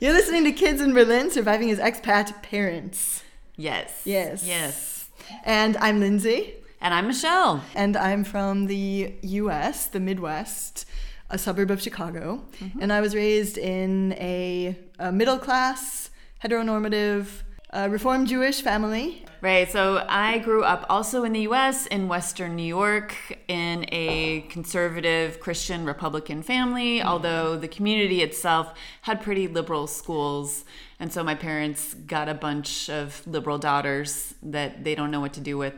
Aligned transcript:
You're 0.00 0.12
listening 0.12 0.44
to 0.44 0.52
Kids 0.52 0.80
in 0.80 0.92
Berlin 0.94 1.30
Surviving 1.30 1.70
as 1.70 1.78
Expat 1.78 2.42
Parents. 2.42 3.24
Yes. 3.56 4.02
Yes. 4.04 4.46
Yes. 4.46 5.08
And 5.44 5.76
I'm 5.78 5.98
Lindsay, 5.98 6.54
And 6.80 6.94
I'm 6.94 7.08
Michelle. 7.08 7.64
and 7.74 7.96
I'm 7.96 8.22
from 8.24 8.66
the 8.66 9.14
US, 9.22 9.86
the 9.86 9.98
Midwest, 10.00 10.86
a 11.30 11.36
suburb 11.38 11.70
of 11.72 11.82
Chicago. 11.82 12.44
And 12.80 12.92
I 12.92 13.00
was 13.00 13.14
raised 13.14 13.58
in 13.58 14.12
a, 14.14 14.76
a 15.00 15.10
middle 15.10 15.38
class, 15.38 16.10
heteronormative, 16.44 17.26
uh, 17.70 17.88
Reformed 17.90 18.28
Jewish 18.28 18.62
family. 18.62 19.26
Right. 19.40 19.70
So 19.70 20.04
I 20.08 20.38
grew 20.38 20.64
up 20.64 20.84
also 20.88 21.22
in 21.24 21.32
the 21.32 21.40
US, 21.42 21.86
in 21.86 22.08
Western 22.08 22.56
New 22.56 22.66
York, 22.66 23.14
in 23.46 23.86
a 23.92 24.40
conservative 24.48 25.38
Christian 25.38 25.84
Republican 25.84 26.42
family, 26.42 27.00
although 27.02 27.56
the 27.56 27.68
community 27.68 28.22
itself 28.22 28.72
had 29.02 29.22
pretty 29.22 29.46
liberal 29.46 29.86
schools. 29.86 30.64
And 31.00 31.12
so 31.12 31.22
my 31.22 31.36
parents 31.36 31.94
got 31.94 32.28
a 32.28 32.34
bunch 32.34 32.90
of 32.90 33.24
liberal 33.24 33.56
daughters 33.56 34.34
that 34.42 34.82
they 34.82 34.96
don't 34.96 35.12
know 35.12 35.20
what 35.20 35.34
to 35.34 35.40
do 35.40 35.56
with, 35.56 35.74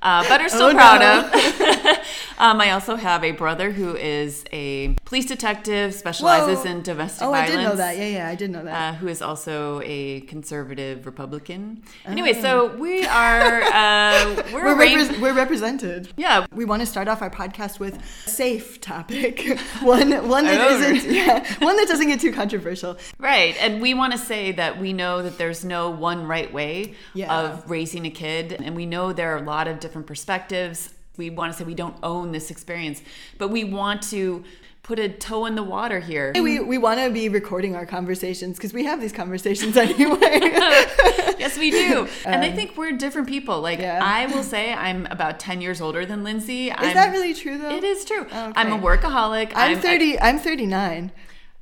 uh, 0.00 0.26
but 0.26 0.40
are 0.40 0.48
still 0.56 0.68
Oh, 0.68 0.72
proud 0.72 1.00
no. 1.00 1.26
of. 1.26 1.98
um, 2.38 2.62
I 2.62 2.70
also 2.70 2.96
have 2.96 3.22
a 3.24 3.32
brother 3.32 3.72
who 3.72 3.94
is 3.94 4.42
a 4.52 4.94
police 5.04 5.26
detective, 5.26 5.92
specializes 5.92 6.64
Whoa. 6.64 6.70
in 6.70 6.80
domestic 6.82 7.26
Oh, 7.28 7.34
I 7.34 7.46
did 7.46 7.56
know 7.56 7.76
that. 7.76 7.98
Yeah, 7.98 8.06
yeah, 8.08 8.28
I 8.28 8.34
did 8.36 8.52
know 8.52 8.64
that. 8.64 8.94
uh, 8.94 8.96
who 8.96 9.08
is 9.08 9.20
also 9.20 9.82
a 9.84 10.20
conservative 10.22 11.04
Republican. 11.04 11.82
Oh. 12.06 12.10
Anyway, 12.12 12.32
so 12.32 12.74
we 12.76 12.93
are 13.06 13.62
uh, 13.62 14.42
we're, 14.52 14.64
we're, 14.64 14.76
repres 14.76 15.20
we're 15.20 15.32
represented. 15.34 16.08
yeah. 16.16 16.46
We 16.52 16.64
want 16.64 16.80
to 16.80 16.86
start 16.86 17.08
off 17.08 17.20
our 17.22 17.30
podcast 17.30 17.78
with 17.80 17.98
a 18.26 18.30
safe 18.30 18.80
topic, 18.80 19.58
one 19.82 20.10
one 20.28 20.44
that 20.44 20.70
isn't, 20.72 21.10
yeah, 21.12 21.42
one 21.64 21.76
that 21.76 21.88
doesn't 21.88 22.06
get 22.06 22.20
too 22.20 22.32
controversial. 22.32 22.96
Right, 23.18 23.56
and 23.60 23.82
we 23.82 23.94
want 23.94 24.12
to 24.12 24.18
say 24.18 24.52
that 24.52 24.78
we 24.80 24.92
know 24.92 25.22
that 25.22 25.38
there's 25.38 25.64
no 25.64 25.90
one 25.90 26.26
right 26.26 26.52
way 26.52 26.94
Yeah. 27.14 27.34
of 27.36 27.68
raising 27.70 28.06
a 28.06 28.10
kid, 28.10 28.52
and 28.52 28.76
we 28.76 28.86
know 28.86 29.12
there 29.12 29.34
are 29.34 29.38
a 29.38 29.42
lot 29.46 29.66
of 29.68 29.80
different 29.80 30.06
perspectives. 30.06 30.94
We 31.16 31.30
want 31.30 31.52
to 31.52 31.58
say 31.58 31.64
we 31.64 31.74
don't 31.74 31.96
own 32.02 32.32
this 32.32 32.50
experience, 32.50 33.00
but 33.38 33.48
we 33.48 33.64
want 33.64 34.02
to 34.10 34.44
put 34.82 34.98
a 34.98 35.08
toe 35.08 35.46
in 35.46 35.54
the 35.54 35.62
water 35.62 35.98
here. 35.98 36.32
We, 36.34 36.60
we 36.60 36.76
want 36.76 37.00
to 37.00 37.08
be 37.10 37.30
recording 37.30 37.74
our 37.74 37.86
conversations 37.86 38.58
because 38.58 38.74
we 38.74 38.84
have 38.84 39.00
these 39.00 39.12
conversations 39.14 39.76
anyway. 39.78 40.40
yes, 41.38 41.58
we 41.58 41.70
do. 41.70 42.08
and 42.26 42.42
I 42.42 42.50
think 42.52 42.76
we're 42.76 42.92
different 42.92 43.28
people. 43.28 43.60
Like, 43.60 43.78
Um, 43.78 43.84
yeah. 43.84 44.00
I 44.02 44.26
will 44.26 44.42
say 44.42 44.72
I'm 44.72 45.06
about 45.10 45.38
10 45.40 45.60
years 45.60 45.80
older 45.80 46.06
than 46.06 46.24
Lindsay. 46.24 46.68
Is 46.68 46.74
I'm, 46.76 46.94
that 46.94 47.12
really 47.12 47.34
true 47.34 47.58
though? 47.58 47.70
It 47.70 47.84
is 47.84 48.04
true. 48.04 48.22
Okay. 48.22 48.52
I'm 48.56 48.72
a 48.72 48.78
workaholic. 48.78 49.52
I'm 49.54 49.78
30. 49.78 50.20
I'm 50.20 50.38
39. 50.38 51.12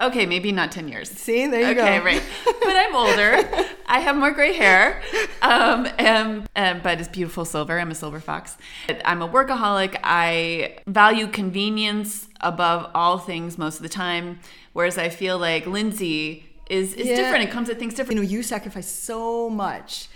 Okay, 0.01 0.27
maybe 0.27 0.51
not 0.51 0.73
10 0.73 0.89
years. 0.89 1.11
See, 1.11 1.47
there 1.47 1.69
you 1.69 1.75
go. 1.77 1.83
Okay, 1.83 2.01
right. 2.01 2.23
But 2.45 2.77
I'm 2.77 2.95
older. 2.97 3.67
I 3.87 4.01
have 4.01 4.17
more 4.17 4.33
gray 4.33 4.53
hair. 4.55 5.01
Um, 5.42 5.86
and, 5.98 6.48
and, 6.57 6.83
but 6.83 6.98
it's 6.98 7.09
beautiful 7.09 7.45
silver. 7.45 7.79
I'm 7.79 7.91
a 7.91 7.95
silver 7.95 8.19
fox. 8.19 8.57
I'm 9.05 9.23
a 9.23 9.29
workaholic. 9.29 9.97
I 10.03 10.79
value 10.86 11.29
convenience 11.29 12.29
above 12.41 12.91
all 12.95 13.19
things 13.19 13.59
most 13.59 13.77
of 13.77 13.83
the 13.83 13.89
time. 13.89 14.41
Whereas 14.73 14.98
I 14.98 15.09
feel 15.09 15.39
like 15.39 15.67
Lindsay 15.67 16.47
is, 16.73 16.95
is 16.95 17.06
Yeah. 17.09 17.17
different. 17.17 17.45
It 17.45 17.51
comes 17.51 17.69
at 17.70 17.78
things 17.78 17.95
differently. 17.95 18.25
You 18.27 18.31
know, 18.33 18.37
you 18.39 18.42
sacrifice 18.42 18.89
so 18.89 19.48
much. 19.51 20.09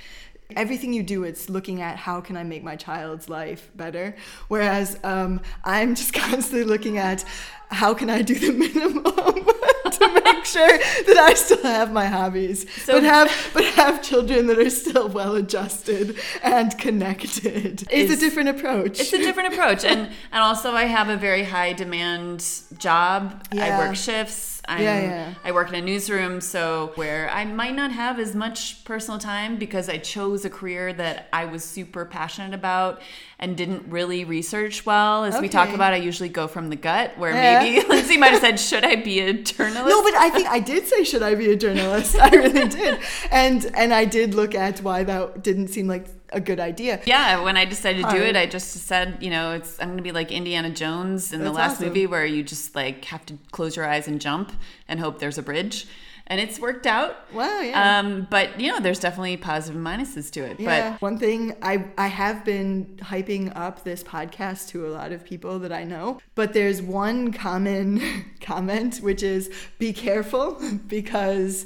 Everything 0.55 0.93
you 0.93 1.03
do, 1.03 1.25
it's 1.25 1.51
looking 1.51 1.83
at 1.83 1.97
how 1.97 2.21
can 2.21 2.37
I 2.37 2.45
make 2.45 2.63
my 2.63 2.77
child's 2.77 3.29
life 3.29 3.69
better. 3.75 4.15
Whereas 4.47 4.97
um, 5.03 5.41
I'm 5.65 5.95
just 5.97 6.13
constantly 6.27 6.63
looking 6.65 6.99
at 6.99 7.25
how 7.71 7.95
can 7.95 8.09
I 8.09 8.23
do 8.23 8.35
the 8.37 8.53
minimum 8.65 9.03
to 9.97 10.23
make 10.25 10.45
sure 10.45 10.79
that 11.09 11.17
I 11.31 11.35
still 11.35 11.63
have 11.65 11.93
my 11.93 12.07
hobbies, 12.07 12.65
So- 12.85 12.93
but 12.93 13.03
have 13.03 13.51
but 13.55 13.65
have 13.75 14.03
children 14.03 14.47
that 14.47 14.59
are 14.59 14.71
still 14.71 15.09
well 15.09 15.35
adjusted 15.35 16.17
and 16.45 16.79
connected. 16.79 17.83
It's 17.91 18.13
a 18.13 18.17
different 18.17 18.49
approach. 18.51 19.01
It's 19.01 19.13
a 19.13 19.19
different 19.19 19.53
approach. 19.53 19.85
And, 19.85 20.01
and 20.31 20.41
also, 20.49 20.71
I 20.71 20.85
have 20.85 21.09
a 21.09 21.17
very 21.17 21.43
high 21.43 21.73
demand 21.73 22.45
job. 22.79 23.45
I 23.53 23.77
work 23.81 23.97
shifts. 23.97 24.56
I'm, 24.69 24.83
Yeah, 24.83 25.01
yeah. 25.01 25.35
I 25.45 25.53
work 25.53 25.69
in 25.69 25.75
a 25.75 25.83
newsroom, 25.83 26.41
so 26.41 26.93
where 26.97 27.31
I 27.31 27.45
might 27.45 27.75
not 27.75 27.93
have 27.93 28.19
as 28.19 28.35
much 28.35 28.85
personal 28.85 29.19
time 29.19 29.57
because 29.57 29.89
I 29.89 29.99
chose 29.99 30.45
a 30.45 30.51
career 30.51 30.93
that 30.95 31.29
I 31.33 31.45
was 31.45 31.65
super 31.65 32.05
passionate 32.05 32.55
about 32.55 33.01
and 33.39 33.57
didn't 33.57 33.85
really 33.91 34.25
research 34.25 34.87
well. 34.87 35.25
As 35.25 35.41
we 35.41 35.49
talk 35.49 35.69
about, 35.71 35.93
I 35.93 35.97
usually 35.97 36.29
go 36.31 36.49
from 36.49 36.71
the 36.71 36.77
gut, 36.77 37.17
where 37.19 37.33
Yeah. 37.33 37.61
maybe 37.63 37.87
Lindsay 37.89 38.17
might 38.17 38.33
have 38.33 38.41
said, 38.41 38.59
Should 38.59 38.85
I 38.85 38.97
be 38.97 39.21
a 39.21 39.33
journalist? 39.35 39.89
No, 39.89 40.03
but 40.03 40.15
I 40.15 40.31
think 40.31 40.49
I 40.49 40.59
did 40.61 40.87
say 40.87 41.05
should 41.05 41.23
I 41.23 41.35
be 41.35 41.51
a 41.53 41.57
journalist? 41.57 42.17
I 42.21 42.31
really 42.31 42.69
did, 42.69 42.99
and 43.31 43.65
and 43.75 43.93
I 43.93 44.05
did 44.05 44.35
look 44.35 44.55
at 44.55 44.81
why 44.81 45.05
that 45.05 45.43
didn't 45.43 45.69
seem 45.69 45.87
like 45.87 46.07
a 46.31 46.41
good 46.41 46.61
idea. 46.61 47.01
Yeah, 47.07 47.43
when 47.43 47.57
I 47.57 47.65
decided 47.65 48.05
to 48.05 48.11
do 48.11 48.23
it, 48.23 48.37
I 48.37 48.47
just 48.47 48.71
said, 48.71 49.19
you 49.21 49.31
know, 49.31 49.53
it's 49.53 49.81
I'm 49.81 49.91
gonna 49.91 50.03
be 50.03 50.13
like 50.13 50.33
Indiana 50.33 50.71
Jones 50.71 51.33
in 51.33 51.43
the 51.43 51.53
last 51.53 51.75
awesome. 51.75 51.89
movie 51.89 52.07
where 52.07 52.27
you 52.27 52.43
just 52.43 52.75
like 52.75 53.05
have 53.07 53.25
to 53.27 53.39
close 53.53 53.77
your 53.77 53.87
eyes 53.87 54.09
and 54.09 54.21
jump 54.21 54.53
and 54.89 55.01
hope 55.01 55.19
there's 55.19 55.39
a 55.39 55.43
bridge. 55.43 55.87
And 56.29 56.41
it's 56.41 56.59
worked 56.59 56.89
out. 56.89 57.33
Wow, 57.33 57.61
yeah. 57.61 58.01
Um, 58.01 58.27
but 58.29 58.61
you 58.61 58.73
know, 58.73 58.81
there's 58.81 58.99
definitely 58.99 59.37
positives 59.37 59.77
and 59.77 59.87
minuses 59.87 60.29
to 60.33 60.41
it. 60.41 60.59
Yeah. 60.59 60.97
One 60.99 61.19
thing 61.19 61.55
I 61.63 61.85
I 61.97 62.09
have 62.09 62.45
been 62.45 62.99
hyping 63.01 63.53
up 63.55 63.85
this 63.85 64.03
podcast 64.03 64.69
to 64.71 64.87
a 64.87 64.91
lot 64.91 65.13
of 65.13 65.25
people 65.25 65.61
that 65.61 65.71
I 65.71 65.85
know, 65.85 66.21
but 66.35 66.53
there's 66.53 66.83
one 66.83 67.33
common 67.33 68.03
comment 68.41 68.99
which 68.99 69.23
is 69.23 69.51
be 69.79 69.93
careful 69.93 70.61
because 70.89 71.65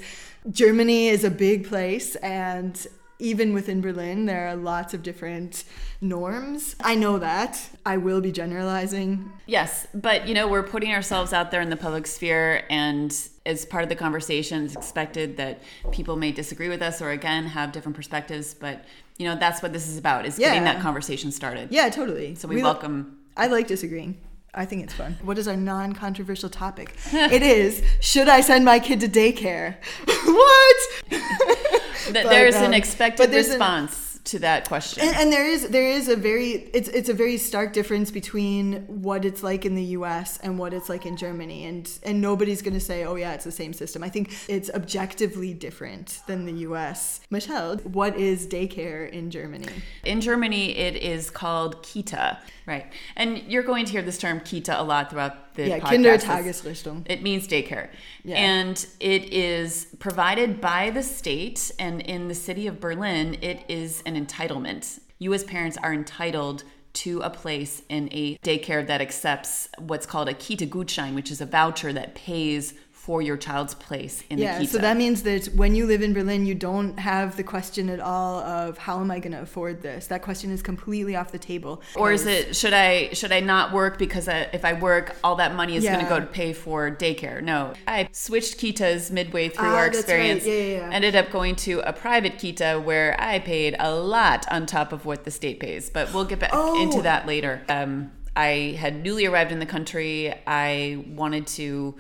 Germany 0.51 1.09
is 1.09 1.25
a 1.25 1.31
big 1.31 1.67
place 1.67 2.17
and 2.17 2.87
even 3.21 3.53
within 3.53 3.81
Berlin 3.81 4.27
there 4.27 4.49
are 4.49 4.57
lots 4.57 4.95
of 4.95 5.03
different 5.03 5.65
norms. 6.01 6.77
I 6.81 6.95
know 6.95 7.19
that. 7.19 7.69
I 7.85 7.97
will 7.97 8.21
be 8.21 8.33
generalizing. 8.33 9.33
Yes, 9.47 9.87
but 9.95 10.27
you 10.27 10.35
know, 10.35 10.49
we're 10.49 10.63
putting 10.63 10.93
ourselves 10.93 11.33
out 11.33 11.51
there 11.51 11.61
in 11.61 11.71
the 11.71 11.77
public 11.77 12.07
sphere 12.07 12.65
and 12.71 13.15
as 13.47 13.65
part 13.65 13.83
of 13.83 13.89
the 13.89 13.97
conversation, 13.97 14.65
it's 14.65 14.75
expected 14.75 15.37
that 15.39 15.61
people 15.91 16.17
may 16.17 16.33
disagree 16.33 16.69
with 16.69 16.83
us 16.83 17.01
or 17.03 17.11
again 17.11 17.47
have 17.47 17.73
different 17.73 17.97
perspectives. 17.97 18.55
But 18.55 18.85
you 19.19 19.27
know, 19.27 19.37
that's 19.37 19.63
what 19.63 19.73
this 19.73 19.87
is 19.87 19.99
about, 19.99 20.25
is 20.25 20.39
getting 20.39 20.65
that 20.65 20.81
conversation 20.81 21.31
started. 21.31 21.69
Yeah, 21.71 21.89
totally. 21.91 22.35
So 22.35 22.49
we, 22.49 22.63
welcome 22.63 23.19
I 23.37 23.47
like 23.47 23.67
disagreeing. 23.67 24.19
I 24.53 24.65
think 24.65 24.83
it's 24.83 24.95
fun. 24.95 25.17
What 25.23 25.39
is 25.39 25.47
our 25.47 25.57
non 25.57 25.93
controversial 25.93 26.51
topic? 26.51 26.95
it 27.13 27.43
is 27.43 27.83
should 28.01 28.29
I 28.29 28.41
send 28.41 28.65
my 28.65 28.79
kid 28.79 29.01
to 29.01 29.09
daycare? 29.09 29.77
what? 30.25 30.77
that 32.13 32.25
But, 32.25 32.31
there's 32.31 32.55
an 32.57 32.67
um, 32.67 32.75
expected 32.75 33.19
but 33.23 33.31
there's 33.31 33.47
an- 33.47 33.53
response 33.53 34.11
to 34.25 34.39
that 34.41 34.69
question. 34.69 35.03
And, 35.07 35.17
and 35.17 35.33
there 35.33 35.47
is 35.47 35.69
there 35.69 35.89
is 35.89 36.09
a 36.09 36.17
very 36.17 36.51
it's 36.75 36.89
it's 36.89 37.09
a 37.09 37.15
very 37.15 37.37
stark 37.37 37.73
difference 37.73 38.11
between 38.11 38.85
what 38.87 39.25
it's 39.25 39.43
like 39.43 39.65
in 39.65 39.75
the 39.75 39.85
U.S. 39.99 40.39
and 40.39 40.59
what 40.59 40.75
it's 40.75 40.89
like 40.89 41.07
in 41.07 41.17
Germany, 41.17 41.65
and 41.65 41.91
and 42.03 42.21
nobody's 42.21 42.63
going 42.63 42.75
to 42.75 42.81
say, 42.81 43.05
oh 43.05 43.15
yeah, 43.15 43.33
it's 43.33 43.45
the 43.45 43.53
same 43.53 43.73
system. 43.73 44.03
I 44.03 44.09
think 44.09 44.33
it's 44.49 44.71
objectively 44.71 45.55
different 45.55 46.21
than 46.27 46.45
the 46.45 46.53
U.S. 46.69 47.21
Michelle, 47.31 47.77
what 47.79 48.17
is 48.17 48.47
daycare 48.47 49.11
in 49.11 49.31
Germany? 49.31 49.69
In 50.05 50.21
Germany, 50.21 50.77
it 50.77 50.97
is 50.97 51.31
called 51.31 51.83
Kita, 51.83 52.39
right? 52.67 52.87
And 53.17 53.39
you're 53.49 53.63
going 53.63 53.85
to 53.87 53.93
hear 53.93 54.03
this 54.03 54.19
term 54.19 54.41
Kita 54.41 54.79
a 54.79 54.83
lot 54.83 55.11
throughout 55.11 55.50
the 55.65 55.69
Yeah, 55.69 55.81
Kindertageseinrichtung. 55.81 57.05
It 57.09 57.23
means 57.23 57.47
daycare. 57.47 57.89
Yeah. 58.25 58.37
And 58.37 58.87
it 58.99 59.33
is 59.33 59.87
provided 59.99 60.61
by 60.61 60.91
the 60.91 61.03
state. 61.03 61.71
And 61.79 62.01
in 62.01 62.29
the 62.29 62.35
city 62.35 62.67
of 62.67 62.81
Berlin, 62.81 63.39
it 63.43 63.65
is 63.69 64.03
an 64.07 64.15
entitlement. 64.15 65.01
You, 65.19 65.35
as 65.35 65.45
parents, 65.45 65.77
are 65.83 65.93
entitled 65.93 66.65
to 66.93 67.21
a 67.21 67.31
place 67.31 67.83
in 67.89 68.09
a 68.11 68.37
daycare 68.39 68.85
that 68.87 69.01
accepts 69.01 69.69
what's 69.79 70.07
called 70.07 70.29
a 70.29 70.35
Kita 70.35 70.69
Gutschein, 70.69 71.15
which 71.15 71.31
is 71.31 71.41
a 71.41 71.47
voucher 71.47 71.93
that 71.93 72.15
pays 72.15 72.75
for 73.11 73.21
your 73.21 73.37
child's 73.37 73.75
place 73.75 74.23
in 74.31 74.39
Yeah, 74.39 74.59
the 74.61 74.65
Kita. 74.67 74.69
so 74.71 74.79
that 74.79 74.97
means 74.97 75.25
that 75.25 75.47
when 75.57 75.75
you 75.75 75.85
live 75.85 76.01
in 76.01 76.13
Berlin, 76.13 76.47
you 76.47 76.55
don't 76.55 76.97
have 76.97 77.37
the 77.37 77.43
question 77.43 77.89
at 77.89 77.99
all 77.99 78.39
of 78.39 78.79
how 78.79 79.01
am 79.01 79.11
I 79.11 79.19
going 79.19 79.33
to 79.33 79.41
afford 79.43 79.83
this. 79.83 80.07
That 80.07 80.23
question 80.23 80.53
is 80.53 80.63
completely 80.63 81.17
off 81.17 81.33
the 81.33 81.39
table. 81.53 81.83
or 81.97 82.13
is 82.13 82.25
it 82.25 82.55
should 82.55 82.73
I 82.73 83.13
should 83.19 83.33
I 83.33 83.41
not 83.41 83.73
work 83.73 83.99
because 83.99 84.29
I, 84.29 84.39
if 84.59 84.65
I 84.65 84.75
work, 84.75 85.17
all 85.25 85.35
that 85.43 85.57
money 85.57 85.75
is 85.75 85.83
going 85.83 85.99
to 86.07 86.09
go 86.09 86.21
to 86.21 86.27
pay 86.41 86.53
for 86.53 86.79
daycare? 87.05 87.43
No, 87.43 87.73
I 87.89 88.09
switched 88.13 88.55
Kitas 88.61 89.11
midway 89.11 89.49
through 89.49 89.67
Ah, 89.67 89.75
our 89.79 89.87
right. 89.87 89.95
experience. 89.97 90.47
Yeah, 90.47 90.53
yeah, 90.55 90.77
yeah. 90.89 90.91
Ended 90.99 91.17
up 91.17 91.33
going 91.33 91.57
to 91.67 91.81
a 91.81 91.93
private 91.93 92.35
Kita 92.43 92.71
where 92.89 93.11
I 93.33 93.41
paid 93.41 93.75
a 93.81 93.93
lot 93.93 94.47
on 94.55 94.67
top 94.67 94.93
of 94.93 95.05
what 95.05 95.25
the 95.25 95.33
state 95.33 95.59
pays. 95.59 95.91
But 95.91 96.15
we'll 96.15 96.27
get 96.33 96.39
back 96.39 96.51
Oh. 96.53 96.81
into 96.81 97.03
that 97.03 97.27
later. 97.27 97.63
Um, 97.69 98.13
I 98.37 98.77
had 98.79 99.03
newly 99.03 99.27
arrived 99.27 99.51
in 99.51 99.59
the 99.59 99.67
country. 99.77 100.33
I 100.47 101.05
wanted 101.21 101.49
to 101.59 101.97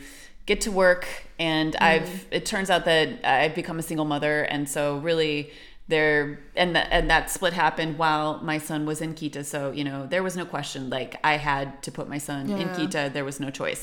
get 0.50 0.60
to 0.68 0.72
work, 0.86 1.04
and 1.38 1.70
Mm. 1.74 1.88
I've. 1.90 2.10
It 2.38 2.44
turns 2.52 2.68
out 2.74 2.82
that 2.92 3.06
I've 3.38 3.54
become 3.62 3.78
a 3.84 3.86
single 3.90 4.08
mother, 4.14 4.36
and 4.54 4.62
so 4.76 4.82
really 5.08 5.36
there 5.94 6.20
and 6.62 6.70
that 6.76 6.86
and 6.96 7.04
that 7.14 7.24
split 7.36 7.52
happened 7.64 7.92
while 8.04 8.28
my 8.52 8.58
son 8.68 8.80
was 8.90 8.98
in 9.04 9.10
Kita. 9.20 9.42
So 9.52 9.58
you 9.78 9.84
know 9.88 10.06
there 10.14 10.22
was 10.28 10.34
no 10.42 10.46
question. 10.56 10.80
Like 10.98 11.12
I 11.32 11.34
had 11.50 11.66
to 11.86 11.90
put 11.98 12.06
my 12.14 12.20
son 12.28 12.42
in 12.50 12.66
Yeah. 12.68 12.76
Kita. 12.78 13.02
There 13.16 13.24
was 13.30 13.38
no 13.46 13.50
choice. 13.60 13.82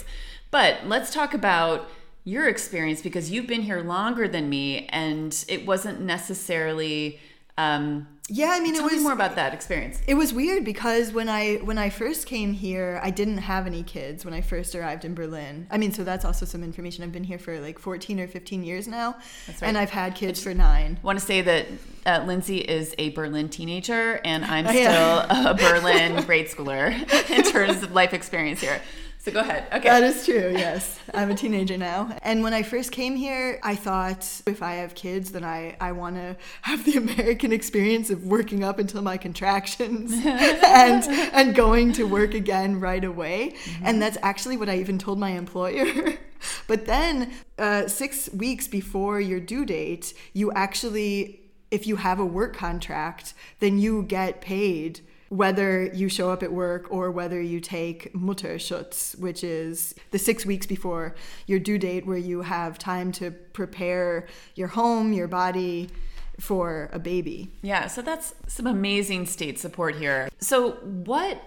But 0.57 0.73
let's 0.93 1.09
talk 1.19 1.31
about 1.41 1.77
your 2.33 2.45
experience 2.55 3.01
because 3.07 3.25
you've 3.31 3.47
been 3.53 3.63
here 3.69 3.81
longer 3.95 4.25
than 4.35 4.45
me 4.57 4.65
and 5.03 5.31
it 5.55 5.61
wasn't 5.71 5.99
necessarily 6.15 7.19
um, 7.57 8.07
yeah, 8.29 8.49
I 8.51 8.59
mean, 8.59 8.75
Tell 8.75 8.83
it 8.83 8.91
was 8.91 8.97
me 8.97 9.03
more 9.03 9.13
about 9.13 9.35
that 9.35 9.53
experience. 9.53 10.01
It 10.05 10.15
was 10.15 10.33
weird 10.33 10.65
because 10.65 11.13
when 11.13 11.29
I 11.29 11.55
when 11.57 11.77
I 11.77 11.89
first 11.89 12.27
came 12.27 12.51
here, 12.51 12.99
I 13.01 13.09
didn't 13.09 13.37
have 13.37 13.65
any 13.65 13.83
kids 13.83 14.25
when 14.25 14.33
I 14.33 14.41
first 14.41 14.75
arrived 14.75 15.05
in 15.05 15.15
Berlin. 15.15 15.65
I 15.71 15.77
mean, 15.77 15.93
so 15.93 16.03
that's 16.03 16.25
also 16.25 16.45
some 16.45 16.61
information. 16.63 17.03
I've 17.05 17.11
been 17.13 17.23
here 17.23 17.39
for 17.39 17.59
like 17.59 17.79
14 17.79 18.19
or 18.19 18.27
15 18.27 18.63
years 18.63 18.87
now, 18.87 19.15
That's 19.45 19.61
right. 19.61 19.69
and 19.69 19.77
I've 19.77 19.91
had 19.91 20.15
kids 20.15 20.43
for 20.43 20.53
nine. 20.53 20.99
I 21.01 21.05
want 21.05 21.19
to 21.19 21.25
say 21.25 21.41
that 21.41 21.67
uh, 22.05 22.23
Lindsay 22.25 22.57
is 22.57 22.93
a 22.97 23.09
Berlin 23.11 23.47
teenager, 23.47 24.19
and 24.25 24.43
I'm 24.43 24.67
still 24.67 25.51
a 25.51 25.53
Berlin 25.57 26.23
grade 26.25 26.47
schooler 26.47 26.91
in 27.29 27.43
terms 27.43 27.81
of 27.81 27.93
life 27.93 28.13
experience 28.13 28.59
here. 28.59 28.81
So 29.27 29.33
go 29.33 29.41
ahead. 29.41 29.67
Okay. 29.73 29.89
That 29.89 30.03
is 30.03 30.23
true, 30.23 30.53
yes. 30.55 31.01
I'm 31.13 31.29
a 31.29 31.35
teenager 31.35 31.77
now. 31.77 32.17
And 32.23 32.43
when 32.43 32.53
I 32.53 32.63
first 32.63 32.93
came 32.93 33.17
here, 33.17 33.59
I 33.61 33.75
thought 33.75 34.41
if 34.47 34.63
I 34.63 34.75
have 34.75 34.95
kids, 34.95 35.33
then 35.33 35.43
I, 35.43 35.75
I 35.81 35.91
want 35.91 36.15
to 36.15 36.37
have 36.61 36.85
the 36.85 36.95
American 36.95 37.51
experience 37.51 38.09
of 38.09 38.25
working 38.25 38.63
up 38.63 38.79
until 38.79 39.01
my 39.01 39.17
contractions 39.17 40.13
and, 40.25 41.03
and 41.33 41.53
going 41.53 41.91
to 41.91 42.05
work 42.05 42.35
again 42.35 42.79
right 42.79 43.03
away. 43.03 43.55
And 43.83 44.01
that's 44.01 44.17
actually 44.21 44.55
what 44.55 44.69
I 44.69 44.77
even 44.77 44.97
told 44.97 45.19
my 45.19 45.31
employer. 45.31 46.13
but 46.67 46.85
then, 46.85 47.33
uh, 47.57 47.89
six 47.89 48.29
weeks 48.29 48.65
before 48.69 49.19
your 49.19 49.41
due 49.41 49.65
date, 49.65 50.13
you 50.31 50.53
actually, 50.53 51.41
if 51.69 51.85
you 51.85 51.97
have 51.97 52.21
a 52.21 52.25
work 52.25 52.55
contract, 52.55 53.33
then 53.59 53.77
you 53.77 54.03
get 54.03 54.39
paid 54.39 55.01
whether 55.29 55.85
you 55.85 56.09
show 56.09 56.29
up 56.29 56.43
at 56.43 56.51
work 56.51 56.87
or 56.89 57.11
whether 57.11 57.41
you 57.41 57.59
take 57.59 58.13
Mutterschutz, 58.13 59.17
which 59.19 59.43
is 59.43 59.93
the 60.11 60.19
six 60.19 60.45
weeks 60.45 60.65
before 60.65 61.15
your 61.45 61.59
due 61.59 61.77
date, 61.77 62.05
where 62.05 62.17
you 62.17 62.41
have 62.41 62.77
time 62.77 63.11
to 63.13 63.31
prepare 63.31 64.27
your 64.55 64.69
home, 64.69 65.13
your 65.13 65.27
body 65.27 65.89
for 66.39 66.89
a 66.93 66.99
baby. 66.99 67.51
Yeah, 67.61 67.87
so 67.87 68.01
that's 68.01 68.35
some 68.47 68.67
amazing 68.67 69.25
state 69.25 69.59
support 69.59 69.95
here. 69.95 70.29
So, 70.39 70.73
what 70.83 71.41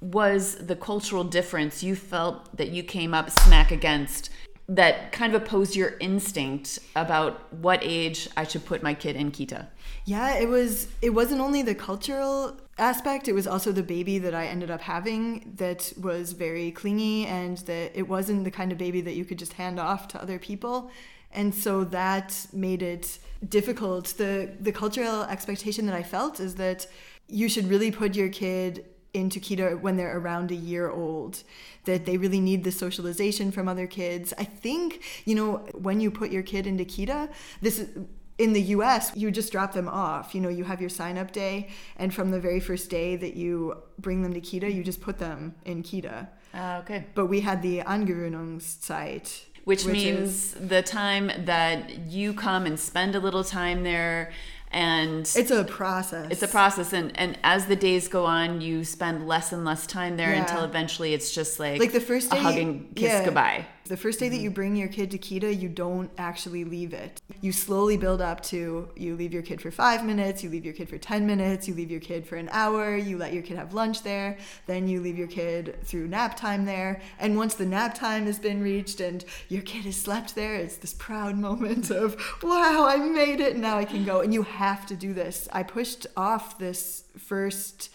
was 0.00 0.56
the 0.56 0.76
cultural 0.76 1.24
difference 1.24 1.82
you 1.82 1.96
felt 1.96 2.54
that 2.56 2.68
you 2.68 2.82
came 2.82 3.14
up 3.14 3.30
smack 3.30 3.70
against 3.70 4.28
that 4.68 5.12
kind 5.12 5.34
of 5.34 5.42
opposed 5.42 5.76
your 5.76 5.94
instinct 6.00 6.78
about 6.96 7.52
what 7.52 7.80
age 7.82 8.28
I 8.36 8.44
should 8.44 8.64
put 8.64 8.82
my 8.82 8.94
kid 8.94 9.14
in 9.14 9.30
Kita? 9.30 9.66
Yeah, 10.04 10.36
it 10.36 10.48
was. 10.48 10.88
It 11.02 11.10
wasn't 11.10 11.40
only 11.40 11.62
the 11.62 11.74
cultural 11.74 12.56
aspect; 12.78 13.28
it 13.28 13.34
was 13.34 13.46
also 13.46 13.72
the 13.72 13.82
baby 13.82 14.18
that 14.18 14.34
I 14.34 14.46
ended 14.46 14.70
up 14.70 14.80
having 14.80 15.52
that 15.56 15.92
was 16.00 16.32
very 16.32 16.70
clingy, 16.70 17.26
and 17.26 17.58
that 17.58 17.92
it 17.94 18.08
wasn't 18.08 18.44
the 18.44 18.50
kind 18.50 18.72
of 18.72 18.78
baby 18.78 19.00
that 19.02 19.14
you 19.14 19.24
could 19.24 19.38
just 19.38 19.54
hand 19.54 19.78
off 19.78 20.08
to 20.08 20.22
other 20.22 20.38
people, 20.38 20.90
and 21.32 21.54
so 21.54 21.84
that 21.84 22.46
made 22.52 22.82
it 22.82 23.18
difficult. 23.46 24.14
the 24.16 24.50
The 24.60 24.72
cultural 24.72 25.24
expectation 25.24 25.86
that 25.86 25.94
I 25.94 26.02
felt 26.02 26.40
is 26.40 26.54
that 26.54 26.86
you 27.28 27.48
should 27.48 27.68
really 27.68 27.90
put 27.90 28.14
your 28.14 28.28
kid 28.28 28.84
into 29.14 29.40
Kita 29.40 29.80
when 29.80 29.96
they're 29.96 30.18
around 30.18 30.50
a 30.50 30.54
year 30.54 30.90
old 30.90 31.42
that 31.84 32.04
they 32.04 32.16
really 32.16 32.40
need 32.40 32.64
the 32.64 32.72
socialization 32.72 33.50
from 33.52 33.68
other 33.68 33.86
kids 33.86 34.34
i 34.38 34.44
think 34.44 35.02
you 35.24 35.34
know 35.34 35.56
when 35.74 36.00
you 36.00 36.10
put 36.10 36.30
your 36.30 36.42
kid 36.42 36.66
into 36.66 36.84
Kita 36.84 37.28
this 37.60 37.78
is 37.78 37.88
in 38.36 38.52
the 38.52 38.62
US, 38.62 39.16
you 39.16 39.30
just 39.30 39.52
drop 39.52 39.72
them 39.72 39.88
off. 39.88 40.34
You 40.34 40.40
know, 40.40 40.48
you 40.48 40.64
have 40.64 40.80
your 40.80 40.90
sign 40.90 41.18
up 41.18 41.32
day, 41.32 41.68
and 41.96 42.12
from 42.12 42.30
the 42.30 42.40
very 42.40 42.60
first 42.60 42.90
day 42.90 43.16
that 43.16 43.34
you 43.34 43.76
bring 43.98 44.22
them 44.22 44.34
to 44.34 44.40
Kita, 44.40 44.72
you 44.72 44.82
just 44.82 45.00
put 45.00 45.18
them 45.18 45.54
in 45.64 45.82
Kita. 45.82 46.28
Uh, 46.52 46.80
okay. 46.82 47.06
But 47.14 47.26
we 47.26 47.40
had 47.40 47.62
the 47.62 47.80
Eingewöhnungszeit, 47.80 49.42
Which, 49.64 49.84
Which 49.84 49.92
means 49.92 50.52
the 50.52 50.82
time 50.82 51.30
that 51.46 51.98
you 52.06 52.34
come 52.34 52.66
and 52.66 52.78
spend 52.78 53.14
a 53.14 53.20
little 53.20 53.44
time 53.44 53.82
there 53.82 54.30
and 54.74 55.20
it's 55.20 55.50
a 55.52 55.62
process. 55.64 56.26
it's 56.30 56.42
a 56.42 56.48
process 56.48 56.92
and, 56.92 57.12
and 57.18 57.38
as 57.44 57.66
the 57.66 57.76
days 57.76 58.08
go 58.08 58.26
on 58.26 58.60
you 58.60 58.84
spend 58.84 59.26
less 59.28 59.52
and 59.52 59.64
less 59.64 59.86
time 59.86 60.16
there 60.16 60.32
Yeah. 60.32 60.42
until 60.42 60.64
eventually 60.64 61.14
it's 61.14 61.32
just 61.32 61.60
like, 61.60 61.78
like 61.78 61.92
the 61.92 62.00
first 62.00 62.30
day 62.30 62.38
a 62.38 62.40
hug 62.40 62.56
and 62.56 62.94
kiss 62.96 63.04
yeah. 63.04 63.24
goodbye. 63.24 63.66
The 63.86 63.98
first 63.98 64.18
day 64.18 64.30
that 64.30 64.36
Mm-hmm. 64.36 64.44
you 64.44 64.50
bring 64.50 64.76
your 64.76 64.88
kid 64.88 65.10
to 65.10 65.18
Kita, 65.18 65.60
you 65.60 65.68
don't 65.68 66.10
actually 66.16 66.64
leave 66.64 66.94
it. 66.94 67.20
You 67.42 67.52
slowly 67.52 67.98
build 67.98 68.22
up 68.22 68.42
to 68.44 68.88
you 68.96 69.14
leave 69.14 69.32
your 69.34 69.42
kid 69.42 69.60
for 69.60 69.70
five 69.70 70.04
minutes, 70.04 70.42
you 70.42 70.48
leave 70.48 70.64
your 70.64 70.72
kid 70.72 70.88
for 70.88 70.96
10 70.96 71.26
minutes, 71.26 71.68
you 71.68 71.74
leave 71.74 71.90
your 71.90 72.00
kid 72.00 72.26
for 72.26 72.36
an 72.36 72.48
hour, 72.50 72.96
you 72.96 73.18
let 73.18 73.34
your 73.34 73.42
kid 73.42 73.58
have 73.58 73.74
lunch 73.74 74.02
there, 74.02 74.38
then 74.66 74.88
you 74.88 75.00
leave 75.02 75.18
your 75.18 75.28
kid 75.28 75.76
through 75.84 76.08
nap 76.08 76.34
time 76.34 76.64
there. 76.64 77.02
And 77.18 77.36
once 77.36 77.54
the 77.54 77.66
nap 77.66 77.94
time 77.94 78.24
has 78.24 78.38
been 78.38 78.62
reached 78.62 79.00
and 79.00 79.22
your 79.50 79.62
kid 79.62 79.84
has 79.84 79.96
slept 79.96 80.34
there, 80.34 80.54
it's 80.54 80.76
this 80.76 80.94
proud 80.94 81.36
moment 81.36 81.90
of, 81.90 82.16
wow, 82.42 82.86
I 82.88 82.96
made 82.96 83.40
it, 83.40 83.56
now 83.56 83.76
I 83.76 83.84
can 83.84 84.04
go. 84.04 84.20
And 84.20 84.32
you 84.32 84.42
have 84.42 84.86
to 84.86 84.96
do 84.96 85.12
this. 85.12 85.46
I 85.52 85.62
pushed 85.62 86.06
off 86.16 86.58
this 86.58 87.04
first 87.18 87.90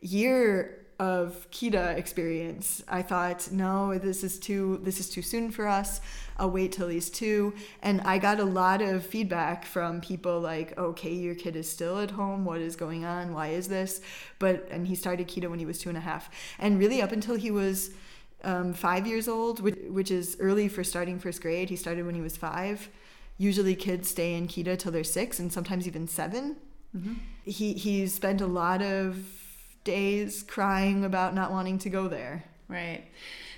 year 0.00 0.81
of 1.02 1.50
Kita 1.50 1.96
experience. 1.96 2.84
I 2.88 3.02
thought, 3.02 3.50
no, 3.50 3.98
this 3.98 4.22
is 4.22 4.38
too 4.38 4.78
this 4.84 5.00
is 5.00 5.10
too 5.10 5.20
soon 5.20 5.50
for 5.50 5.66
us. 5.66 6.00
I'll 6.38 6.50
wait 6.50 6.70
till 6.70 6.86
he's 6.86 7.10
two. 7.10 7.54
And 7.82 8.00
I 8.02 8.18
got 8.18 8.38
a 8.38 8.44
lot 8.44 8.80
of 8.80 9.04
feedback 9.04 9.64
from 9.64 10.00
people 10.00 10.38
like, 10.40 10.78
okay, 10.78 11.12
your 11.12 11.34
kid 11.34 11.56
is 11.56 11.68
still 11.68 11.98
at 11.98 12.12
home. 12.12 12.44
What 12.44 12.60
is 12.60 12.76
going 12.76 13.04
on? 13.04 13.34
Why 13.34 13.48
is 13.48 13.66
this? 13.66 14.00
But 14.38 14.68
and 14.70 14.86
he 14.86 14.94
started 14.94 15.26
Kita 15.26 15.50
when 15.50 15.58
he 15.58 15.66
was 15.66 15.78
two 15.80 15.88
and 15.88 15.98
a 15.98 16.02
half. 16.02 16.30
And 16.60 16.78
really 16.78 17.02
up 17.02 17.10
until 17.10 17.34
he 17.34 17.50
was 17.50 17.90
um, 18.44 18.72
five 18.72 19.04
years 19.04 19.26
old, 19.26 19.58
which, 19.60 19.78
which 19.88 20.10
is 20.12 20.36
early 20.38 20.68
for 20.68 20.84
starting 20.84 21.18
first 21.18 21.42
grade. 21.42 21.68
He 21.68 21.76
started 21.76 22.06
when 22.06 22.14
he 22.14 22.20
was 22.20 22.36
five. 22.36 22.88
Usually 23.38 23.74
kids 23.74 24.08
stay 24.08 24.34
in 24.34 24.46
Kita 24.46 24.78
till 24.78 24.92
they're 24.92 25.02
six 25.02 25.40
and 25.40 25.52
sometimes 25.52 25.88
even 25.88 26.06
7 26.06 26.56
He 27.44 27.72
he 27.72 28.06
spent 28.06 28.40
a 28.40 28.46
lot 28.46 28.82
of 28.82 29.41
days 29.84 30.42
crying 30.42 31.04
about 31.04 31.34
not 31.34 31.50
wanting 31.50 31.78
to 31.78 31.90
go 31.90 32.08
there. 32.08 32.44
Right. 32.68 33.04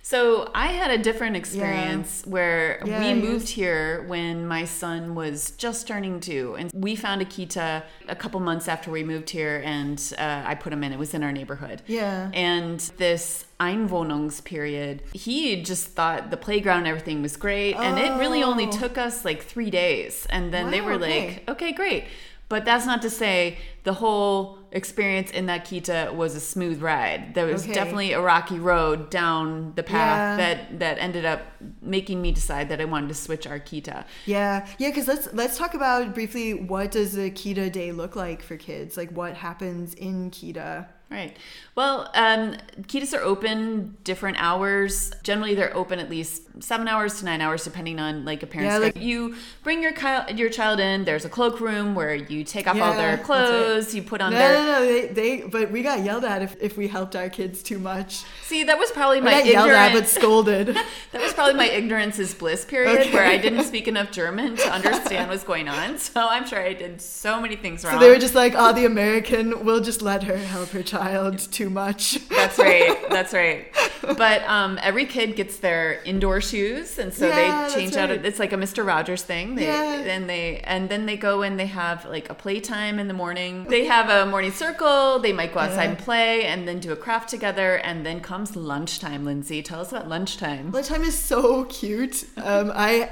So 0.02 0.50
I 0.54 0.66
had 0.66 0.90
a 0.90 0.98
different 1.02 1.34
experience 1.34 2.24
where 2.26 2.82
Yeah, 2.84 3.00
we 3.00 3.14
moved 3.18 3.48
here 3.48 4.02
when 4.06 4.46
my 4.46 4.66
son 4.66 5.14
was 5.14 5.52
just 5.52 5.88
turning 5.88 6.20
two, 6.20 6.56
and 6.58 6.70
we 6.74 6.94
found 6.94 7.22
a 7.22 7.24
kita 7.24 7.84
a 8.06 8.14
couple 8.14 8.38
months 8.40 8.68
after 8.68 8.90
we 8.90 9.02
moved 9.02 9.30
here, 9.30 9.62
and 9.64 9.98
uh, 10.18 10.42
I 10.44 10.56
put 10.56 10.74
him 10.74 10.84
in. 10.84 10.92
It 10.92 10.98
was 10.98 11.14
in 11.14 11.22
our 11.22 11.32
neighborhood. 11.32 11.80
Yeah. 11.86 12.30
And 12.34 12.80
this 12.98 13.46
Eingewöhnungs 13.58 14.44
period, 14.44 15.02
he 15.14 15.62
just 15.62 15.88
thought 15.92 16.30
the 16.30 16.36
playground 16.36 16.80
and 16.80 16.88
everything 16.88 17.22
was 17.22 17.38
great, 17.38 17.74
and 17.76 17.98
it 17.98 18.18
really 18.18 18.42
only 18.42 18.66
Oh. 18.66 18.72
took 18.72 18.98
us 18.98 19.24
like 19.24 19.42
three 19.42 19.70
days, 19.70 20.26
and 20.28 20.52
then 20.52 20.70
they 20.70 20.82
were 20.82 20.94
okay. 20.94 21.28
like, 21.28 21.48
okay, 21.48 21.72
great. 21.72 22.04
But 22.54 22.64
that's 22.64 22.86
not 22.92 23.00
to 23.02 23.10
say 23.10 23.58
the 23.88 23.94
whole 24.02 24.58
experience 24.70 25.30
in 25.38 25.44
that 25.46 25.64
kita 25.70 26.14
was 26.14 26.36
a 26.36 26.40
smooth 26.52 26.78
ride. 26.90 27.20
There 27.36 27.46
was 27.46 27.62
Okay. 27.64 27.74
definitely 27.80 28.12
a 28.12 28.20
rocky 28.34 28.58
road 28.72 28.98
down 29.10 29.72
the 29.78 29.82
path 29.82 30.20
Yeah. 30.22 30.36
that 30.42 30.58
that 30.82 30.94
ended 31.06 31.24
up 31.32 31.40
making 31.82 32.18
me 32.24 32.30
decide 32.40 32.66
that 32.70 32.80
I 32.80 32.86
wanted 32.94 33.08
to 33.14 33.18
switch 33.26 33.44
our 33.52 33.58
kita. 33.70 34.04
Yeah, 34.34 34.54
yeah. 34.78 34.90
Because 34.90 35.08
let's 35.12 35.26
let's 35.40 35.56
talk 35.58 35.72
about 35.80 36.14
briefly 36.14 36.48
what 36.54 36.86
does 36.98 37.10
a 37.26 37.28
Kita 37.40 37.66
day 37.80 37.90
look 38.02 38.14
like 38.24 38.40
for 38.48 38.56
kids? 38.56 38.96
Like 38.96 39.10
what 39.20 39.32
happens 39.48 39.94
in 39.94 40.30
Kita? 40.30 40.86
Right. 41.14 41.36
Well, 41.76 42.08
um, 42.14 42.56
Kitas 42.82 43.12
are 43.18 43.22
open 43.22 43.96
different 44.04 44.36
hours. 44.40 45.12
Generally, 45.24 45.56
they're 45.56 45.76
open 45.76 45.98
at 45.98 46.08
least 46.08 46.42
seven 46.62 46.86
hours 46.86 47.18
to 47.18 47.24
nine 47.24 47.40
hours, 47.40 47.64
depending 47.64 47.98
on 47.98 48.24
like 48.24 48.42
a 48.44 48.46
parent's 48.46 48.72
Yeah, 48.74 48.78
like- 48.78 48.96
You 48.96 49.34
bring 49.64 49.82
your 49.82 49.90
ki- 49.92 50.34
your 50.36 50.48
child 50.50 50.78
in. 50.78 51.04
There's 51.04 51.24
a 51.24 51.28
cloakroom 51.28 51.94
where 51.96 52.14
you 52.14 52.44
take 52.44 52.68
off 52.68 52.80
all 52.80 52.90
Yeah, 52.94 52.96
their 53.16 53.18
clothes. 53.18 53.92
You 53.94 54.02
put 54.02 54.20
on 54.20 54.32
No, 54.32 54.38
their. 54.38 54.54
no, 54.54 54.64
no. 54.72 54.86
They, 54.86 55.06
they, 55.08 55.40
but 55.48 55.72
we 55.72 55.82
got 55.82 56.04
yelled 56.04 56.24
at 56.24 56.42
if, 56.42 56.56
if 56.60 56.76
we 56.76 56.86
helped 56.86 57.16
our 57.16 57.28
kids 57.28 57.60
too 57.62 57.78
much. 57.80 58.22
See, 58.44 58.62
that 58.64 58.78
was 58.78 58.92
probably 58.92 59.18
We 59.20 59.24
my 59.26 59.30
got 59.32 59.46
yelled 59.46 59.70
at, 59.70 59.92
but 59.92 60.06
scolded. 60.06 60.68
that 61.12 61.20
was 61.22 61.32
probably 61.32 61.54
my 61.54 61.68
ignorance 61.68 62.20
is 62.20 62.34
bliss 62.34 62.64
period, 62.64 63.00
Okay. 63.00 63.12
where 63.12 63.26
I 63.26 63.36
didn't 63.36 63.64
speak 63.72 63.88
enough 63.88 64.12
German 64.12 64.56
to 64.56 64.68
understand 64.72 65.28
what's 65.30 65.44
going 65.44 65.68
on. 65.68 65.98
So 65.98 66.28
I'm 66.28 66.46
sure 66.46 66.60
I 66.60 66.72
did 66.72 67.00
so 67.00 67.40
many 67.40 67.56
things 67.56 67.84
wrong. 67.84 67.94
so 67.94 67.98
they 68.00 68.10
were 68.10 68.18
just 68.18 68.34
like, 68.36 68.54
"Oh, 68.56 68.72
the 68.72 68.84
American 68.84 69.64
will 69.64 69.80
just 69.80 70.02
let 70.02 70.22
her 70.24 70.36
help 70.36 70.68
her 70.70 70.82
child 70.82 71.03
too 71.46 71.70
much." 71.70 72.18
That's 72.28 72.58
right. 72.58 72.96
That's 73.10 73.32
right. 73.42 73.66
But 74.02 74.42
um, 74.44 74.78
every 74.82 75.06
kid 75.06 75.34
gets 75.34 75.58
their 75.58 76.02
indoor 76.04 76.40
shoes, 76.40 76.98
and 76.98 77.12
so 77.12 77.26
Yeah, 77.26 77.68
they 77.68 77.74
change 77.74 77.96
out. 77.96 78.10
right. 78.10 78.24
It's 78.24 78.38
like 78.38 78.52
a 78.52 78.56
Mister 78.56 78.84
Rogers 78.84 79.22
thing. 79.22 79.54
They, 79.54 79.66
Yeah. 79.66 79.94
And 80.14 80.28
they 80.28 80.58
and 80.64 80.88
then 80.88 81.06
they 81.06 81.16
go 81.16 81.42
and 81.42 81.58
they 81.58 81.66
have 81.66 82.04
like 82.04 82.28
a 82.30 82.34
playtime 82.34 82.98
in 82.98 83.08
the 83.08 83.14
morning. 83.14 83.64
They 83.64 83.84
have 83.86 84.10
a 84.10 84.30
morning 84.30 84.52
circle. 84.52 85.18
They 85.20 85.32
might 85.32 85.54
go 85.54 85.60
outside 85.60 85.84
Yeah. 85.84 85.88
and 85.90 85.98
play, 85.98 86.44
and 86.44 86.68
then 86.68 86.80
do 86.80 86.92
a 86.92 86.96
craft 86.96 87.28
together. 87.30 87.76
And 87.76 88.04
then 88.04 88.20
comes 88.20 88.56
lunchtime. 88.56 89.24
Lindsay, 89.24 89.62
tell 89.62 89.80
us 89.80 89.90
about 89.92 90.08
lunchtime. 90.08 90.70
Lunchtime 90.70 91.02
is 91.04 91.18
so 91.18 91.64
cute. 91.64 92.24
Um, 92.36 92.70
I 92.74 93.10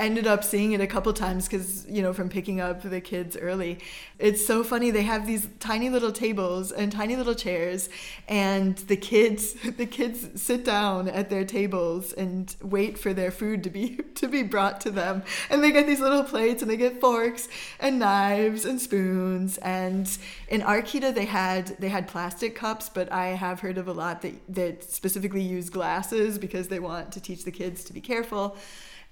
ended 0.00 0.26
up 0.26 0.42
seeing 0.42 0.72
it 0.72 0.80
a 0.80 0.86
couple 0.86 1.12
times 1.12 1.46
because, 1.46 1.86
you 1.88 2.02
know, 2.02 2.12
from 2.12 2.28
picking 2.28 2.60
up 2.60 2.82
the 2.82 3.00
kids 3.00 3.36
early. 3.36 3.78
It's 4.18 4.44
so 4.44 4.64
funny. 4.64 4.90
They 4.90 5.02
have 5.02 5.26
these 5.26 5.48
tiny 5.60 5.90
little 5.90 6.10
tables 6.10 6.72
and 6.72 6.90
tiny 6.90 7.16
little 7.16 7.34
chairs, 7.34 7.88
and 8.26 8.76
the 8.76 8.96
kids 8.96 9.54
the 9.76 9.86
kids 9.86 10.40
sit 10.40 10.64
down 10.64 11.08
at 11.08 11.30
their 11.30 11.44
tables 11.44 12.12
and 12.12 12.54
wait 12.62 12.98
for 12.98 13.12
their 13.12 13.30
food 13.30 13.62
to 13.64 13.70
be 13.70 13.96
to 14.16 14.28
be 14.28 14.42
brought 14.42 14.80
to 14.82 14.90
them. 14.90 15.22
And 15.50 15.62
they 15.62 15.70
get 15.70 15.86
these 15.86 16.00
little 16.00 16.24
plates 16.24 16.62
and 16.62 16.70
they 16.70 16.76
get 16.76 17.00
forks 17.00 17.48
and 17.78 17.98
knives 17.98 18.64
and 18.64 18.80
spoons. 18.80 19.58
And 19.58 20.10
in 20.48 20.62
our 20.62 20.82
Kita 20.82 21.14
they 21.14 21.26
had 21.26 21.76
they 21.78 21.88
had 21.88 22.08
plastic 22.08 22.54
cups, 22.54 22.88
but 22.88 23.12
I 23.12 23.28
have 23.28 23.60
heard 23.60 23.78
of 23.78 23.86
a 23.88 23.92
lot 23.92 24.22
that, 24.22 24.34
that 24.48 24.84
specifically 24.84 25.42
use 25.42 25.70
glasses 25.70 26.38
because 26.38 26.68
they 26.68 26.80
want 26.80 27.12
to 27.12 27.20
teach 27.20 27.44
the 27.44 27.52
kids 27.52 27.84
to 27.84 27.92
be 27.92 28.00
careful. 28.00 28.56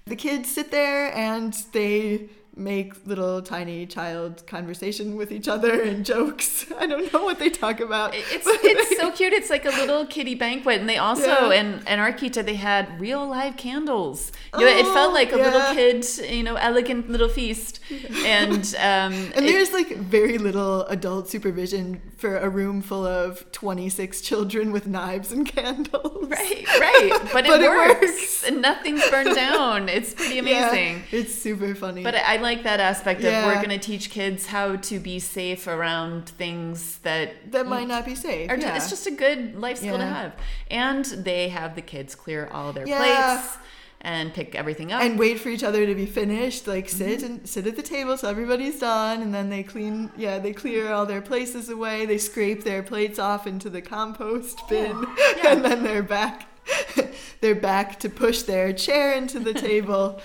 The 0.05 0.15
kids 0.15 0.49
sit 0.49 0.71
there 0.71 1.13
and 1.15 1.53
they 1.71 2.29
make 2.55 2.93
little 3.07 3.41
tiny 3.41 3.85
child 3.85 4.45
conversation 4.47 5.15
with 5.15 5.31
each 5.31 5.47
other 5.47 5.81
and 5.81 6.05
jokes. 6.05 6.65
I 6.77 6.87
don't 6.87 7.11
know 7.13 7.23
what 7.23 7.39
they 7.39 7.49
talk 7.49 7.79
about. 7.79 8.13
It's 8.13 8.45
it's 8.63 8.97
so 8.97 9.11
cute. 9.11 9.31
It's 9.33 9.49
like 9.49 9.65
a 9.65 9.69
little 9.69 10.05
kitty 10.05 10.35
banquet, 10.35 10.79
and 10.79 10.89
they 10.89 10.97
also 10.97 11.49
Yeah. 11.51 11.59
in 11.59 11.67
in 11.87 11.99
our 11.99 12.11
Kita 12.11 12.43
they 12.45 12.55
had 12.55 12.99
real 12.99 13.25
live 13.27 13.55
candles. 13.57 14.31
You 14.57 14.65
know, 14.65 14.67
it 14.81 14.85
Oh, 14.85 14.93
felt 14.93 15.13
like 15.13 15.31
a 15.31 15.37
little 15.37 15.61
kid, 15.73 16.05
you 16.29 16.43
know, 16.43 16.55
elegant 16.55 17.09
little 17.09 17.29
feast, 17.29 17.79
and 18.25 18.63
um, 18.79 19.13
And 19.35 19.45
it- 19.45 19.51
there's 19.51 19.71
like 19.71 19.95
very 19.97 20.37
little 20.37 20.85
adult 20.87 21.29
supervision 21.29 22.01
for 22.17 22.37
a 22.37 22.49
room 22.49 22.81
full 22.81 23.05
of 23.05 23.49
26 23.53 24.21
children 24.21 24.71
with 24.71 24.85
knives 24.87 25.31
and 25.31 25.45
candles. 25.47 26.27
right, 26.29 26.65
right, 26.79 27.09
but, 27.31 27.45
it, 27.45 27.49
But 27.49 27.61
it 27.61 27.69
works. 27.69 28.01
works. 28.01 28.43
and 28.47 28.61
nothing's 28.61 29.07
burned 29.09 29.35
down. 29.35 29.87
It's 29.87 30.13
pretty 30.13 30.35
Yeah, 30.35 30.69
amazing. 30.71 31.03
it's 31.11 31.33
super 31.33 31.73
funny. 31.75 32.03
But 32.03 32.15
I 32.15 32.37
like 32.41 32.63
that 32.63 32.79
aspect 32.79 33.21
of 33.23 33.31
we're 33.45 33.55
going 33.55 33.69
to 33.69 33.77
teach 33.79 34.09
kids 34.09 34.47
how 34.47 34.75
to 34.77 34.99
be 34.99 35.19
safe 35.19 35.67
around 35.67 36.29
things 36.29 36.97
that 36.99 37.51
that 37.51 37.67
might 37.67 37.87
not 37.87 38.05
be 38.05 38.15
safe. 38.15 38.49
Yeah. 38.49 38.75
It's 38.75 38.89
just 38.89 39.07
a 39.07 39.11
good 39.11 39.55
life 39.55 39.77
skill 39.77 39.97
to 39.97 40.05
have. 40.05 40.33
And 40.69 41.05
they 41.05 41.49
have 41.49 41.75
the 41.75 41.81
kids 41.81 42.15
clear 42.15 42.47
all 42.51 42.73
their 42.73 42.87
Yeah. 42.87 42.97
plates 43.37 43.57
and 44.01 44.33
pick 44.33 44.55
everything 44.55 44.93
up. 44.93 45.01
and 45.01 45.19
wait 45.19 45.41
for 45.41 45.49
each 45.49 45.61
other 45.63 45.85
to 45.85 45.93
be 45.93 46.05
finished 46.05 46.67
like 46.67 46.87
Mm-hmm. 46.87 46.97
sit 46.97 47.23
and 47.23 47.49
sit 47.49 47.67
at 47.67 47.75
the 47.75 47.81
table 47.81 48.15
so 48.17 48.29
everybody's 48.29 48.79
done 48.79 49.21
and 49.21 49.33
then 49.33 49.49
they 49.49 49.61
clean 49.61 50.09
yeah 50.15 50.39
they 50.39 50.53
clear 50.53 50.93
all 50.93 51.05
their 51.05 51.19
places 51.21 51.67
away 51.67 52.05
they 52.05 52.17
scrape 52.17 52.63
their 52.63 52.81
plates 52.81 53.19
off 53.19 53.45
into 53.45 53.69
the 53.69 53.81
compost 53.81 54.57
bin 54.69 54.95
Yeah. 55.43 55.51
and 55.51 55.65
then 55.65 55.83
they're 55.83 56.01
back 56.01 56.47
they're 57.41 57.55
back 57.55 57.99
to 57.99 58.09
push 58.09 58.43
their 58.43 58.71
chair 58.71 59.13
into 59.13 59.37
the 59.37 59.53
table 59.69 60.21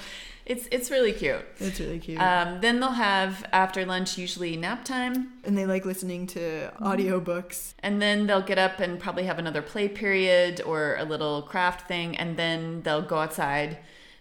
it's 0.46 0.66
it's 0.70 0.90
really 0.90 1.12
cute. 1.12 1.44
it's 1.58 1.80
really 1.80 1.98
cute 1.98 2.20
Um, 2.20 2.60
then 2.60 2.80
they'll 2.80 2.90
have 3.10 3.44
after 3.52 3.84
lunch 3.86 4.18
usually 4.18 4.56
nap 4.56 4.84
time, 4.84 5.32
and 5.44 5.56
they 5.56 5.66
like 5.66 5.84
listening 5.84 6.26
to 6.28 6.40
Mm-hmm. 6.40 6.84
audiobooks 6.84 7.74
and 7.82 8.00
then 8.02 8.26
they'll 8.26 8.42
get 8.52 8.58
up 8.58 8.78
and 8.80 8.98
probably 9.00 9.24
have 9.24 9.38
another 9.38 9.62
play 9.62 9.88
period 9.88 10.60
or 10.70 10.96
a 10.98 11.04
little 11.04 11.42
craft 11.42 11.88
thing, 11.88 12.16
and 12.16 12.36
then 12.36 12.82
they'll 12.82 13.02
go 13.14 13.18
outside 13.18 13.78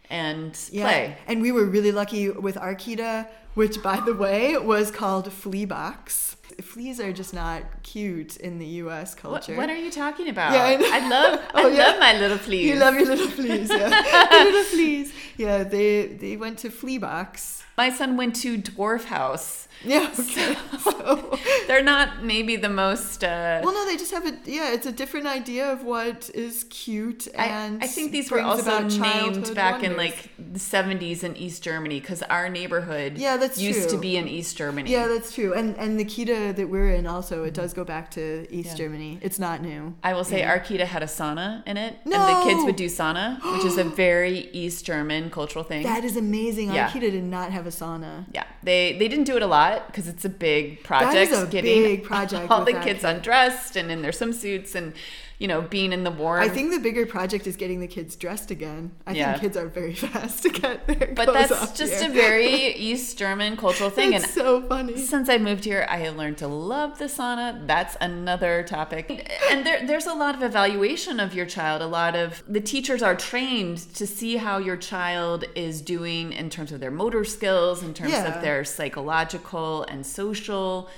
and 0.10 0.58
yeah 0.72 0.84
play. 0.86 1.18
and 1.28 1.42
we 1.42 1.52
were 1.52 1.66
really 1.66 1.92
lucky 1.92 2.30
with 2.30 2.58
our 2.58 2.76
Kita 2.76 3.28
which 3.56 3.82
by 3.82 4.00
the 4.00 4.14
way 4.14 4.58
was 4.58 4.92
called 4.92 5.32
flea 5.32 5.66
box 5.66 6.36
fleas 6.62 7.00
are 7.00 7.12
just 7.14 7.34
not 7.34 7.64
cute 7.84 8.38
in 8.38 8.60
the 8.60 8.66
us 8.68 9.16
culture 9.16 9.56
what 9.56 9.70
are 9.70 9.76
you 9.78 9.92
talking 9.92 10.28
about? 10.30 10.54
Yeah, 10.54 10.64
I. 10.64 11.00
I 11.02 11.08
love 11.08 11.40
Oh, 11.54 11.68
I 11.68 11.72
yeah. 11.72 11.78
love 11.88 12.00
my 12.00 12.14
little 12.20 12.38
fleas. 12.38 12.66
You 12.66 12.76
love 12.76 12.94
your 12.96 13.06
little 13.06 13.28
fleas, 13.30 13.70
yeah. 13.70 13.90
Little 14.44 14.64
fleas. 14.64 15.14
Yeah, 15.38 15.64
they 15.64 16.08
they 16.08 16.38
went 16.38 16.60
to 16.60 16.70
flea 16.70 16.98
box. 16.98 17.64
my 17.78 17.90
son 17.90 18.18
went 18.18 18.36
to 18.44 18.58
Dwarf 18.58 19.06
House. 19.06 19.68
Yeah, 19.94 20.10
okay. 20.18 20.56
So, 20.82 21.38
They're 21.68 21.84
not 21.84 22.24
maybe 22.24 22.56
the 22.56 22.70
most. 22.70 23.24
Uh, 23.24 23.60
well, 23.64 23.74
no, 23.74 23.86
they 23.86 23.98
just 23.98 24.12
have 24.12 24.26
a 24.26 24.34
yeah. 24.46 24.72
It's 24.74 24.86
a 24.86 24.92
different 24.92 25.28
idea 25.28 25.70
of 25.72 25.84
what 25.84 26.30
is 26.34 26.66
cute, 26.70 27.28
and 27.36 27.84
I 27.84 27.88
think 27.88 28.12
these 28.12 28.32
were 28.32 28.40
also 28.42 28.88
named 28.88 29.54
back 29.56 29.84
in 29.84 29.98
like 29.98 30.30
the 30.38 30.60
70s 30.60 31.24
in 31.24 31.36
East 31.36 31.64
Germany 31.64 32.00
because 32.00 32.22
our 32.24 32.48
neighborhood 32.50 33.18
Yeah, 33.18 33.36
that's 33.38 33.60
used 33.60 33.90
to 33.90 33.98
be 33.98 34.16
in 34.18 34.28
East 34.28 34.56
Germany. 34.58 34.90
Yeah, 34.90 35.08
that's 35.08 35.34
true. 35.36 35.54
And 35.54 35.76
and 35.78 36.00
the 36.00 36.06
Kita 36.06 36.56
that 36.56 36.70
we're 36.70 36.92
in 37.00 37.06
also 37.06 37.44
it 37.44 37.54
does 37.54 37.74
go 37.74 37.84
back 37.84 38.10
to 38.12 38.48
East 38.50 38.70
Yeah. 38.72 38.76
Germany. 38.86 39.20
It's 39.22 39.40
not 39.40 39.62
new. 39.62 39.96
I 40.04 40.14
will 40.14 40.24
say 40.24 40.44
our 40.44 40.60
Kita 40.60 40.86
had 40.86 41.04
a 41.04 41.08
sauna 41.08 41.66
in 41.68 41.76
it, 41.78 41.98
and 42.06 42.14
the 42.14 42.42
kids 42.48 42.64
would 42.64 42.78
do 42.78 42.86
sauna, 42.88 43.26
which 43.54 43.66
is 43.66 43.78
a 43.78 43.84
very 44.06 44.50
East 44.54 44.86
German 44.86 45.30
cultural 45.30 45.64
thing. 45.66 45.84
That 45.84 46.04
is 46.06 46.16
amazing. 46.16 46.74
Yeah. 46.74 46.86
Our 46.86 46.90
Kita 46.92 47.12
did 47.12 47.24
not 47.38 47.52
have 47.52 47.66
a 47.68 47.72
sauna. 47.82 48.26
yeah, 48.34 48.46
they 48.64 48.98
they 49.00 49.08
didn't 49.08 49.26
do 49.26 49.36
it 49.36 49.42
a 49.42 49.48
lot 49.60 49.73
because 49.88 50.08
it's 50.08 50.26
a 50.26 50.30
big 50.30 50.84
project. 50.84 51.32
a 51.32 51.46
getting 51.48 51.84
big 51.84 52.04
project 52.04 52.50
all 52.50 52.64
the 52.66 52.74
that 52.74 52.84
kids 52.84 53.04
undressed 53.04 53.76
and 53.76 53.92
in 53.92 54.02
their 54.02 54.12
swimsuits 54.12 54.76
and 54.76 54.94
you 55.40 55.48
know 55.48 55.62
being 55.62 55.92
in 55.94 56.04
the 56.04 56.12
warm. 56.12 56.42
I 56.42 56.48
think 56.50 56.72
the 56.72 56.80
bigger 56.80 57.06
project 57.06 57.48
is 57.48 57.56
getting 57.56 57.80
the 57.80 57.88
kids 57.88 58.16
dressed 58.16 58.52
again. 58.52 58.92
I 59.08 59.14
Yeah. 59.14 59.32
think 59.32 59.42
kids 59.42 59.58
are 59.58 59.68
very 59.68 59.94
fast 60.06 60.44
to 60.44 60.50
get 60.50 60.88
their 60.88 61.14
but 61.16 61.34
that's 61.34 61.72
just 61.78 62.02
here. 62.02 62.10
a 62.10 62.14
very 62.14 62.54
East 62.76 63.18
German 63.18 63.58
cultural 63.58 63.90
thing, 63.90 64.14
and 64.16 64.24
so 64.24 64.62
funny. 64.62 64.98
Since 64.98 65.30
I 65.30 65.38
moved 65.38 65.66
here, 65.66 65.86
I 65.90 65.98
have 65.98 66.16
learned 66.16 66.38
to 66.40 66.48
love 66.48 66.98
the 67.00 67.06
sauna. 67.06 67.66
That's 67.68 67.96
another 68.02 68.64
topic. 68.64 69.30
And 69.52 69.66
there, 69.66 69.86
there's 69.86 70.06
a 70.08 70.14
lot 70.14 70.36
of 70.36 70.44
evaluation 70.44 71.20
of 71.20 71.34
your 71.34 71.46
child. 71.46 71.82
A 71.82 71.88
lot 71.88 72.16
of 72.16 72.44
the 72.48 72.62
teachers 72.62 73.02
are 73.02 73.16
trained 73.16 73.78
to 73.96 74.06
see 74.08 74.38
how 74.38 74.58
your 74.60 74.78
child 74.78 75.46
is 75.56 75.82
doing 75.82 76.32
in 76.34 76.50
terms 76.50 76.72
of 76.72 76.80
their 76.80 76.92
motor 76.92 77.24
skills, 77.26 77.84
in 77.84 77.94
terms 77.94 78.12
Yeah. 78.12 78.34
of 78.36 78.42
their 78.42 78.64
psychological 78.64 79.84
and 79.84 80.06
social 80.06 80.90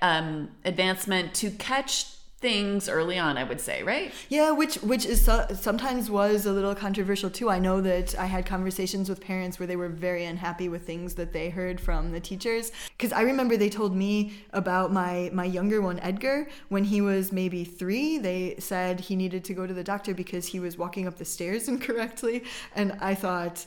um, 0.00 0.48
advancement 0.64 1.34
to 1.34 1.50
catch 1.50 2.06
things 2.42 2.88
early 2.88 3.18
on, 3.18 3.38
I 3.38 3.44
would 3.44 3.60
say, 3.60 3.82
right? 3.82 4.12
Yeah, 4.28 4.50
which 4.50 4.74
which 4.76 5.06
is 5.06 5.24
so, 5.24 5.46
sometimes 5.54 6.10
was 6.10 6.44
a 6.44 6.52
little 6.52 6.74
controversial 6.74 7.30
too. 7.30 7.48
I 7.48 7.58
know 7.58 7.80
that 7.80 8.18
I 8.18 8.26
had 8.26 8.44
conversations 8.44 9.08
with 9.08 9.20
parents 9.20 9.58
where 9.58 9.66
they 9.66 9.76
were 9.76 9.88
very 9.88 10.24
unhappy 10.24 10.68
with 10.68 10.84
things 10.84 11.14
that 11.14 11.32
they 11.32 11.48
heard 11.48 11.80
from 11.80 12.10
the 12.10 12.20
teachers. 12.20 12.72
Because 12.98 13.12
I 13.12 13.22
remember 13.22 13.56
they 13.56 13.70
told 13.70 13.96
me 13.96 14.34
about 14.52 14.92
my 14.92 15.30
my 15.32 15.44
younger 15.44 15.80
one 15.80 16.00
Edgar 16.00 16.48
when 16.68 16.84
he 16.84 17.00
was 17.00 17.32
maybe 17.32 17.64
three. 17.64 18.18
They 18.18 18.56
said 18.58 19.00
he 19.00 19.16
needed 19.16 19.44
to 19.44 19.54
go 19.54 19.66
to 19.66 19.72
the 19.72 19.84
doctor 19.84 20.12
because 20.12 20.48
he 20.48 20.60
was 20.60 20.76
walking 20.76 21.06
up 21.06 21.16
the 21.16 21.24
stairs 21.24 21.68
incorrectly, 21.74 22.44
and 22.74 22.92
I 23.00 23.14
thought. 23.14 23.64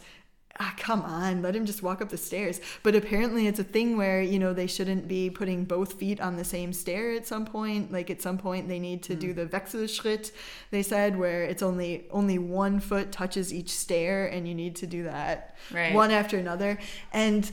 Ah, 0.58 0.74
come 0.78 1.02
on, 1.02 1.42
let 1.42 1.54
him 1.54 1.66
just 1.66 1.84
walk 1.84 2.02
up 2.02 2.08
the 2.08 2.18
stairs. 2.18 2.62
But 2.82 2.96
apparently, 2.96 3.46
it's 3.46 3.60
a 3.60 3.64
thing 3.64 3.98
where, 3.98 4.22
you 4.22 4.40
know, 4.40 4.54
they 4.54 4.68
shouldn't 4.68 5.06
be 5.06 5.30
putting 5.30 5.66
both 5.66 5.94
feet 5.96 6.22
on 6.22 6.38
the 6.38 6.46
same 6.46 6.72
stair 6.72 7.12
at 7.12 7.28
some 7.28 7.46
point. 7.46 7.92
Like, 7.92 8.10
at 8.10 8.22
some 8.22 8.38
point, 8.38 8.70
they 8.70 8.80
need 8.80 9.04
to 9.04 9.16
do 9.16 9.34
Mm. 9.34 9.36
the 9.36 9.46
Wechselschritt, 9.48 10.32
they 10.72 10.82
said, 10.82 11.18
where 11.20 11.44
it's 11.44 11.62
only 11.62 12.06
only 12.10 12.38
one 12.38 12.80
foot 12.80 13.12
touches 13.12 13.54
each 13.54 13.70
stair, 13.70 14.28
and 14.28 14.48
you 14.48 14.56
need 14.56 14.78
to 14.78 14.88
do 14.88 15.04
that 15.04 15.56
Right. 15.74 15.94
one 15.94 16.10
after 16.12 16.38
another. 16.38 16.78
And 17.12 17.52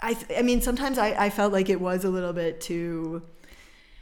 I, 0.00 0.14
th- 0.14 0.38
I 0.38 0.42
mean, 0.42 0.60
sometimes 0.60 0.98
I, 0.98 1.08
I 1.26 1.30
felt 1.30 1.52
like 1.52 1.68
it 1.68 1.80
was 1.80 2.04
a 2.04 2.10
little 2.10 2.32
bit 2.32 2.60
too 2.60 3.22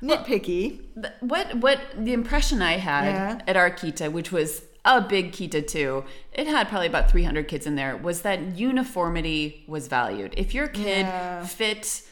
nitpicky. 0.03 0.81
Th- 1.01 1.15
What 1.21 1.55
what 1.59 1.81
the 1.97 2.13
impression 2.13 2.61
I 2.61 2.75
had 2.77 3.05
Yeah. 3.07 3.39
at 3.47 3.77
Kita, 3.79 4.13
which 4.13 4.31
was 4.33 4.63
a 4.85 5.01
big 5.01 5.33
Kita 5.33 5.67
too, 5.67 6.05
it 6.33 6.47
had 6.47 6.69
probably 6.69 6.87
about 6.89 7.11
300 7.11 7.49
kids 7.49 7.67
in 7.67 7.75
there, 7.75 7.97
was 7.97 8.23
that 8.23 8.57
uniformity 8.57 9.65
was 9.67 9.89
valued. 9.89 10.35
If 10.37 10.55
your 10.55 10.69
kid 10.69 11.07
Yeah. 11.07 11.45
fit 11.45 12.03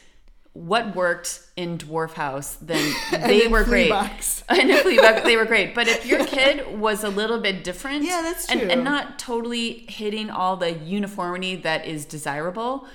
what 0.53 0.95
worked 0.95 1.39
in 1.55 1.77
Dwarf 1.79 2.13
House, 2.13 2.55
then 2.61 2.93
they 3.27 3.47
were 3.47 3.63
great. 3.63 3.91
And 4.49 4.69
in 4.69 5.23
they 5.23 5.35
were 5.35 5.45
great. 5.45 5.73
But 5.73 5.87
if 5.87 6.05
your 6.05 6.25
kid 6.37 6.79
was 6.79 7.03
a 7.03 7.09
little 7.09 7.39
bit 7.39 7.63
different, 7.63 8.03
Yeah, 8.03 8.21
that's 8.21 8.47
and, 8.49 8.59
true. 8.61 8.69
and 8.69 8.83
not 8.83 9.17
totally 9.17 9.85
hitting 9.89 10.29
all 10.29 10.55
the 10.57 10.73
uniformity 10.73 11.55
that 11.57 11.85
is 11.87 12.05
desirable, 12.05 12.87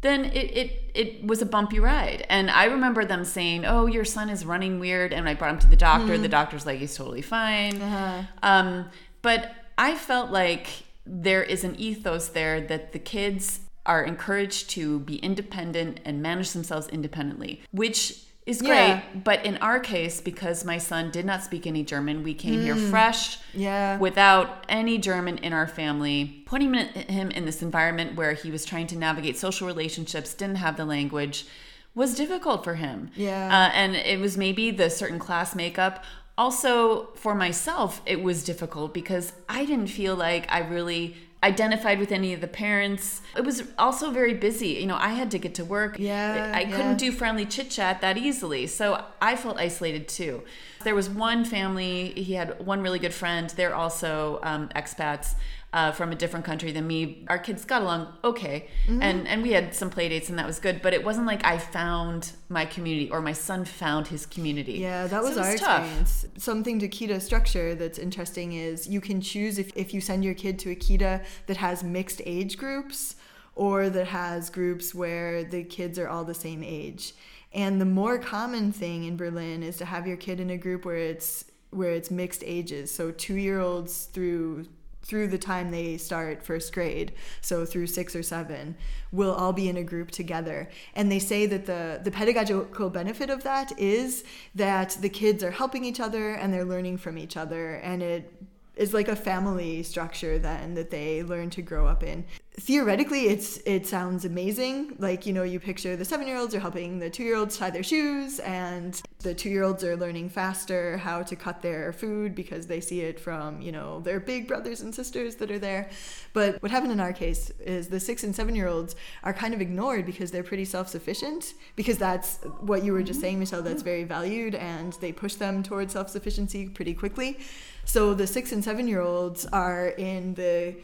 then 0.00 0.26
it, 0.26 0.56
it 0.56 0.80
it 0.94 1.26
was 1.26 1.40
a 1.40 1.46
bumpy 1.46 1.78
ride. 1.80 2.26
And 2.28 2.50
I 2.50 2.64
remember 2.64 3.04
them 3.06 3.24
saying, 3.24 3.64
"Oh, 3.64 3.86
your 3.86 4.04
son 4.04 4.28
is 4.28 4.44
running 4.44 4.78
weird," 4.78 5.12
and 5.14 5.28
I 5.28 5.34
brought 5.34 5.52
him 5.54 5.58
to 5.60 5.66
the 5.66 5.76
doctor. 5.76 6.18
The 6.18 6.28
doctor's 6.28 6.66
like, 6.66 6.78
"He's 6.78 6.94
totally 6.96 7.22
fine." 7.22 7.80
Uh-huh. 7.80 8.22
Um, 8.42 8.90
but 9.24 9.50
I 9.76 9.96
felt 9.96 10.30
like 10.30 10.66
there 11.04 11.42
is 11.42 11.64
an 11.64 11.74
ethos 11.76 12.28
there 12.28 12.60
that 12.60 12.92
the 12.92 12.98
kids 13.00 13.60
are 13.84 14.02
encouraged 14.04 14.70
to 14.70 15.00
be 15.00 15.16
independent 15.16 15.98
and 16.04 16.22
manage 16.22 16.52
themselves 16.52 16.86
independently, 16.88 17.60
which 17.72 18.20
is 18.46 18.60
great. 18.62 18.70
Yeah. 18.70 19.02
But 19.24 19.44
in 19.44 19.56
our 19.58 19.78
case, 19.80 20.20
because 20.20 20.64
my 20.64 20.78
son 20.78 21.10
did 21.10 21.24
not 21.24 21.42
speak 21.42 21.66
any 21.66 21.82
German, 21.82 22.22
we 22.22 22.34
came 22.34 22.60
here 22.62 22.76
fresh 22.76 23.36
Mm. 23.38 23.40
Yeah. 23.54 23.98
without 23.98 24.64
any 24.68 24.96
German 24.98 25.38
in 25.38 25.52
our 25.52 25.66
family, 25.66 26.42
putting 26.46 26.74
him 26.74 26.74
in- 26.74 27.08
him 27.18 27.30
in 27.30 27.44
this 27.46 27.60
environment 27.62 28.16
where 28.16 28.34
he 28.34 28.50
was 28.50 28.64
trying 28.64 28.86
to 28.88 28.96
navigate 28.96 29.36
social 29.38 29.66
relationships, 29.66 30.34
didn't 30.34 30.56
have 30.56 30.76
the 30.76 30.84
language, 30.84 31.46
was 31.94 32.14
difficult 32.14 32.64
for 32.64 32.74
him. 32.74 33.10
Yeah. 33.16 33.46
Uh, 33.48 33.70
and 33.74 33.94
it 33.96 34.18
was 34.20 34.36
maybe 34.36 34.70
the 34.70 34.90
certain 34.90 35.18
class 35.18 35.54
makeup. 35.54 36.04
Also, 36.36 37.08
for 37.14 37.34
myself, 37.34 38.02
it 38.06 38.22
was 38.22 38.42
difficult 38.42 38.92
because 38.92 39.32
I 39.48 39.64
didn't 39.64 39.86
feel 39.86 40.16
like 40.16 40.50
I 40.50 40.60
really 40.60 41.16
identified 41.44 42.00
with 42.00 42.10
any 42.10 42.32
of 42.32 42.40
the 42.40 42.48
parents. 42.48 43.20
It 43.36 43.44
was 43.44 43.62
also 43.78 44.10
very 44.10 44.34
busy. 44.34 44.68
You 44.68 44.86
know, 44.86 44.96
I 44.96 45.10
had 45.10 45.30
to 45.32 45.38
get 45.38 45.54
to 45.56 45.64
work. 45.64 45.96
Yeah, 45.98 46.50
I 46.52 46.62
yeah. 46.62 46.76
couldn't 46.76 46.96
do 46.96 47.12
friendly 47.12 47.44
chit 47.44 47.70
chat 47.70 48.00
that 48.00 48.16
easily. 48.16 48.66
So 48.66 49.04
I 49.20 49.36
felt 49.36 49.58
isolated 49.58 50.08
too. 50.08 50.42
There 50.82 50.94
was 50.94 51.08
one 51.08 51.44
family, 51.44 52.10
he 52.16 52.34
had 52.34 52.64
one 52.64 52.82
really 52.82 52.98
good 52.98 53.14
friend. 53.14 53.50
They're 53.50 53.74
also 53.74 54.40
um, 54.42 54.70
expats. 54.70 55.34
Uh, 55.74 55.90
from 55.90 56.12
a 56.12 56.14
different 56.22 56.44
country 56.50 56.70
than 56.76 56.86
me, 56.86 57.24
our 57.32 57.40
kids 57.46 57.64
got 57.72 57.82
along 57.82 58.02
okay, 58.22 58.56
Mm-hmm. 58.86 59.02
and 59.06 59.18
and 59.30 59.38
we 59.46 59.50
had 59.58 59.74
some 59.80 59.90
play 59.96 60.06
dates 60.08 60.28
and 60.30 60.38
that 60.38 60.46
was 60.52 60.58
good. 60.66 60.76
But 60.84 60.92
it 60.98 61.02
wasn't 61.08 61.26
like 61.32 61.42
I 61.54 61.56
found 61.58 62.20
my 62.58 62.64
community 62.74 63.10
or 63.14 63.20
my 63.20 63.32
son 63.48 63.64
found 63.64 64.04
his 64.14 64.22
community. 64.34 64.74
Yeah, 64.88 65.08
that 65.12 65.20
So 65.22 65.28
was 65.28 65.36
our 65.44 65.56
tough. 65.56 65.80
experience. 65.82 66.26
Something 66.38 66.76
to 66.84 66.88
Kita 66.96 67.18
structure 67.20 67.68
that's 67.80 67.98
interesting 67.98 68.48
is 68.68 68.86
you 68.96 69.00
can 69.08 69.18
choose 69.20 69.54
if, 69.58 69.68
if 69.84 69.88
you 69.94 70.00
send 70.10 70.20
your 70.28 70.34
kid 70.44 70.54
to 70.62 70.70
a 70.70 70.76
Kita 70.86 71.12
that 71.48 71.56
has 71.66 71.76
mixed 71.82 72.20
age 72.24 72.56
groups 72.56 73.16
or 73.56 73.76
that 73.96 74.06
has 74.22 74.50
groups 74.50 74.94
where 75.02 75.42
the 75.54 75.62
kids 75.64 75.98
are 75.98 76.08
all 76.08 76.24
the 76.24 76.38
same 76.46 76.62
age. 76.62 77.14
And 77.52 77.80
the 77.80 77.90
more 78.02 78.16
common 78.18 78.66
thing 78.82 78.98
in 79.10 79.16
Berlin 79.16 79.58
is 79.70 79.76
to 79.78 79.86
have 79.86 80.06
your 80.06 80.16
kid 80.26 80.38
in 80.44 80.50
a 80.50 80.56
group 80.66 80.84
where 80.84 81.02
it's 81.14 81.46
where 81.70 81.90
it's 81.98 82.10
mixed 82.22 82.42
ages. 82.46 82.86
So 82.98 83.10
2-year-olds 83.10 83.94
through 84.14 84.66
through 85.04 85.28
the 85.28 85.38
time 85.38 85.70
they 85.70 85.96
start 85.96 86.42
first 86.42 86.72
grade, 86.72 87.12
so 87.40 87.64
through 87.64 87.86
six 87.86 88.16
or 88.16 88.22
seven, 88.22 88.74
we'll 89.12 89.34
all 89.34 89.52
be 89.52 89.68
in 89.68 89.76
a 89.76 89.82
group 89.82 90.10
together. 90.10 90.68
And 90.94 91.12
they 91.12 91.18
say 91.18 91.46
that 91.46 91.66
the, 91.66 92.00
the 92.02 92.10
pedagogical 92.10 92.90
benefit 92.90 93.30
of 93.30 93.42
that 93.44 93.78
is 93.78 94.24
that 94.54 94.96
the 95.00 95.08
kids 95.08 95.44
are 95.44 95.50
helping 95.50 95.84
each 95.84 96.00
other 96.00 96.34
and 96.34 96.52
they're 96.52 96.64
learning 96.64 96.98
from 96.98 97.18
each 97.18 97.36
other. 97.36 97.74
And 97.76 98.02
it 98.02 98.32
is 98.76 98.92
like 98.92 99.08
a 99.08 99.16
family 99.16 99.82
structure 99.82 100.38
then 100.38 100.74
that 100.74 100.90
they 100.90 101.22
learn 101.22 101.50
to 101.50 101.62
grow 101.62 101.86
up 101.86 102.02
in. 102.02 102.24
Theoretically, 102.56 103.26
it's 103.26 103.56
it 103.66 103.84
sounds 103.84 104.24
amazing. 104.24 104.94
Like 105.00 105.26
you 105.26 105.32
know, 105.32 105.42
you 105.42 105.58
picture 105.58 105.96
the 105.96 106.04
seven 106.04 106.28
year 106.28 106.36
olds 106.36 106.54
are 106.54 106.60
helping 106.60 107.00
the 107.00 107.10
two 107.10 107.24
year 107.24 107.34
olds 107.34 107.58
tie 107.58 107.70
their 107.70 107.82
shoes, 107.82 108.38
and 108.38 109.02
the 109.18 109.34
two 109.34 109.48
year 109.48 109.64
olds 109.64 109.82
are 109.82 109.96
learning 109.96 110.28
faster 110.28 110.96
how 110.98 111.24
to 111.24 111.34
cut 111.34 111.62
their 111.62 111.92
food 111.92 112.32
because 112.36 112.68
they 112.68 112.80
see 112.80 113.00
it 113.00 113.18
from 113.18 113.60
you 113.60 113.72
know 113.72 113.98
their 114.02 114.20
big 114.20 114.46
brothers 114.46 114.82
and 114.82 114.94
sisters 114.94 115.34
that 115.36 115.50
are 115.50 115.58
there. 115.58 115.90
But 116.32 116.62
what 116.62 116.70
happened 116.70 116.92
in 116.92 117.00
our 117.00 117.12
case 117.12 117.50
is 117.58 117.88
the 117.88 117.98
six 117.98 118.22
and 118.22 118.32
seven 118.32 118.54
year 118.54 118.68
olds 118.68 118.94
are 119.24 119.32
kind 119.32 119.52
of 119.52 119.60
ignored 119.60 120.06
because 120.06 120.30
they're 120.30 120.44
pretty 120.44 120.64
self 120.64 120.88
sufficient 120.88 121.54
because 121.74 121.98
that's 121.98 122.36
what 122.60 122.84
you 122.84 122.92
were 122.92 123.02
just 123.02 123.18
mm-hmm. 123.18 123.22
saying, 123.22 123.38
Michelle. 123.40 123.62
That's 123.62 123.82
very 123.82 124.04
valued, 124.04 124.54
and 124.54 124.92
they 125.00 125.10
push 125.10 125.34
them 125.34 125.64
towards 125.64 125.92
self 125.92 126.08
sufficiency 126.08 126.68
pretty 126.68 126.94
quickly. 126.94 127.40
So 127.84 128.14
the 128.14 128.28
six 128.28 128.52
and 128.52 128.62
seven 128.62 128.86
year 128.86 129.00
olds 129.00 129.44
are 129.46 129.88
in 129.88 130.34
the 130.34 130.76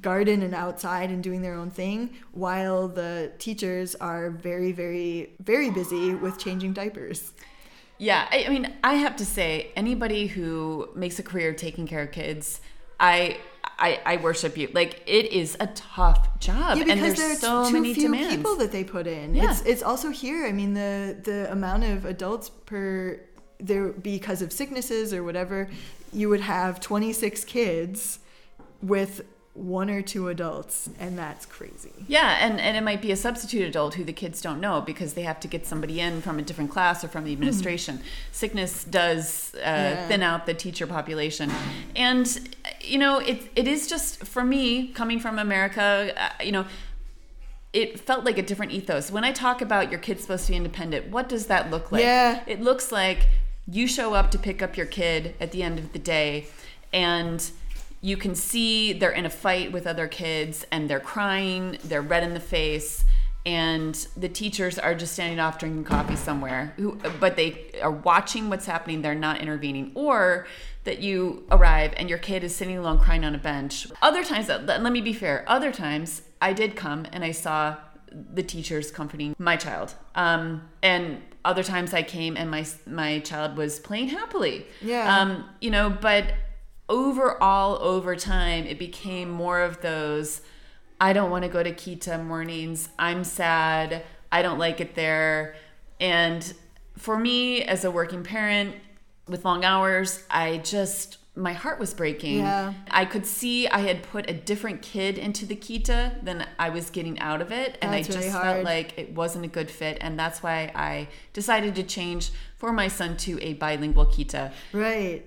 garden 0.00 0.42
and 0.42 0.54
outside 0.54 1.10
and 1.10 1.22
doing 1.22 1.42
their 1.42 1.54
own 1.54 1.70
thing 1.70 2.10
while 2.32 2.86
the 2.86 3.32
teachers 3.38 3.94
are 3.96 4.30
very 4.30 4.72
very 4.72 5.30
very 5.40 5.70
busy 5.70 6.14
with 6.14 6.38
changing 6.38 6.72
diapers 6.72 7.32
Yeah, 7.98 8.26
I, 8.30 8.44
I 8.46 8.48
mean, 8.48 8.72
I 8.82 8.94
have 8.94 9.16
to 9.16 9.26
say, 9.26 9.72
anybody 9.76 10.26
who 10.26 10.88
makes 10.94 11.18
a 11.18 11.22
career 11.22 11.52
taking 11.52 11.86
care 11.86 12.02
of 12.02 12.12
kids, 12.12 12.60
I. 12.98 13.36
I, 13.78 13.98
I 14.04 14.16
worship 14.18 14.58
you. 14.58 14.68
Like 14.74 15.02
it 15.06 15.32
is 15.32 15.56
a 15.58 15.66
tough 15.68 16.38
job, 16.38 16.76
yeah, 16.76 16.82
and 16.82 17.00
because 17.00 17.16
there's 17.16 17.18
there 17.18 17.32
are 17.32 17.64
so 17.64 17.70
too 17.70 17.80
many 17.80 17.94
few 17.94 18.04
demands. 18.04 18.36
people 18.36 18.56
that 18.56 18.72
they 18.72 18.84
put 18.84 19.06
in. 19.06 19.34
Yeah. 19.34 19.50
It's 19.50 19.62
it's 19.62 19.82
also 19.82 20.10
here. 20.10 20.44
I 20.44 20.52
mean, 20.52 20.74
the 20.74 21.16
the 21.22 21.50
amount 21.50 21.84
of 21.84 22.04
adults 22.04 22.50
per 22.50 23.18
there 23.58 23.88
because 23.88 24.42
of 24.42 24.52
sicknesses 24.52 25.14
or 25.14 25.24
whatever, 25.24 25.68
you 26.12 26.28
would 26.28 26.42
have 26.42 26.78
26 26.80 27.44
kids 27.44 28.18
with 28.82 29.22
one 29.54 29.90
or 29.90 30.00
two 30.00 30.28
adults, 30.28 30.88
and 30.98 31.18
that's 31.18 31.44
crazy. 31.44 31.92
Yeah, 32.06 32.38
and, 32.40 32.60
and 32.60 32.76
it 32.76 32.82
might 32.82 33.02
be 33.02 33.10
a 33.10 33.16
substitute 33.16 33.66
adult 33.66 33.94
who 33.94 34.04
the 34.04 34.12
kids 34.12 34.40
don't 34.40 34.60
know 34.60 34.80
because 34.80 35.14
they 35.14 35.22
have 35.22 35.40
to 35.40 35.48
get 35.48 35.66
somebody 35.66 36.00
in 36.00 36.22
from 36.22 36.38
a 36.38 36.42
different 36.42 36.70
class 36.70 37.02
or 37.02 37.08
from 37.08 37.24
the 37.24 37.32
administration. 37.32 38.00
Sickness 38.30 38.84
does 38.84 39.52
uh, 39.56 39.58
Yeah. 39.58 40.08
thin 40.08 40.22
out 40.22 40.46
the 40.46 40.54
teacher 40.54 40.86
population. 40.86 41.50
And, 41.96 42.56
you 42.80 42.98
know, 42.98 43.18
it, 43.18 43.50
it 43.56 43.66
is 43.66 43.88
just, 43.88 44.24
for 44.24 44.44
me, 44.44 44.88
coming 44.88 45.18
from 45.18 45.38
America, 45.38 46.12
uh, 46.16 46.42
you 46.42 46.52
know, 46.52 46.64
it 47.72 47.98
felt 48.00 48.24
like 48.24 48.38
a 48.38 48.42
different 48.42 48.72
ethos. 48.72 49.10
When 49.10 49.24
I 49.24 49.32
talk 49.32 49.60
about 49.60 49.90
your 49.90 50.00
kid's 50.00 50.22
supposed 50.22 50.46
to 50.46 50.52
be 50.52 50.56
independent, 50.56 51.08
what 51.08 51.28
does 51.28 51.46
that 51.46 51.70
look 51.70 51.90
like? 51.92 52.02
Yeah. 52.02 52.42
It 52.46 52.60
looks 52.60 52.92
like 52.92 53.26
you 53.66 53.86
show 53.88 54.14
up 54.14 54.30
to 54.30 54.38
pick 54.38 54.62
up 54.62 54.76
your 54.76 54.86
kid 54.86 55.34
at 55.40 55.50
the 55.52 55.62
end 55.62 55.78
of 55.80 55.92
the 55.92 55.98
day 55.98 56.46
and 56.92 57.50
you 58.00 58.16
can 58.16 58.34
see 58.34 58.92
they're 58.92 59.10
in 59.10 59.26
a 59.26 59.30
fight 59.30 59.72
with 59.72 59.86
other 59.86 60.08
kids 60.08 60.66
and 60.72 60.88
they're 60.88 61.00
crying, 61.00 61.78
they're 61.84 62.02
red 62.02 62.22
in 62.22 62.34
the 62.34 62.40
face, 62.40 63.04
and 63.46 63.94
the 64.16 64.28
teachers 64.28 64.78
are 64.78 64.94
just 64.94 65.12
standing 65.12 65.40
off 65.40 65.58
drinking 65.58 65.84
coffee 65.84 66.16
somewhere. 66.16 66.74
Who, 66.76 66.96
but 67.18 67.36
they 67.36 67.72
are 67.82 67.90
watching 67.90 68.48
what's 68.48 68.66
happening, 68.66 69.02
they're 69.02 69.14
not 69.14 69.40
intervening. 69.40 69.92
Or 69.94 70.46
that 70.84 71.00
you 71.00 71.46
arrive 71.50 71.92
and 71.96 72.08
your 72.08 72.18
kid 72.18 72.42
is 72.42 72.54
sitting 72.54 72.78
alone 72.78 72.98
crying 72.98 73.24
on 73.24 73.34
a 73.34 73.38
bench. 73.38 73.86
Other 74.00 74.24
times, 74.24 74.48
let 74.48 74.66
let 74.66 74.92
me 74.92 75.00
be 75.00 75.12
fair, 75.12 75.44
other 75.46 75.72
times 75.72 76.22
I 76.40 76.52
did 76.52 76.76
come 76.76 77.06
and 77.12 77.24
I 77.24 77.32
saw 77.32 77.76
the 78.12 78.42
teachers 78.42 78.90
comforting 78.90 79.36
my 79.38 79.56
child. 79.56 79.94
Um, 80.14 80.68
and 80.82 81.22
other 81.44 81.62
times 81.62 81.94
I 81.94 82.02
came 82.02 82.36
and 82.36 82.50
my 82.50 82.66
my 82.86 83.20
child 83.20 83.56
was 83.56 83.78
playing 83.78 84.08
happily. 84.08 84.66
Yeah. 84.80 85.18
Um, 85.18 85.44
you 85.60 85.70
know, 85.70 85.90
but 85.90 86.32
overall 86.90 87.78
over 87.80 88.14
time 88.14 88.66
it 88.66 88.78
became 88.78 89.30
more 89.30 89.60
of 89.60 89.80
those 89.80 90.42
I 91.00 91.14
don't 91.14 91.30
want 91.30 91.44
to 91.44 91.48
go 91.48 91.62
to 91.62 91.72
Kita 91.72 92.22
mornings. 92.22 92.90
I'm 92.98 93.24
sad. 93.24 94.04
I 94.30 94.42
don't 94.42 94.58
like 94.58 94.80
it 94.80 94.94
there. 94.94 95.54
And 95.98 96.52
for 96.98 97.18
me 97.18 97.62
as 97.62 97.84
a 97.84 97.90
working 97.90 98.22
parent 98.22 98.76
with 99.26 99.44
long 99.44 99.64
hours, 99.64 100.22
I 100.30 100.58
just 100.58 101.16
my 101.36 101.52
heart 101.52 101.78
was 101.78 101.94
breaking. 101.94 102.38
Yeah. 102.38 102.74
I 102.90 103.04
could 103.04 103.24
see 103.24 103.66
I 103.68 103.78
had 103.78 104.02
put 104.02 104.28
a 104.28 104.34
different 104.34 104.82
kid 104.82 105.16
into 105.16 105.46
the 105.46 105.56
Kita 105.56 106.22
than 106.22 106.46
I 106.58 106.68
was 106.70 106.90
getting 106.90 107.18
out 107.20 107.40
of 107.40 107.50
it. 107.50 107.78
And 107.80 107.92
That's 107.92 108.10
I 108.10 108.12
just 108.12 108.28
hard. 108.30 108.44
felt 108.44 108.64
like 108.64 108.98
it 108.98 109.14
wasn't 109.14 109.44
a 109.44 109.48
good 109.48 109.70
fit. 109.70 109.96
And 110.00 110.18
that's 110.18 110.42
why 110.42 110.72
I 110.74 111.08
decided 111.32 111.76
to 111.76 111.82
change 111.82 112.30
for 112.56 112.72
my 112.72 112.88
son 112.88 113.16
to 113.18 113.40
a 113.40 113.54
bilingual 113.54 114.06
Kita. 114.06 114.52
Right. 114.72 115.24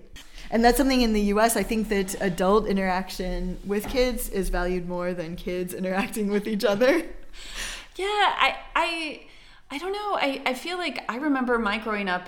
And 0.53 0.63
that's 0.63 0.77
something 0.77 1.01
in 1.01 1.13
the 1.13 1.21
US, 1.33 1.57
I 1.57 1.63
think 1.63 1.89
that 1.89 2.15
adult 2.21 2.67
interaction 2.67 3.57
with 3.65 3.87
kids 3.89 4.29
is 4.29 4.49
valued 4.49 4.87
more 4.87 5.11
than 5.11 5.35
kids 5.35 5.73
interacting 5.73 6.29
with 6.29 6.47
each 6.47 6.63
other. 6.63 7.03
Yeah, 7.95 8.05
I 8.07 8.55
I 8.75 9.21
I 9.69 9.77
don't 9.77 9.91
know. 9.91 10.15
I, 10.15 10.41
I 10.47 10.53
feel 10.55 10.77
like 10.77 11.03
I 11.07 11.17
remember 11.17 11.59
my 11.59 11.77
growing 11.77 12.09
up 12.09 12.27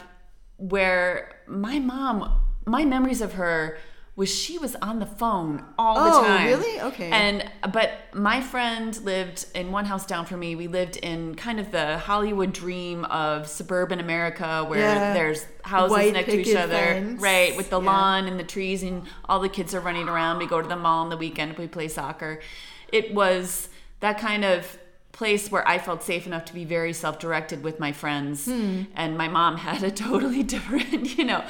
where 0.57 1.41
my 1.47 1.79
mom 1.79 2.39
my 2.65 2.85
memories 2.85 3.21
of 3.21 3.33
her 3.33 3.79
was 4.17 4.33
she 4.33 4.57
was 4.57 4.75
on 4.77 4.99
the 4.99 5.05
phone 5.05 5.61
all 5.77 5.97
Oh, 5.97 6.21
the 6.21 6.27
time. 6.27 6.45
really? 6.47 6.79
Okay. 6.79 7.09
And 7.11 7.51
but 7.73 7.91
my 8.13 8.39
friend 8.39 8.95
lived 9.03 9.45
in 9.53 9.73
one 9.73 9.83
house 9.85 10.05
down 10.05 10.25
from 10.25 10.39
me. 10.39 10.55
We 10.55 10.67
lived 10.67 10.95
in 10.97 11.35
kind 11.35 11.59
of 11.59 11.71
the 11.71 11.97
Hollywood 11.97 12.53
dream 12.53 13.03
of 13.05 13.45
suburban 13.47 13.99
America 13.99 14.63
where 14.63 14.79
Yeah. 14.79 15.13
there's 15.13 15.45
houses 15.63 15.91
White 15.91 16.13
next 16.13 16.31
to 16.31 16.39
each 16.39 16.55
other. 16.55 16.75
fence. 16.77 17.21
Right, 17.21 17.57
with 17.57 17.69
the 17.69 17.81
Yeah. 17.81 17.91
lawn 17.91 18.27
and 18.27 18.39
the 18.39 18.45
trees 18.45 18.83
and 18.83 19.03
all 19.27 19.39
the 19.41 19.49
kids 19.49 19.75
are 19.75 19.81
running 19.81 20.07
around. 20.07 20.37
We 20.37 20.47
go 20.47 20.61
to 20.61 20.67
the 20.67 20.77
mall 20.77 21.03
on 21.03 21.09
the 21.09 21.17
weekend, 21.17 21.57
we 21.57 21.67
play 21.67 21.89
soccer. 21.89 22.39
It 22.93 23.13
was 23.13 23.67
that 23.99 24.17
kind 24.17 24.45
of 24.45 24.77
place 25.15 25.49
where 25.49 25.65
I 25.67 25.77
felt 25.79 26.03
safe 26.03 26.27
enough 26.27 26.43
to 26.45 26.53
be 26.53 26.65
very 26.65 26.91
self-directed 26.91 27.63
with 27.63 27.79
my 27.79 27.93
friends, 27.93 28.47
and 28.95 29.17
my 29.17 29.29
mom 29.29 29.57
had 29.69 29.81
a 29.81 29.89
totally 29.89 30.43
different, 30.43 31.17
you 31.17 31.23
know, 31.23 31.43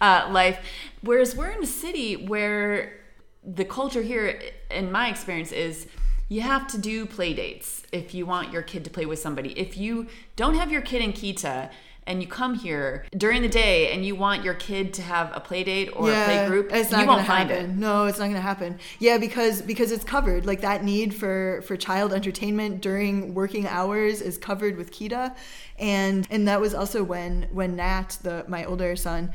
uh, 0.00 0.28
life. 0.30 0.58
Whereas 1.02 1.36
we're 1.36 1.50
in 1.50 1.62
a 1.62 1.66
city 1.66 2.16
where 2.16 2.98
the 3.44 3.64
culture 3.64 4.02
here, 4.02 4.40
in 4.70 4.90
my 4.90 5.08
experience, 5.08 5.52
is 5.52 5.86
you 6.28 6.40
have 6.40 6.66
to 6.68 6.78
do 6.78 7.06
play 7.06 7.32
dates 7.34 7.84
if 7.92 8.14
you 8.14 8.26
want 8.26 8.52
your 8.52 8.62
kid 8.62 8.84
to 8.84 8.90
play 8.90 9.06
with 9.06 9.18
somebody. 9.18 9.50
If 9.58 9.76
you 9.76 10.06
don't 10.34 10.54
have 10.54 10.72
your 10.72 10.82
kid 10.82 11.02
in 11.02 11.12
Kita 11.12 11.70
and 12.06 12.20
you 12.20 12.28
come 12.28 12.54
here 12.54 13.04
during 13.16 13.42
the 13.42 13.48
day 13.48 13.92
and 13.92 14.04
you 14.04 14.16
want 14.16 14.42
your 14.42 14.54
kid 14.54 14.92
to 14.94 15.02
have 15.02 15.30
a 15.34 15.40
play 15.40 15.62
date 15.62 15.90
or 15.94 16.10
a 16.10 16.24
play 16.24 16.46
group, 16.46 16.72
it's 16.72 16.90
not 16.90 17.02
you 17.02 17.06
won't 17.06 17.26
find 17.26 17.50
happen. 17.50 17.70
it. 17.70 17.76
No, 17.76 18.06
it's 18.06 18.18
not 18.18 18.26
gonna 18.26 18.40
happen. 18.40 18.78
Yeah, 18.98 19.18
because 19.18 19.62
because 19.62 19.92
it's 19.92 20.04
covered. 20.04 20.44
Like 20.44 20.60
that 20.62 20.84
need 20.84 21.14
for 21.14 21.62
for 21.62 21.76
child 21.76 22.12
entertainment 22.12 22.80
during 22.80 23.34
working 23.34 23.66
hours 23.66 24.20
is 24.20 24.36
covered 24.36 24.76
with 24.76 24.90
Kita, 24.90 25.34
and 25.78 26.26
and 26.30 26.48
that 26.48 26.60
was 26.60 26.74
also 26.74 27.02
when 27.04 27.48
when 27.52 27.76
Nat, 27.76 28.18
the 28.22 28.44
my 28.48 28.64
older 28.64 28.96
son. 28.96 29.32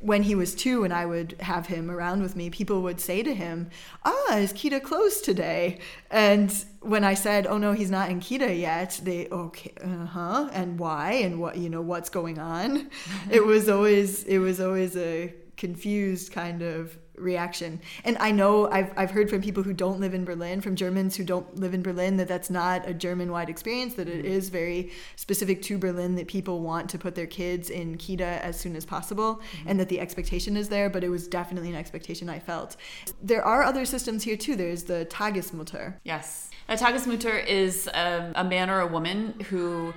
When 0.00 0.22
he 0.22 0.34
was 0.34 0.54
two 0.54 0.84
and 0.84 0.92
I 0.92 1.06
would 1.06 1.36
have 1.40 1.66
him 1.66 1.90
around 1.90 2.22
with 2.22 2.36
me, 2.36 2.50
people 2.50 2.82
would 2.82 3.00
say 3.00 3.22
to 3.22 3.34
him, 3.34 3.70
Ah, 4.04 4.36
is 4.36 4.52
Kita 4.52 4.80
closed 4.80 5.24
today? 5.24 5.80
And 6.10 6.54
when 6.80 7.02
I 7.02 7.14
said, 7.14 7.46
Oh 7.46 7.58
no, 7.58 7.72
he's 7.72 7.90
not 7.90 8.08
in 8.10 8.20
Kita 8.20 8.58
yet, 8.58 9.00
they, 9.02 9.28
okay, 9.28 9.72
uh 9.82 10.06
huh, 10.06 10.50
and 10.52 10.78
why, 10.78 11.12
and 11.12 11.40
what, 11.40 11.56
you 11.56 11.68
know, 11.68 11.82
what's 11.82 12.10
going 12.10 12.38
on? 12.38 12.90
it 13.30 13.44
was 13.44 13.68
always, 13.68 14.22
it 14.24 14.38
was 14.38 14.60
always 14.60 14.96
a 14.96 15.34
confused 15.56 16.32
kind 16.32 16.62
of 16.62 16.96
reaction. 17.20 17.80
And 18.04 18.16
I 18.18 18.30
know 18.30 18.70
I've, 18.70 18.92
I've 18.96 19.10
heard 19.10 19.30
from 19.30 19.42
people 19.42 19.62
who 19.62 19.72
don't 19.72 20.00
live 20.00 20.14
in 20.14 20.24
Berlin, 20.24 20.60
from 20.60 20.76
Germans 20.76 21.16
who 21.16 21.24
don't 21.24 21.56
live 21.56 21.74
in 21.74 21.82
Berlin, 21.82 22.16
that 22.18 22.28
that's 22.28 22.50
not 22.50 22.88
a 22.88 22.94
German 22.94 23.30
wide 23.30 23.48
experience, 23.48 23.94
that 23.94 24.08
it 24.08 24.24
mm-hmm. 24.24 24.32
is 24.32 24.48
very 24.48 24.90
specific 25.16 25.62
to 25.62 25.78
Berlin, 25.78 26.14
that 26.16 26.28
people 26.28 26.60
want 26.60 26.88
to 26.90 26.98
put 26.98 27.14
their 27.14 27.26
kids 27.26 27.70
in 27.70 27.96
Kita 27.96 28.40
as 28.40 28.58
soon 28.58 28.76
as 28.76 28.84
possible, 28.84 29.36
mm-hmm. 29.36 29.68
and 29.68 29.80
that 29.80 29.88
the 29.88 30.00
expectation 30.00 30.56
is 30.56 30.68
there, 30.68 30.88
but 30.90 31.04
it 31.04 31.08
was 31.08 31.28
definitely 31.28 31.70
an 31.70 31.76
expectation 31.76 32.28
I 32.28 32.38
felt. 32.38 32.76
There 33.22 33.44
are 33.44 33.62
other 33.62 33.84
systems 33.84 34.24
here 34.24 34.36
too. 34.36 34.56
There's 34.56 34.84
the 34.84 35.06
Tagesmutter. 35.10 35.94
Yes. 36.04 36.50
A 36.68 36.74
Tagesmutter 36.74 37.46
is 37.46 37.86
a, 37.88 38.32
a 38.34 38.44
man 38.44 38.68
or 38.68 38.80
a 38.80 38.86
woman 38.86 39.40
who 39.48 39.94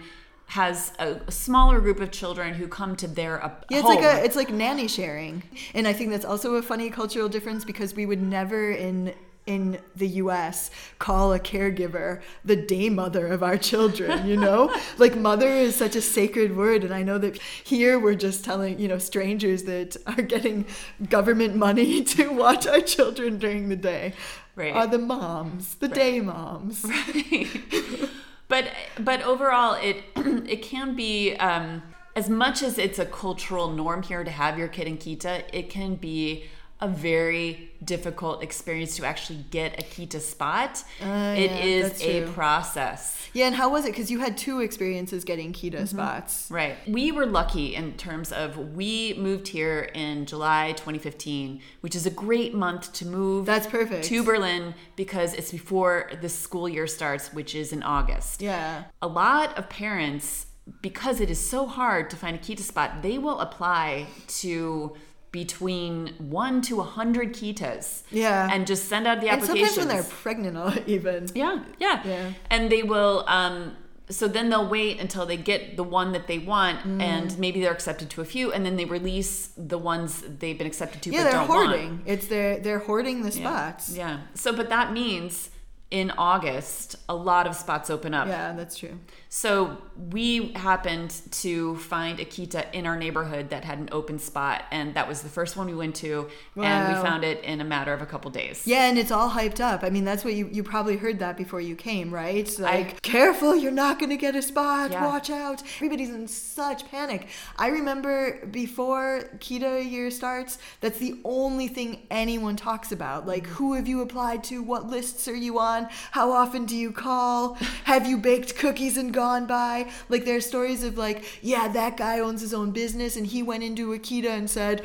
has 0.52 0.92
a, 1.00 1.20
smaller 1.32 1.80
group 1.80 2.02
of 2.02 2.12
children 2.12 2.54
who 2.54 2.68
come 2.68 2.94
to 2.98 3.08
their 3.08 3.42
uh, 3.44 3.50
Yeah, 3.70 3.80
it's 3.80 3.88
home. 3.88 3.96
like 3.96 4.06
a 4.06 4.26
it's 4.26 4.36
like 4.36 4.50
nanny 4.50 4.88
sharing, 4.88 5.44
and 5.74 5.88
I 5.88 5.94
think 5.94 6.10
that's 6.12 6.26
also 6.26 6.56
a 6.56 6.62
funny 6.62 6.90
cultural 6.90 7.30
difference 7.30 7.64
because 7.64 7.96
we 7.96 8.06
would 8.06 8.22
never 8.22 8.72
in 8.72 9.14
in 9.48 9.80
the 9.96 10.08
US 10.24 10.70
call 11.00 11.34
a 11.34 11.40
caregiver 11.40 12.22
the 12.46 12.56
day 12.56 12.90
mother 12.90 13.28
of 13.28 13.42
our 13.42 13.58
children, 13.58 14.28
you 14.28 14.38
know? 14.38 14.72
like 15.00 15.16
mother 15.16 15.48
is 15.48 15.76
such 15.76 15.96
a 15.96 16.02
sacred 16.02 16.56
word 16.56 16.84
and 16.84 16.94
I 16.94 17.02
know 17.02 17.18
that 17.18 17.42
here 17.64 17.98
we're 17.98 18.14
just 18.14 18.46
telling, 18.46 18.78
you 18.78 18.88
know, 18.88 19.00
strangers 19.00 19.64
that 19.64 19.98
are 20.06 20.22
getting 20.22 20.66
government 21.10 21.56
money 21.56 22.04
to 22.14 22.28
watch 22.30 22.68
our 22.68 22.82
children 22.82 23.40
during 23.40 23.70
the 23.70 23.76
day 23.76 24.14
Right. 24.56 24.76
are 24.76 24.86
the 24.86 25.00
moms, 25.00 25.76
the 25.76 25.88
day 25.88 26.20
moms. 26.20 26.86
but 28.52 28.66
but 29.00 29.24
overall 29.24 29.74
it 29.76 30.04
it 30.48 30.62
can 30.62 30.94
be 30.94 31.36
um, 31.38 31.82
as 32.18 32.30
much 32.30 32.62
as 32.62 32.78
it's 32.78 33.00
a 33.00 33.06
cultural 33.06 33.70
norm 33.70 34.04
here 34.04 34.24
to 34.26 34.30
have 34.30 34.60
your 34.60 34.68
kid 34.68 34.88
in 34.88 34.98
kita 34.98 35.44
it 35.54 35.70
can 35.70 35.96
be 35.96 36.44
a 36.82 36.88
very 36.88 37.70
difficult 37.84 38.42
experience 38.44 38.96
to 38.98 39.06
actually 39.06 39.46
get 39.52 39.80
a 39.80 39.84
kita 39.84 40.20
spot 40.20 40.84
It 41.00 41.06
Uh, 41.06 41.34
yeah, 41.36 41.64
is 41.64 42.02
a 42.02 42.22
true. 42.24 42.32
process 42.34 43.18
Yeah, 43.34 43.48
and 43.48 43.56
how 43.56 43.70
was 43.70 43.86
it? 43.86 43.92
Because 43.94 44.10
you 44.12 44.20
had 44.20 44.38
two 44.38 44.60
experiences 44.60 45.24
getting 45.24 45.54
Kita 45.54 45.88
spots. 45.88 46.48
Right. 46.50 46.76
We 46.88 47.12
were 47.14 47.26
lucky 47.26 47.76
in 47.76 47.94
terms 47.94 48.32
of 48.34 48.58
we 48.76 49.14
moved 49.18 49.48
here 49.48 49.80
in 50.06 50.26
July 50.26 50.74
2015, 50.74 51.62
which 51.84 51.96
is 51.96 52.06
a 52.06 52.10
great 52.26 52.54
month 52.54 52.92
to 53.00 53.06
move 53.06 53.46
That's 53.46 53.68
perfect. 53.68 54.04
to 54.12 54.24
Berlin 54.24 54.74
because 54.98 55.34
it's 55.34 55.52
before 55.52 55.94
the 56.22 56.28
school 56.30 56.68
year 56.68 56.88
starts, 56.88 57.32
which 57.34 57.56
is 57.56 57.72
in 57.72 57.84
August. 57.84 58.42
Yeah. 58.42 58.84
A 59.02 59.08
lot 59.08 59.58
of 59.58 59.70
parents, 59.70 60.48
because 60.82 61.22
it 61.22 61.30
is 61.30 61.40
so 61.56 61.66
hard 61.68 62.10
to 62.12 62.16
find 62.18 62.36
a 62.36 62.40
Kita 62.40 62.60
spot, 62.72 63.02
they 63.02 63.18
will 63.18 63.40
apply 63.40 64.08
to 64.42 64.94
between 65.32 66.14
one 66.18 66.62
to 66.64 66.80
a 66.82 66.84
hundred 66.84 67.34
Kitas. 67.34 68.04
Yeah. 68.12 68.50
And 68.52 68.68
just 68.68 68.88
send 68.90 69.08
out 69.08 69.22
the 69.22 69.30
And 69.30 69.44
sometimes 69.44 69.78
when 69.78 69.88
they're 69.88 70.04
pregnant, 70.04 70.84
even. 70.88 71.30
Yeah, 71.34 71.64
yeah. 71.80 72.02
Yeah. 72.06 72.34
And 72.50 72.72
they 72.72 72.84
will 72.84 73.24
um 73.28 73.76
so 74.10 74.28
then 74.28 74.50
they'll 74.50 74.68
wait 74.68 75.00
until 75.00 75.26
they 75.26 75.38
get 75.38 75.78
the 75.78 75.84
one 75.84 76.12
that 76.12 76.28
they 76.28 76.38
want 76.38 76.80
Mm. 76.80 77.02
and 77.02 77.40
maybe 77.40 77.62
they're 77.62 77.72
accepted 77.72 78.10
to 78.10 78.20
a 78.22 78.26
few 78.26 78.52
and 78.52 78.66
then 78.66 78.76
they 78.76 78.84
release 78.84 79.52
the 79.56 79.78
ones 79.78 80.22
they've 80.40 80.58
been 80.58 80.68
accepted 80.68 81.02
to 81.04 81.12
Yeah, 81.12 81.20
but 81.20 81.24
they're 81.24 81.32
don't 81.34 81.48
hoarding. 81.48 81.90
want. 81.90 82.02
It's 82.08 82.28
they're 82.28 82.58
they're 82.60 82.80
hoarding 82.80 83.22
the 83.24 83.30
Yeah. 83.32 83.40
spots. 83.72 83.96
Yeah. 83.96 84.20
So 84.34 84.52
but 84.54 84.68
that 84.70 84.92
means 84.92 85.50
in 85.92 86.12
August 86.18 86.98
a 87.08 87.16
lot 87.16 87.48
of 87.48 87.56
spots 87.56 87.90
open 87.90 88.14
up. 88.14 88.28
Yeah, 88.28 88.52
that's 88.54 88.78
true. 88.78 88.98
So 89.34 89.78
we 90.12 90.52
happened 90.58 91.14
to 91.32 91.78
find 91.78 92.20
a 92.20 92.26
Kita 92.26 92.66
in 92.74 92.86
our 92.86 92.98
neighborhood 92.98 93.50
that 93.52 93.64
had 93.64 93.80
an 93.80 93.88
open 93.94 94.20
spot 94.20 94.66
and 94.72 94.94
that 94.96 95.08
was 95.08 95.22
the 95.22 95.30
first 95.30 95.56
one 95.56 95.68
we 95.68 95.74
went 95.74 95.96
to 95.98 96.28
and 96.58 96.90
we 96.94 97.02
found 97.02 97.24
it 97.24 97.42
in 97.46 97.62
a 97.62 97.64
matter 97.64 97.94
of 97.94 98.02
a 98.02 98.06
couple 98.06 98.30
days. 98.30 98.68
Yeah, 98.68 98.90
and 98.90 98.98
it's 98.98 99.10
all 99.10 99.30
hyped 99.30 99.62
up. 99.62 99.84
I 99.84 99.90
mean, 99.90 100.04
that's 100.04 100.26
what 100.26 100.34
you 100.34 100.50
you 100.52 100.64
probably 100.64 100.98
heard 100.98 101.20
that 101.20 101.38
before 101.38 101.62
you 101.62 101.78
came, 101.78 102.14
right? 102.14 102.36
It's 102.36 102.60
I- 102.60 102.64
like, 102.76 103.02
careful, 103.04 103.56
you're 103.56 103.72
not 103.72 104.00
going 104.00 104.10
to 104.10 104.18
get 104.18 104.36
a 104.36 104.42
spot. 104.42 104.92
Yeah. 104.92 105.06
Watch 105.06 105.30
out. 105.30 105.64
Everybody's 105.78 106.10
in 106.10 106.28
such 106.28 106.90
panic. 106.92 107.28
I 107.58 107.68
remember 107.70 108.46
before 108.48 109.30
Kita 109.38 109.90
year 109.90 110.12
starts, 110.12 110.58
that's 110.82 111.00
the 111.00 111.16
only 111.24 111.70
thing 111.70 112.02
anyone 112.12 112.58
talks 112.58 112.92
about. 112.92 113.26
Like, 113.26 113.44
Mm-hmm. 113.44 113.54
who 113.54 113.74
have 113.76 113.88
you 113.88 114.02
applied 114.02 114.44
to? 114.46 114.62
What 114.62 114.88
lists 114.90 115.28
are 115.30 115.36
you 115.48 115.58
on? 115.58 115.88
How 116.12 116.34
often 116.34 116.66
do 116.66 116.76
you 116.76 116.92
call? 116.92 117.58
have 117.86 118.06
you 118.06 118.18
baked 118.18 118.58
cookies 118.58 118.98
and 118.98 119.14
gone 119.24 119.46
by? 119.46 119.76
Like, 120.10 120.24
there 120.26 120.38
are 120.42 120.42
stories 120.54 120.82
of 120.84 120.94
like, 121.06 121.20
yeah, 121.54 121.66
that 121.80 121.94
guy 122.06 122.16
owns 122.20 122.42
his 122.42 122.54
own 122.60 122.70
business 122.72 123.12
and 123.18 123.26
he 123.36 123.40
went 123.52 123.64
into 123.70 123.94
a 123.94 124.00
Kita 124.08 124.30
and 124.40 124.50
said, 124.50 124.78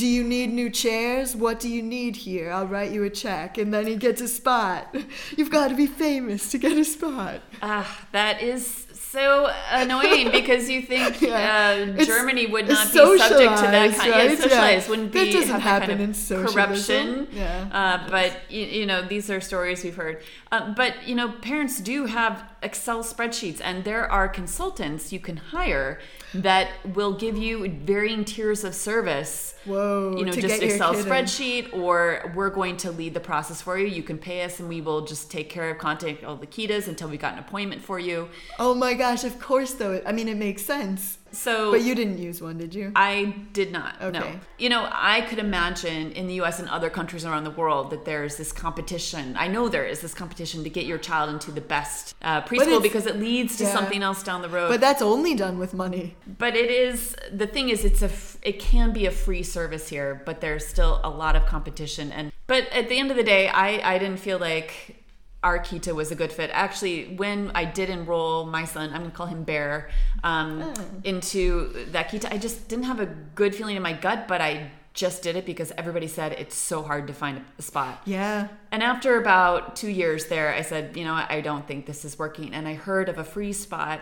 Do 0.00 0.06
you 0.06 0.22
need 0.34 0.48
new 0.60 0.70
chairs? 0.70 1.36
What 1.44 1.56
do 1.64 1.68
you 1.76 1.82
need 1.82 2.16
here? 2.26 2.50
I'll 2.56 2.66
write 2.76 2.90
you 2.96 3.02
a 3.04 3.10
check. 3.24 3.58
And 3.60 3.68
then 3.74 3.86
he 3.86 3.96
gets 3.96 4.20
a 4.20 4.28
spot. 4.28 4.80
You've 5.36 5.50
got 5.58 5.68
to 5.68 5.76
be 5.76 5.86
famous 5.86 6.50
to 6.52 6.58
get 6.58 6.76
a 6.76 6.84
spot. 6.84 7.40
Ah, 7.60 7.86
that 8.12 8.42
is 8.42 8.86
so 9.12 9.50
annoying 9.70 10.30
because 10.38 10.68
you 10.74 10.80
think 10.92 11.20
Yeah. 11.20 11.92
uh, 11.98 12.04
Germany 12.04 12.46
would 12.54 12.66
not 12.68 12.86
be 12.92 12.98
subject 12.98 13.28
to 13.28 13.66
that 13.76 13.94
kind. 13.96 14.10
right? 14.12 14.30
Yeah, 14.30 14.36
socialized 14.36 14.84
Yeah. 14.86 14.90
wouldn't 14.90 15.12
That 15.12 15.32
doesn't 15.38 15.60
happen 15.60 15.88
that 15.88 15.96
kind 15.98 16.00
in 16.00 16.10
of 16.10 16.16
socialism. 16.16 16.54
corruption. 16.54 17.28
Yeah. 17.32 17.68
Uh, 17.80 17.98
but 18.16 18.30
you, 18.56 18.64
you 18.78 18.86
know, 18.90 19.00
these 19.12 19.26
are 19.30 19.40
stories 19.40 19.84
we've 19.84 19.96
heard. 20.04 20.16
Uh, 20.50 20.72
but 20.80 20.92
you 21.08 21.14
know, 21.14 21.28
parents 21.50 21.76
do 21.92 22.06
have 22.06 22.34
Excel 22.62 23.02
spreadsheets, 23.02 23.60
and 23.62 23.84
there 23.84 24.10
are 24.10 24.28
consultants 24.28 25.12
you 25.12 25.20
can 25.20 25.36
hire 25.36 26.00
that 26.34 26.68
will 26.94 27.12
give 27.12 27.36
you 27.36 27.68
varying 27.68 28.24
tiers 28.24 28.64
of 28.64 28.74
service 28.74 29.54
Whoa. 29.64 30.16
you 30.16 30.24
know, 30.24 30.32
to 30.32 30.40
just 30.40 30.62
Excel 30.62 30.96
in. 30.96 31.04
spreadsheet, 31.04 31.72
or 31.74 32.32
we're 32.34 32.50
going 32.50 32.76
to 32.78 32.90
lead 32.90 33.14
the 33.14 33.20
process 33.20 33.60
for 33.60 33.78
you. 33.78 33.86
You 33.86 34.02
can 34.02 34.18
pay 34.18 34.42
us, 34.42 34.60
and 34.60 34.68
we 34.68 34.80
will 34.80 35.04
just 35.04 35.30
take 35.30 35.50
care 35.50 35.70
of 35.70 35.78
contact 35.78 36.24
all 36.24 36.36
the 36.36 36.46
Kitas 36.46 36.88
until 36.88 37.08
we 37.08 37.16
got 37.16 37.34
an 37.34 37.38
appointment 37.40 37.82
for 37.82 37.98
you. 37.98 38.28
Oh 38.58 38.74
my 38.74 38.94
gosh, 38.94 39.24
of 39.24 39.38
course, 39.38 39.74
though. 39.74 40.00
I 40.06 40.12
mean, 40.12 40.28
it 40.28 40.36
makes 40.36 40.62
sense. 40.62 41.18
So, 41.32 41.72
But 41.72 41.82
you 41.82 41.94
didn't 41.94 42.18
use 42.18 42.40
one, 42.40 42.58
did 42.58 42.74
you? 42.74 42.92
I 42.94 43.34
did 43.52 43.72
not. 43.72 44.00
No. 44.00 44.20
Okay. 44.20 44.38
You 44.58 44.68
know, 44.68 44.88
I 44.92 45.22
could 45.22 45.38
imagine 45.38 46.12
in 46.12 46.26
the 46.26 46.34
U.S. 46.34 46.60
and 46.60 46.68
other 46.68 46.90
countries 46.90 47.24
around 47.24 47.44
the 47.44 47.50
world 47.50 47.90
that 47.90 48.04
there's 48.04 48.36
this 48.36 48.52
competition. 48.52 49.34
I 49.36 49.48
know 49.48 49.68
there 49.68 49.86
is 49.86 50.00
this 50.00 50.14
competition 50.14 50.62
to 50.64 50.70
get 50.70 50.84
your 50.84 50.98
child 50.98 51.30
into 51.30 51.50
the 51.50 51.60
best 51.60 52.14
uh, 52.22 52.42
preschool 52.42 52.82
because 52.82 53.06
it 53.06 53.16
leads 53.16 53.56
to 53.56 53.64
yeah. 53.64 53.72
something 53.72 54.02
else 54.02 54.22
down 54.22 54.42
the 54.42 54.48
road. 54.48 54.68
But 54.68 54.80
that's 54.80 55.02
only 55.02 55.34
done 55.34 55.58
with 55.58 55.74
money. 55.74 56.16
But 56.38 56.54
it 56.54 56.70
is 56.70 57.16
the 57.32 57.46
thing 57.46 57.70
is 57.70 57.84
it's 57.84 58.02
a 58.02 58.10
it 58.42 58.58
can 58.58 58.92
be 58.92 59.06
a 59.06 59.10
free 59.10 59.42
service 59.42 59.88
here, 59.88 60.22
but 60.26 60.40
there's 60.40 60.66
still 60.66 61.00
a 61.02 61.10
lot 61.10 61.34
of 61.34 61.46
competition 61.46 62.12
and 62.12 62.32
but 62.46 62.68
at 62.72 62.88
the 62.88 62.98
end 62.98 63.10
of 63.10 63.16
the 63.16 63.22
day, 63.22 63.48
I 63.48 63.94
I 63.94 63.98
didn't 63.98 64.18
feel 64.18 64.38
like 64.38 65.01
our 65.42 65.58
Kita 65.58 65.94
was 65.94 66.10
a 66.12 66.14
good 66.14 66.32
fit. 66.32 66.50
Actually, 66.52 67.14
when 67.16 67.50
I 67.54 67.64
did 67.64 67.90
enroll 67.90 68.46
my 68.46 68.64
son, 68.64 68.90
I'm 68.92 69.02
gonna 69.02 69.10
call 69.10 69.26
him 69.26 69.42
Bear, 69.42 69.90
um, 70.22 70.72
into 71.04 71.86
that 71.90 72.10
Kita, 72.10 72.32
I 72.32 72.38
just 72.38 72.68
didn't 72.68 72.84
have 72.84 73.00
a 73.00 73.06
good 73.06 73.54
feeling 73.54 73.76
in 73.76 73.82
my 73.82 73.92
gut, 73.92 74.28
but 74.28 74.40
I 74.40 74.70
just 74.94 75.22
did 75.22 75.36
it 75.36 75.46
because 75.46 75.72
everybody 75.78 76.06
said 76.06 76.32
it's 76.32 76.54
so 76.54 76.82
hard 76.82 77.06
to 77.06 77.14
find 77.14 77.42
a 77.58 77.62
spot. 77.62 78.02
Yeah. 78.04 78.48
And 78.70 78.82
after 78.82 79.20
about 79.20 79.74
two 79.74 79.88
years 79.88 80.26
there, 80.26 80.54
I 80.54 80.62
said, 80.62 80.96
you 80.96 81.04
know, 81.04 81.14
I 81.14 81.40
don't 81.40 81.66
think 81.66 81.86
this 81.86 82.04
is 82.04 82.18
working. 82.18 82.52
And 82.52 82.68
I 82.68 82.74
heard 82.74 83.08
of 83.08 83.18
a 83.18 83.24
free 83.24 83.54
spot 83.54 84.00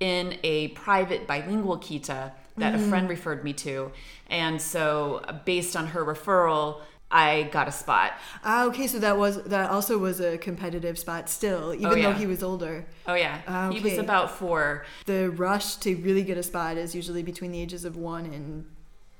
in 0.00 0.36
a 0.42 0.68
private 0.68 1.26
bilingual 1.26 1.78
kita 1.78 2.32
that 2.56 2.74
a 2.74 2.78
friend 2.78 3.08
referred 3.08 3.42
me 3.42 3.52
to. 3.52 3.90
And 4.28 4.60
so, 4.60 5.24
based 5.44 5.76
on 5.76 5.88
her 5.88 6.04
referral, 6.04 6.80
I 7.10 7.44
got 7.44 7.68
a 7.68 7.72
spot. 7.72 8.14
Ah, 8.42 8.64
okay, 8.66 8.86
so 8.86 8.98
that 8.98 9.16
was 9.16 9.42
that 9.44 9.70
also 9.70 9.98
was 9.98 10.20
a 10.20 10.36
competitive 10.38 10.98
spot 10.98 11.28
still, 11.28 11.72
even 11.72 11.90
though 11.90 11.96
yeah. 11.96 12.14
he 12.14 12.26
was 12.26 12.42
older. 12.42 12.86
Oh, 13.06 13.14
yeah. 13.14 13.40
Ah, 13.46 13.70
He 13.70 13.80
was 13.80 13.98
about 13.98 14.30
four. 14.32 14.84
The 15.06 15.30
rush 15.30 15.76
to 15.76 15.94
really 15.96 16.22
get 16.24 16.38
a 16.38 16.42
spot 16.42 16.76
is 16.76 16.94
usually 16.94 17.22
between 17.22 17.52
the 17.52 17.60
ages 17.60 17.84
of 17.84 17.96
one 17.96 18.26
and 18.26 18.64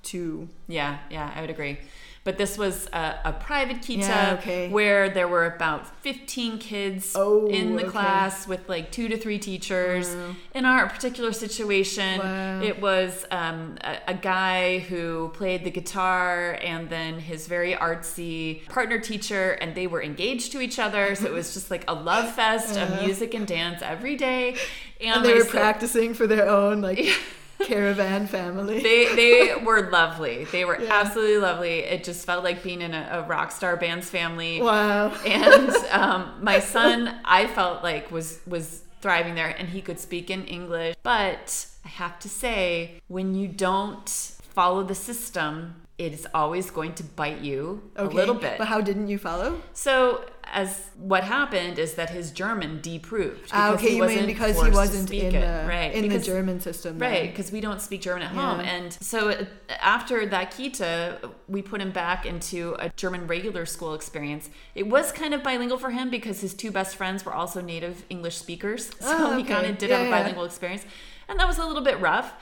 two. 0.03 0.49
Yeah, 0.66 0.99
yeah, 1.11 1.33
I 1.35 1.40
would 1.40 1.51
agree. 1.51 1.79
But 2.24 2.38
this 2.38 2.56
was 2.56 2.88
a, 2.94 3.16
a 3.26 3.32
private 3.34 3.82
kita 3.82 3.98
Yeah, 4.08 4.37
okay. 4.40 4.68
where 4.70 5.10
there 5.10 5.28
were 5.28 5.44
about 5.44 5.87
15 6.02 6.58
kids 6.58 7.12
Oh, 7.14 7.46
in 7.48 7.76
the 7.76 7.82
okay. 7.82 7.90
class 7.90 8.48
with 8.48 8.66
like 8.66 8.90
two 8.90 9.08
to 9.08 9.18
three 9.18 9.38
teachers. 9.38 10.08
In 10.54 10.64
our 10.64 10.88
particular 10.88 11.32
situation, 11.32 12.18
Wow. 12.20 12.62
it 12.62 12.80
was 12.80 13.26
um, 13.30 13.76
a, 13.84 13.98
a 14.08 14.14
guy 14.14 14.78
who 14.78 15.30
played 15.34 15.64
the 15.64 15.70
guitar 15.70 16.58
and 16.64 16.88
then 16.88 17.18
his 17.18 17.46
very 17.46 17.74
artsy 17.74 18.66
partner 18.68 18.98
teacher, 18.98 19.52
and 19.60 19.74
they 19.74 19.87
were 19.87 20.02
engaged 20.02 20.50
to 20.52 20.62
each 20.62 20.78
other. 20.78 21.14
So 21.14 21.26
it 21.26 21.32
was 21.32 21.52
just 21.52 21.70
like 21.70 21.84
a 21.88 21.94
love 21.94 22.32
fest 22.34 22.78
of 22.78 23.02
music 23.04 23.34
and 23.34 23.46
dance 23.46 23.82
every 23.82 24.16
day. 24.16 24.56
And, 25.00 25.10
Uh-huh. 25.10 25.16
And 25.18 25.24
they 25.26 25.34
were 25.34 25.40
son- 25.44 25.50
practicing 25.60 26.14
for 26.14 26.26
their 26.26 26.48
own 26.48 26.80
like 26.80 27.04
caravan 27.68 28.27
family. 28.27 28.81
they 28.83 29.14
they 29.14 29.55
were 29.64 29.90
lovely. 29.90 30.44
They 30.44 30.64
were 30.64 30.81
Yeah. 30.81 30.92
absolutely 31.00 31.38
lovely. 31.38 31.79
It 31.81 32.05
just 32.05 32.24
felt 32.27 32.44
like 32.44 32.62
being 32.62 32.81
in 32.83 32.94
a, 32.94 33.09
a 33.12 33.22
rock 33.22 33.50
star 33.53 33.77
band's 33.77 34.09
family. 34.11 34.61
wow. 34.61 35.09
And 35.27 35.70
um, 35.90 36.35
my 36.42 36.61
son, 36.61 37.14
I 37.24 37.46
felt 37.46 37.83
like 37.83 38.11
was 38.11 38.40
was 38.46 38.83
thriving 39.00 39.35
there, 39.35 39.48
and 39.48 39.68
he 39.68 39.81
could 39.83 39.98
speak 40.00 40.31
in 40.31 40.44
English. 40.44 40.96
But 41.03 41.66
I 41.85 41.88
have 41.88 42.18
to 42.20 42.29
say, 42.29 43.00
when 43.09 43.35
you 43.35 43.48
don't 43.48 44.09
follow 44.55 44.83
the 44.83 44.95
system, 44.95 45.75
it 45.99 46.12
is 46.12 46.27
always 46.35 46.71
going 46.71 46.93
to 46.95 47.05
bite 47.05 47.38
you 47.40 47.83
a 47.97 48.05
little 48.05 48.35
bit. 48.35 48.59
But 48.59 48.67
how 48.69 48.81
didn't 48.81 49.09
you 49.09 49.19
follow? 49.19 49.61
So, 49.75 50.25
as 50.53 50.90
what 50.97 51.23
happened 51.25 51.79
is 51.79 51.95
that 51.95 52.11
his 52.11 52.31
German 52.33 52.81
deproved. 52.81 53.51
Ah, 53.53 53.73
okay, 53.75 53.90
he 53.90 53.97
you 53.97 54.05
mean 54.07 54.27
because 54.27 54.61
he 54.61 54.71
wasn't 54.71 55.11
in 55.12 55.35
it. 55.35 55.40
the 55.40 55.69
right 55.69 55.93
in 55.95 56.03
because- 56.03 56.23
the 56.27 56.33
German 56.33 56.61
system. 56.61 56.99
Right, 56.99 57.31
because 57.31 57.51
we 57.53 57.61
don't 57.61 57.81
speak 57.81 58.03
German 58.03 58.23
at 58.23 58.33
home. 58.33 58.61
And 58.61 58.93
so 58.93 59.47
after 59.81 60.27
that 60.27 60.51
Kita, 60.53 61.31
we 61.49 61.62
put 61.62 61.81
him 61.81 61.93
back 61.93 62.27
into 62.27 62.75
a 62.79 62.88
German 62.90 63.27
regular 63.29 63.64
school 63.64 63.95
experience. 63.95 64.51
It 64.75 64.87
was 64.88 65.12
kind 65.12 65.33
of 65.33 65.43
bilingual 65.45 65.79
for 65.79 65.90
him 65.90 66.11
because 66.11 66.40
his 66.40 66.55
two 66.55 66.71
best 66.73 66.97
friends 66.97 67.25
were 67.25 67.33
also 67.33 67.61
native 67.61 68.05
English 68.11 68.37
speakers. 68.37 68.87
So 69.01 69.17
Oh, 69.33 69.37
he 69.38 69.45
kind 69.45 69.67
of 69.67 69.79
did 69.79 69.90
Yeah, 69.90 69.99
have 69.99 70.07
a 70.07 70.11
yeah. 70.11 70.19
bilingual 70.19 70.45
experience. 70.45 70.85
And 71.29 71.38
that 71.40 71.49
was 71.49 71.59
a 71.59 71.67
little 71.67 71.83
bit 71.83 71.99
rough. 72.01 72.35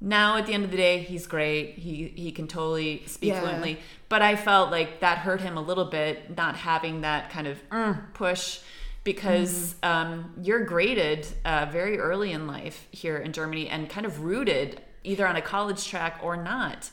Now 0.00 0.36
at 0.38 0.46
the 0.46 0.54
end 0.54 0.64
of 0.64 0.70
the 0.70 0.76
day, 0.76 0.98
he's 1.02 1.26
great. 1.26 1.74
He 1.74 2.12
he 2.16 2.32
can 2.32 2.46
totally 2.48 3.02
speak 3.06 3.30
Yeah. 3.30 3.40
fluently. 3.40 3.78
But 4.08 4.22
I 4.22 4.34
felt 4.36 4.70
like 4.70 5.00
that 5.00 5.18
hurt 5.18 5.40
him 5.40 5.56
a 5.56 5.60
little 5.62 5.84
bit, 5.84 6.36
not 6.36 6.56
having 6.56 7.02
that 7.02 7.30
kind 7.30 7.46
of 7.46 7.60
"Uh," 7.70 7.94
push 8.14 8.60
because 9.04 9.74
Mm-hmm. 9.82 10.12
um, 10.12 10.34
you're 10.42 10.64
graded 10.64 11.26
uh, 11.44 11.66
very 11.70 11.98
early 11.98 12.32
in 12.32 12.46
life 12.46 12.86
here 12.90 13.16
in 13.18 13.32
Germany 13.32 13.68
and 13.68 13.88
kind 13.88 14.04
of 14.06 14.20
rooted 14.24 14.80
either 15.04 15.26
on 15.26 15.36
a 15.36 15.42
college 15.42 15.86
track 15.86 16.18
or 16.22 16.36
not. 16.36 16.90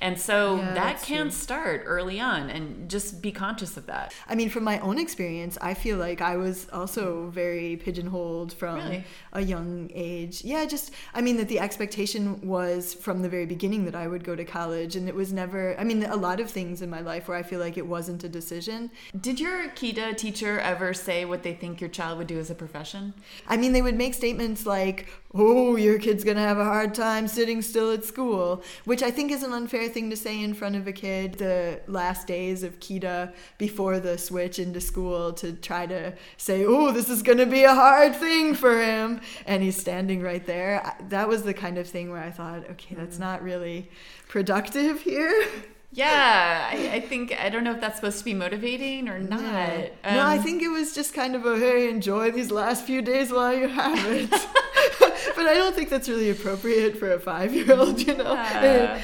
And 0.00 0.18
so 0.20 0.56
Yeah, 0.56 0.74
that 0.74 1.02
can 1.02 1.22
true. 1.22 1.30
start 1.30 1.82
early 1.86 2.20
on 2.20 2.50
and 2.50 2.88
just 2.90 3.22
be 3.22 3.32
conscious 3.32 3.76
of 3.76 3.86
that. 3.86 4.12
I 4.28 4.34
mean, 4.34 4.50
from 4.50 4.64
my 4.64 4.78
own 4.80 4.98
experience, 4.98 5.56
I 5.60 5.74
feel 5.74 5.96
like 5.98 6.20
I 6.20 6.36
was 6.36 6.66
also 6.72 7.28
very 7.30 7.76
pigeonholed 7.76 8.52
from 8.52 8.76
Really? 8.76 9.04
a 9.32 9.40
young 9.42 9.90
age. 9.94 10.42
Yeah, 10.44 10.64
just, 10.66 10.92
I 11.14 11.20
mean, 11.20 11.36
that 11.38 11.48
the 11.48 11.58
expectation 11.60 12.40
was 12.46 12.94
from 12.94 13.22
the 13.22 13.28
very 13.28 13.46
beginning 13.46 13.84
that 13.86 13.94
I 13.94 14.06
would 14.06 14.24
go 14.24 14.36
to 14.36 14.44
college, 14.44 14.96
and 14.96 15.08
it 15.08 15.14
was 15.14 15.32
never, 15.32 15.78
I 15.78 15.84
mean, 15.84 16.02
a 16.04 16.16
lot 16.16 16.40
of 16.40 16.50
things 16.50 16.82
in 16.82 16.90
my 16.90 17.00
life 17.00 17.28
where 17.28 17.36
I 17.36 17.42
feel 17.42 17.60
like 17.60 17.76
it 17.78 17.86
wasn't 17.86 18.24
a 18.24 18.28
decision. 18.28 18.90
Did 19.20 19.40
your 19.40 19.68
Kita 19.70 20.16
teacher 20.16 20.58
ever 20.60 20.92
say 20.94 21.24
what 21.24 21.42
they 21.42 21.54
think 21.54 21.80
your 21.80 21.90
child 21.90 22.18
would 22.18 22.26
do 22.26 22.38
as 22.38 22.50
a 22.50 22.54
profession? 22.54 23.14
I 23.48 23.56
mean, 23.56 23.72
they 23.72 23.82
would 23.82 23.96
make 23.96 24.14
statements 24.14 24.66
like, 24.66 25.08
oh, 25.34 25.76
your 25.76 25.98
kid's 25.98 26.24
gonna 26.24 26.40
have 26.40 26.58
a 26.58 26.64
hard 26.64 26.94
time 26.94 27.28
sitting 27.28 27.60
still 27.62 27.90
at 27.92 28.04
school, 28.04 28.62
which 28.84 29.02
I 29.02 29.10
think 29.10 29.30
is 29.30 29.42
an 29.42 29.52
unfair 29.52 29.85
thing 29.88 30.10
to 30.10 30.16
say 30.16 30.40
in 30.42 30.54
front 30.54 30.76
of 30.76 30.86
a 30.86 30.92
kid 30.92 31.34
the 31.34 31.80
last 31.86 32.26
days 32.26 32.62
of 32.62 32.78
Kita 32.80 33.32
before 33.58 33.98
the 34.00 34.18
switch 34.18 34.58
into 34.58 34.80
school 34.80 35.32
to 35.34 35.52
try 35.54 35.86
to 35.86 36.14
say, 36.36 36.64
oh, 36.64 36.92
this 36.92 37.08
is 37.08 37.22
gonna 37.22 37.46
be 37.46 37.64
a 37.64 37.74
hard 37.74 38.14
thing 38.16 38.54
for 38.54 38.80
him. 38.82 39.20
And 39.46 39.62
he's 39.62 39.76
standing 39.78 40.22
right 40.22 40.44
there. 40.46 40.96
That 41.08 41.28
was 41.28 41.42
the 41.42 41.54
kind 41.54 41.78
of 41.78 41.86
thing 41.88 42.10
where 42.10 42.22
I 42.22 42.30
thought, 42.30 42.68
okay, 42.70 42.94
that's 42.94 43.18
not 43.18 43.42
really 43.42 43.90
productive 44.28 45.00
here. 45.02 45.46
Yeah, 45.92 46.68
I, 46.72 46.96
I 46.96 47.00
think 47.00 47.32
I 47.40 47.48
don't 47.48 47.64
know 47.64 47.72
if 47.72 47.80
that's 47.80 47.96
supposed 47.96 48.18
to 48.18 48.24
be 48.24 48.34
motivating 48.34 49.08
or 49.08 49.18
not. 49.18 49.40
Yeah. 49.42 49.88
no, 50.08 50.22
I 50.24 50.36
Um, 50.36 50.42
think 50.42 50.62
it 50.62 50.68
was 50.68 50.94
just 50.94 51.14
kind 51.14 51.34
of 51.34 51.46
a 51.46 51.58
hey, 51.58 51.88
enjoy 51.88 52.30
these 52.32 52.50
last 52.50 52.84
few 52.84 53.00
days 53.02 53.32
while 53.32 53.54
you 53.56 53.68
have 53.68 54.04
it. 54.04 54.30
but 55.36 55.46
I 55.46 55.54
don't 55.54 55.74
think 55.74 55.88
that's 55.88 56.08
really 56.08 56.30
appropriate 56.30 56.98
for 56.98 57.12
a 57.12 57.20
five 57.20 57.54
year 57.54 57.72
old, 57.72 58.00
you 58.06 58.16
know. 58.16 58.34
Yeah. 58.60 59.00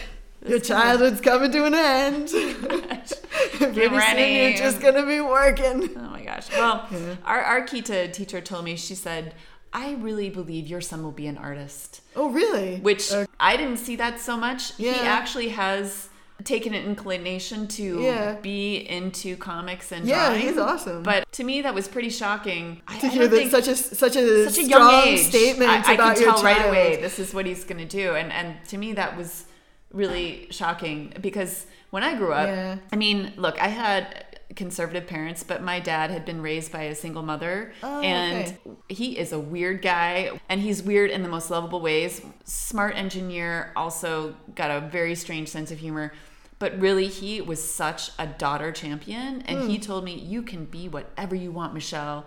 Your 0.47 0.59
childhood's 0.59 1.21
coming 1.21 1.53
to 1.53 1.65
an 1.65 1.75
end. 1.75 2.29
Pretty 2.31 3.75
soon 3.81 3.93
ready. 3.93 4.33
you're 4.33 4.57
just 4.59 4.81
gonna 4.81 5.07
be 5.07 5.21
working. 5.21 5.91
Oh 5.97 6.11
my 6.11 6.23
gosh. 6.25 6.51
Well, 6.51 6.87
Yeah. 6.93 7.17
our, 7.25 7.41
our 7.41 7.63
Kita 7.67 8.13
teacher 8.13 8.41
told 8.41 8.65
me, 8.65 8.77
she 8.77 8.95
said, 8.95 9.35
I 9.73 9.95
really 9.95 10.31
believe 10.31 10.67
your 10.67 10.81
son 10.81 11.03
will 11.03 11.13
be 11.13 11.27
an 11.27 11.39
artist. 11.39 12.01
Oh 12.17 12.29
really? 12.31 12.79
Which 12.81 13.13
Uh, 13.13 13.27
I 13.41 13.57
didn't 13.57 13.79
see 13.79 13.97
that 13.97 14.21
so 14.21 14.37
much. 14.37 14.79
Yeah. 14.79 14.95
He 14.95 15.01
actually 15.01 15.49
has 15.51 16.09
taken 16.45 16.75
an 16.75 16.85
inclination 16.85 17.69
to 17.69 18.03
Yeah. 18.03 18.35
be 18.43 18.77
into 18.91 19.37
comics 19.37 19.93
and 19.93 20.07
yeah, 20.07 20.27
drawing. 20.31 20.41
he's 20.43 20.59
awesome. 20.59 21.03
But 21.05 21.31
to 21.33 21.45
me, 21.45 21.63
that 21.63 21.73
was 21.75 21.87
pretty 21.87 22.11
shocking. 22.11 22.83
I, 22.89 22.99
to 22.99 23.07
I 23.07 23.11
hear 23.11 23.29
that 23.29 23.51
such 23.51 23.69
a 23.69 23.77
such 23.77 24.17
a 24.17 24.51
such 24.51 24.59
a 24.59 24.67
young 24.69 24.93
age 25.07 25.21
statement 25.21 25.71
I, 25.71 25.93
I 25.93 25.95
about 25.95 26.17
could 26.17 26.25
your 26.25 26.35
tell 26.35 26.43
right 26.43 26.67
away 26.69 26.97
this 27.01 27.21
is 27.21 27.33
what 27.33 27.47
he's 27.47 27.63
going 27.65 27.79
to 27.79 27.85
do, 27.87 28.17
and 28.17 28.33
and 28.33 28.57
to 28.69 28.77
me 28.77 28.93
that 28.95 29.17
was 29.17 29.45
really 29.93 30.47
shocking 30.51 31.13
because 31.21 31.67
when 31.91 32.03
I 32.03 32.15
grew 32.17 32.33
up, 32.33 32.47
Yeah. 32.49 32.77
I 32.93 32.97
mean, 32.97 33.33
look, 33.37 33.61
I 33.61 33.69
had 33.69 34.25
conservative 34.57 35.07
parents, 35.07 35.43
but 35.43 35.63
my 35.63 35.81
dad 35.81 36.11
had 36.11 36.25
been 36.27 36.43
raised 36.43 36.71
by 36.73 36.83
a 36.83 36.95
single 36.95 37.23
mother, 37.23 37.73
Oh, 37.83 38.01
and 38.03 38.49
okay. 38.49 38.57
he 38.89 39.19
is 39.19 39.33
a 39.33 39.41
weird 39.41 39.81
guy, 39.81 40.31
and 40.49 40.61
he's 40.61 40.83
weird 40.83 41.11
in 41.11 41.23
the 41.23 41.29
most 41.29 41.51
lovable 41.51 41.81
ways. 41.81 42.21
Smart 42.45 42.95
engineer, 42.97 43.73
also 43.77 44.35
got 44.55 44.71
a 44.71 44.81
very 44.81 45.15
strange 45.15 45.49
sense 45.49 45.71
of 45.71 45.79
humor. 45.79 46.13
But 46.59 46.79
really, 46.79 47.09
he 47.09 47.41
was 47.41 47.63
such 47.75 48.11
a 48.19 48.27
daughter 48.27 48.73
champion, 48.73 49.43
and 49.43 49.61
Hmm. 49.63 49.69
he 49.69 49.79
told 49.79 50.05
me, 50.05 50.15
"You 50.15 50.43
can 50.43 50.67
be 50.67 50.87
whatever 50.89 51.35
you 51.35 51.51
want, 51.51 51.75
Michelle." 51.75 52.25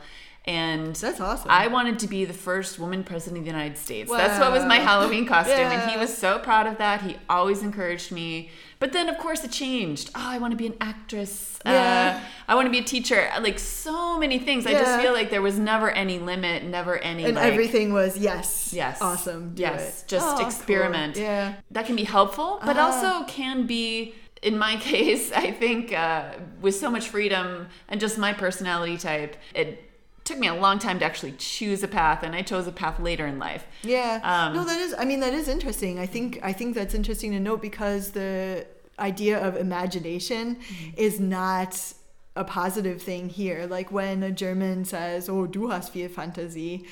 And 0.48 0.96
That's 0.96 1.20
awesome. 1.20 1.50
I 1.50 1.68
wanted 1.68 1.98
to 2.00 2.08
be 2.08 2.24
the 2.24 2.34
first 2.34 2.78
woman 2.78 3.04
president 3.04 3.40
of 3.40 3.46
the 3.46 3.50
United 3.52 3.78
States. 3.78 4.12
That's 4.12 4.40
what 4.40 4.52
was 4.52 4.64
my 4.64 4.78
Halloween 4.78 5.26
costume. 5.26 5.56
And 5.58 5.90
he 5.90 5.98
was 5.98 6.16
so 6.16 6.38
proud 6.38 6.68
of 6.68 6.78
that. 6.78 7.02
He 7.02 7.18
always 7.28 7.64
encouraged 7.64 8.12
me. 8.12 8.50
But 8.78 8.92
then, 8.94 9.10
of 9.10 9.18
course, 9.18 9.44
it 9.44 9.52
changed. 9.52 10.12
Oh, 10.14 10.20
I 10.22 10.38
want 10.38 10.52
to 10.52 10.58
be 10.58 10.68
an 10.68 10.76
actress. 10.80 11.60
Yeah. 11.66 12.20
Uh, 12.22 12.28
I 12.48 12.54
want 12.56 12.68
to 12.68 12.72
be 12.72 12.78
a 12.78 12.84
teacher. 12.84 13.28
Like 13.42 13.58
so 13.58 14.20
many 14.20 14.38
things. 14.38 14.68
I 14.68 14.74
just 14.74 15.02
feel 15.02 15.14
like 15.14 15.32
there 15.32 15.42
was 15.42 15.58
never 15.58 15.90
any 15.90 16.20
limit, 16.20 16.64
never 16.64 16.98
any 17.00 17.24
and 17.26 17.36
like, 17.36 17.46
everything 17.46 17.92
was 17.94 18.16
yes. 18.18 18.72
Yes. 18.72 19.02
Awesome. 19.02 19.56
do 19.56 19.62
yes. 19.64 20.04
it. 20.04 20.08
Just 20.08 20.28
Oh, 20.28 20.38
cool. 20.38 20.46
experiment. 20.46 21.18
Yeah. 21.18 21.56
That 21.72 21.88
can 21.88 21.96
be 21.96 22.04
helpful, 22.04 22.60
but 22.64 22.78
Ah. 22.78 22.86
also 22.92 23.26
can 23.26 23.66
be, 23.66 24.14
in 24.44 24.58
my 24.60 24.76
case, 24.92 25.32
I 25.32 25.50
think, 25.52 25.92
uh, 25.92 26.34
with 26.62 26.76
so 26.76 26.92
much 26.92 27.10
freedom 27.10 27.68
and 27.88 28.00
just 28.00 28.20
my 28.20 28.34
personality 28.34 28.98
type, 28.98 29.38
it 29.56 29.85
took 30.26 30.38
me 30.38 30.48
a 30.48 30.54
long 30.56 30.78
time 30.80 31.00
to 31.00 31.06
actually 31.06 31.34
choose 31.38 31.82
a 31.84 31.88
path, 31.88 32.22
and 32.24 32.36
I 32.36 32.42
chose 32.42 32.68
a 32.68 32.72
path 32.74 33.00
later 33.00 33.26
in 33.26 33.40
life. 33.40 33.66
Yeah. 33.84 34.20
Um, 34.24 34.54
no, 34.56 34.64
that 34.66 34.80
is. 34.80 34.94
I 34.98 35.06
mean, 35.06 35.22
that 35.22 35.34
is 35.34 35.48
interesting. 35.48 36.00
I 36.00 36.06
think. 36.08 36.40
I 36.44 36.52
think 36.52 36.76
that's 36.76 36.94
interesting 36.94 37.32
to 37.32 37.40
note 37.40 37.62
because 37.62 38.12
the 38.12 38.66
idea 39.00 39.38
of 39.40 39.56
imagination 39.56 40.56
Mm-hmm. 40.56 40.90
is 40.98 41.20
not 41.20 41.94
a 42.36 42.44
positive 42.44 43.02
thing 43.02 43.30
here. 43.30 43.66
Like 43.70 43.92
when 43.92 44.24
a 44.24 44.32
German 44.32 44.84
says, 44.86 45.30
"Oh, 45.30 45.46
du 45.48 45.70
hast 45.70 45.94
viel 45.94 46.10
Fantasie." 46.10 46.86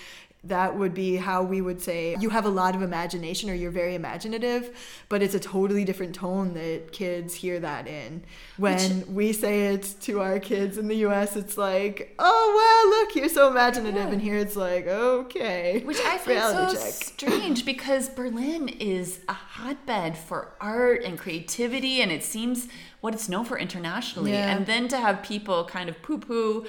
That 0.45 0.77
would 0.77 0.93
be 0.93 1.15
how 1.15 1.41
we 1.43 1.61
would 1.61 1.81
say 1.81 2.17
you 2.19 2.29
have 2.29 2.45
a 2.45 2.49
lot 2.49 2.75
of 2.75 2.81
imagination 2.81 3.49
or 3.49 3.53
you're 3.53 3.71
very 3.71 3.95
imaginative, 3.95 4.75
but 5.07 5.21
it's 5.21 5.33
a 5.33 5.39
totally 5.39 5.85
different 5.85 6.13
tone 6.13 6.53
that 6.53 6.91
kids 6.91 7.33
hear 7.33 7.61
that 7.61 7.87
in. 7.87 8.23
When 8.57 9.05
we 9.13 9.31
say 9.31 9.67
it 9.73 9.95
to 10.01 10.19
our 10.19 10.39
kids 10.39 10.77
in 10.77 10.89
the 10.89 10.97
US, 11.07 11.37
it's 11.37 11.57
like, 11.57 12.13
oh, 12.19 12.49
wow, 12.53 12.99
look, 12.99 13.15
you're 13.15 13.29
so 13.29 13.49
imaginative. 13.49 13.95
Yeah. 14.07 14.11
And 14.11 14.21
here 14.21 14.37
it's 14.37 14.57
like, 14.57 14.85
okay. 14.85 15.81
Which 15.85 15.99
I 15.99 16.17
find 16.17 16.39
so 16.41 16.73
check. 16.73 16.93
strange 16.93 17.65
because 17.73 18.09
Berlin 18.09 18.67
is 18.67 19.21
a 19.29 19.33
hotbed 19.33 20.17
for 20.17 20.53
art 20.59 21.03
and 21.03 21.17
creativity, 21.17 22.01
and 22.01 22.11
it 22.11 22.23
seems 22.23 22.67
what 22.99 23.13
it's 23.13 23.29
known 23.29 23.45
for 23.45 23.57
internationally. 23.57 24.31
Yeah. 24.31 24.55
And 24.55 24.65
then 24.65 24.87
to 24.89 24.97
have 24.97 25.23
people 25.23 25.65
kind 25.65 25.89
of 25.89 26.01
poo 26.01 26.17
poo, 26.17 26.65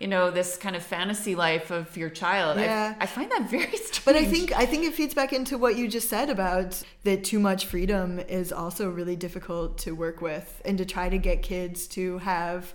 you 0.00 0.08
know, 0.08 0.30
this 0.30 0.56
kind 0.56 0.74
of 0.74 0.82
fantasy 0.82 1.34
life 1.34 1.70
of 1.70 1.96
your 1.96 2.10
child, 2.10 2.58
Yeah. 2.58 2.94
I, 2.98 3.04
I 3.04 3.06
find 3.06 3.30
that 3.30 3.48
very 3.48 3.76
strange. 3.76 3.94
But 4.04 4.16
I 4.16 4.24
think 4.24 4.52
I 4.52 4.66
think 4.66 4.84
it 4.84 4.92
feeds 4.92 5.14
back 5.14 5.32
into 5.32 5.56
what 5.56 5.76
you 5.76 5.88
just 5.88 6.08
said 6.08 6.28
about 6.28 6.82
that 7.04 7.24
too 7.24 7.38
much 7.38 7.66
freedom 7.66 8.18
is 8.18 8.52
also 8.52 8.90
really 8.90 9.16
difficult 9.16 9.78
to 9.78 9.92
work 9.92 10.20
with 10.20 10.60
and 10.64 10.76
to 10.78 10.84
try 10.84 11.08
to 11.08 11.16
get 11.16 11.42
kids 11.42 11.86
to 11.88 12.18
have 12.18 12.74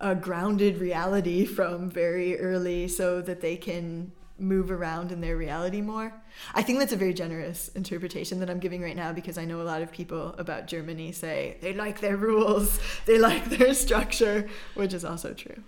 a 0.00 0.14
grounded 0.14 0.78
reality 0.78 1.44
from 1.44 1.90
very 1.90 2.38
early 2.40 2.88
so 2.88 3.20
that 3.20 3.40
they 3.42 3.56
can 3.56 4.12
move 4.38 4.70
around 4.70 5.12
in 5.12 5.20
their 5.20 5.36
reality 5.36 5.82
more. 5.82 6.14
I 6.54 6.62
think 6.62 6.78
that's 6.78 6.92
a 6.94 6.96
very 6.96 7.12
generous 7.12 7.68
interpretation 7.74 8.40
that 8.40 8.48
I'm 8.48 8.58
giving 8.58 8.80
right 8.80 8.96
now 8.96 9.12
because 9.12 9.36
I 9.36 9.44
know 9.44 9.60
a 9.60 9.64
lot 9.64 9.82
of 9.82 9.92
people 9.92 10.34
about 10.38 10.66
Germany 10.66 11.12
say 11.12 11.58
they 11.60 11.74
like 11.74 12.00
their 12.00 12.16
rules, 12.16 12.80
they 13.06 13.18
like 13.18 13.44
their 13.50 13.74
structure, 13.74 14.48
which 14.74 14.94
is 14.94 15.04
also 15.04 15.34
true. 15.34 15.62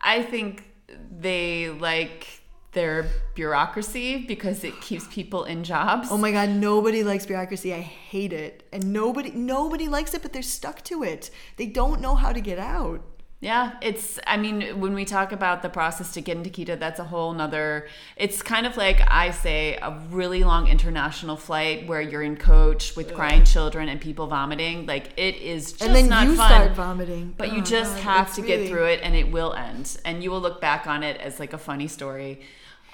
I 0.00 0.22
think 0.22 0.64
they 1.10 1.70
like 1.70 2.26
their 2.72 3.08
bureaucracy 3.34 4.24
because 4.26 4.62
it 4.64 4.80
keeps 4.80 5.06
people 5.08 5.44
in 5.44 5.64
jobs. 5.64 6.08
Oh 6.10 6.16
my 6.16 6.30
god, 6.30 6.50
nobody 6.50 7.02
likes 7.02 7.26
bureaucracy. 7.26 7.74
I 7.74 7.80
hate 7.80 8.32
it. 8.32 8.62
And 8.72 8.92
nobody 8.92 9.30
nobody 9.30 9.88
likes 9.88 10.14
it, 10.14 10.22
but 10.22 10.32
they're 10.32 10.42
stuck 10.42 10.82
to 10.84 11.02
it. 11.02 11.30
They 11.56 11.66
don't 11.66 12.00
know 12.00 12.14
how 12.14 12.32
to 12.32 12.40
get 12.40 12.58
out. 12.58 13.02
Yeah, 13.42 13.72
it's, 13.80 14.18
I 14.26 14.36
mean, 14.36 14.80
when 14.80 14.92
we 14.92 15.06
talk 15.06 15.32
about 15.32 15.62
the 15.62 15.70
process 15.70 16.12
to 16.12 16.20
get 16.20 16.36
into 16.36 16.50
Kita, 16.50 16.78
that's 16.78 17.00
a 17.00 17.04
whole 17.04 17.32
nother, 17.32 17.88
it's 18.16 18.42
kind 18.42 18.66
of 18.66 18.76
like 18.76 19.00
I 19.10 19.30
say, 19.30 19.76
a 19.80 19.98
really 20.10 20.44
long 20.44 20.66
international 20.68 21.36
flight 21.38 21.86
where 21.86 22.02
you're 22.02 22.22
in 22.22 22.36
coach 22.36 22.94
with 22.96 23.14
crying 23.14 23.44
children 23.44 23.88
and 23.88 23.98
people 23.98 24.26
vomiting. 24.26 24.84
Like, 24.84 25.14
it 25.16 25.36
is 25.36 25.72
just 25.72 25.82
and 25.84 25.94
then 25.96 26.10
not 26.10 26.26
you 26.26 26.36
fun. 26.36 26.50
start 26.50 26.72
vomiting. 26.72 27.34
But 27.38 27.52
you 27.54 27.62
Oh, 27.62 27.64
just 27.64 27.94
God, 27.94 28.02
have 28.02 28.34
to 28.34 28.42
get 28.42 28.68
through 28.68 28.84
it 28.84 29.00
and 29.02 29.16
it 29.16 29.32
will 29.32 29.54
end. 29.54 29.96
And 30.04 30.22
you 30.22 30.30
will 30.30 30.40
look 30.40 30.60
back 30.60 30.86
on 30.86 31.02
it 31.02 31.18
as 31.18 31.40
like 31.40 31.54
a 31.54 31.58
funny 31.58 31.88
story. 31.88 32.42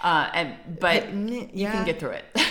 Uh, 0.01 0.31
and 0.33 0.79
but 0.79 1.05
n- 1.05 1.51
you 1.55 1.67
can 1.67 1.85
get 1.85 1.99
through 1.99 2.11
it. 2.11 2.25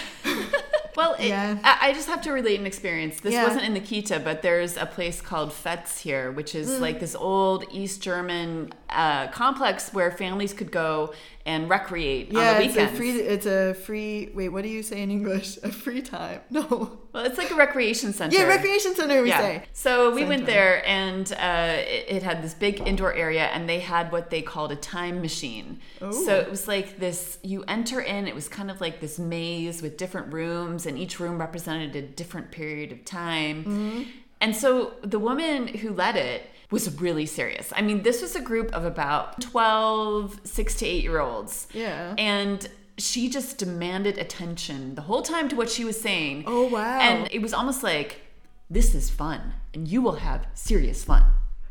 Well, 0.95 1.13
it, 1.19 1.27
Yeah. 1.27 1.57
I, 1.63 1.89
I 1.89 1.93
just 1.93 2.07
have 2.07 2.21
to 2.21 2.31
relate 2.31 2.59
an 2.59 2.65
experience. 2.65 3.19
This 3.19 3.33
Yeah. 3.33 3.43
wasn't 3.43 3.63
in 3.65 3.73
the 3.73 3.79
Kita, 3.81 4.23
but 4.23 4.41
there's 4.41 4.77
a 4.77 4.85
place 4.85 5.21
called 5.21 5.51
FEZ 5.53 5.99
here, 5.99 6.31
which 6.31 6.55
is 6.55 6.69
Mm. 6.69 6.79
like 6.79 6.99
this 6.99 7.15
old 7.15 7.65
East 7.71 8.01
German 8.01 8.71
uh, 8.95 9.27
complex 9.27 9.93
where 9.93 10.09
families 10.11 10.53
could 10.53 10.71
go 10.71 11.13
and 11.45 11.69
recreate 11.69 12.29
on 12.29 12.35
yeah, 12.35 12.57
the 12.57 12.65
it's 12.65 12.77
a 12.77 12.87
free. 12.87 13.11
It's 13.11 13.45
a 13.45 13.73
free. 13.73 14.31
Wait, 14.33 14.49
what 14.49 14.63
do 14.63 14.69
you 14.69 14.81
say 14.81 15.01
in 15.01 15.11
English? 15.11 15.57
A 15.63 15.71
free 15.71 16.01
time? 16.01 16.41
No. 16.55 16.99
well, 17.11 17.25
it's 17.25 17.37
like 17.37 17.51
a 17.51 17.55
recreation 17.55 18.13
center. 18.13 18.37
Yeah, 18.37 18.45
recreation 18.45 18.95
center. 18.95 19.21
We 19.21 19.31
say. 19.31 19.63
So 19.73 20.15
we 20.15 20.23
went 20.23 20.45
there, 20.45 20.87
and 20.87 21.31
uh, 21.33 21.75
it, 21.79 22.05
it 22.07 22.23
had 22.23 22.41
this 22.41 22.53
big 22.53 22.87
indoor 22.87 23.13
area, 23.13 23.45
and 23.47 23.67
they 23.67 23.79
had 23.79 24.11
what 24.11 24.29
they 24.29 24.41
called 24.41 24.71
a 24.71 24.75
time 24.77 25.21
machine. 25.21 25.79
Oh. 26.01 26.11
So 26.11 26.39
it 26.39 26.49
was 26.49 26.67
like 26.67 26.97
this: 26.97 27.37
you 27.43 27.63
enter 27.67 27.99
in, 27.99 28.27
it 28.27 28.33
was 28.33 28.47
kind 28.47 28.71
of 28.71 28.79
like 28.79 29.01
this 29.01 29.19
maze 29.19 29.81
with 29.81 29.97
different 29.97 30.33
rooms, 30.33 30.85
and 30.85 30.97
each 30.97 31.19
room 31.19 31.37
represented 31.37 31.95
a 31.95 32.01
different 32.01 32.51
period 32.51 32.91
of 32.91 33.03
time. 33.03 33.65
Mm-hmm. 33.65 34.03
And 34.41 34.55
so 34.55 34.93
the 35.01 35.19
woman 35.19 35.67
who 35.67 35.91
led 35.91 36.15
it 36.15 36.49
was 36.71 36.99
really 36.99 37.25
serious. 37.25 37.71
I 37.75 37.81
mean, 37.81 38.03
this 38.03 38.21
was 38.21 38.35
a 38.35 38.41
group 38.41 38.71
of 38.73 38.85
about 38.85 39.41
12, 39.41 40.41
six 40.43 40.75
to 40.75 40.85
eight 40.85 41.03
year 41.03 41.19
olds. 41.19 41.67
Yeah. 41.73 42.15
And 42.17 42.67
she 42.97 43.29
just 43.29 43.57
demanded 43.57 44.17
attention 44.17 44.95
the 44.95 45.01
whole 45.01 45.21
time 45.21 45.49
to 45.49 45.55
what 45.55 45.69
she 45.69 45.83
was 45.83 45.99
saying. 45.99 46.45
Oh, 46.47 46.67
wow. 46.67 46.99
And 46.99 47.29
it 47.31 47.41
was 47.41 47.53
almost 47.53 47.83
like, 47.83 48.21
this 48.69 48.95
is 48.95 49.09
fun, 49.09 49.53
and 49.73 49.87
you 49.87 50.01
will 50.01 50.15
have 50.15 50.47
serious 50.53 51.03
fun. 51.03 51.23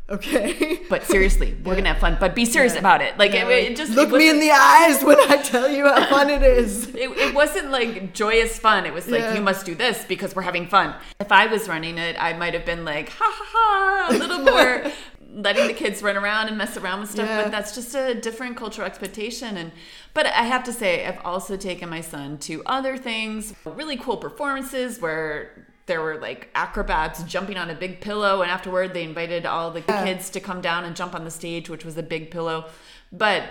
Okay. 0.09 0.81
But 0.89 1.03
seriously, 1.03 1.57
we're 1.63 1.75
gonna 1.75 1.89
have 1.93 1.97
fun. 1.99 2.17
But 2.19 2.35
be 2.35 2.45
serious 2.45 2.73
Yeah. 2.73 2.79
about 2.79 3.01
it. 3.01 3.17
Like 3.17 3.33
Yeah, 3.33 3.47
it, 3.49 3.71
it 3.71 3.75
just 3.77 3.91
look 3.93 4.09
it 4.09 4.17
me 4.17 4.29
in 4.29 4.39
the 4.39 4.51
eyes 4.51 5.03
when 5.03 5.19
I 5.19 5.37
tell 5.37 5.67
you 5.67 5.87
how 5.87 6.05
fun 6.07 6.29
it 6.29 6.43
is. 6.43 6.87
It, 6.95 7.09
it 7.09 7.33
wasn't 7.33 7.71
like 7.71 8.13
joyous 8.13 8.59
fun. 8.59 8.85
It 8.85 8.93
was 8.93 9.07
like 9.07 9.21
Yeah. 9.21 9.33
you 9.33 9.41
must 9.41 9.65
do 9.65 9.73
this 9.73 10.05
because 10.05 10.35
we're 10.35 10.43
having 10.43 10.67
fun. 10.67 10.93
If 11.19 11.31
I 11.31 11.47
was 11.47 11.67
running 11.67 11.97
it, 11.97 12.15
I 12.19 12.33
might 12.33 12.53
have 12.53 12.65
been 12.65 12.85
like 12.85 13.09
ha 13.09 13.25
ha 13.39 13.45
ha, 13.53 14.15
a 14.15 14.17
little 14.17 14.39
more 14.53 14.91
letting 15.33 15.67
the 15.67 15.73
kids 15.73 16.01
run 16.03 16.15
around 16.15 16.47
and 16.49 16.57
mess 16.57 16.77
around 16.77 17.01
with 17.01 17.09
stuff. 17.11 17.27
Yeah. 17.27 17.41
But 17.43 17.51
that's 17.51 17.73
just 17.73 17.95
a 17.95 18.13
different 18.13 18.55
cultural 18.57 18.85
expectation. 18.85 19.57
And 19.57 19.71
but 20.13 20.27
I 20.27 20.43
have 20.43 20.63
to 20.65 20.71
say, 20.73 21.05
I've 21.07 21.19
also 21.25 21.57
taken 21.57 21.89
my 21.89 22.01
son 22.01 22.37
to 22.47 22.61
other 22.67 22.95
things, 22.95 23.53
really 23.65 23.97
cool 23.97 24.17
performances 24.17 25.01
where. 25.01 25.65
There 25.87 26.01
were 26.01 26.17
like 26.19 26.49
acrobats 26.55 27.21
jumping 27.23 27.57
on 27.57 27.69
a 27.69 27.75
big 27.75 28.01
pillow, 28.01 28.41
and 28.41 28.49
afterward 28.49 28.93
they 28.93 29.03
invited 29.03 29.45
all 29.45 29.71
the 29.71 29.83
Yeah. 29.87 30.03
kids 30.05 30.29
to 30.31 30.39
come 30.39 30.61
down 30.61 30.83
and 30.85 30.95
jump 30.95 31.13
on 31.13 31.23
the 31.25 31.31
stage, 31.31 31.69
which 31.69 31.85
was 31.85 31.97
a 31.97 32.03
big 32.03 32.31
pillow. 32.31 32.65
But 33.11 33.43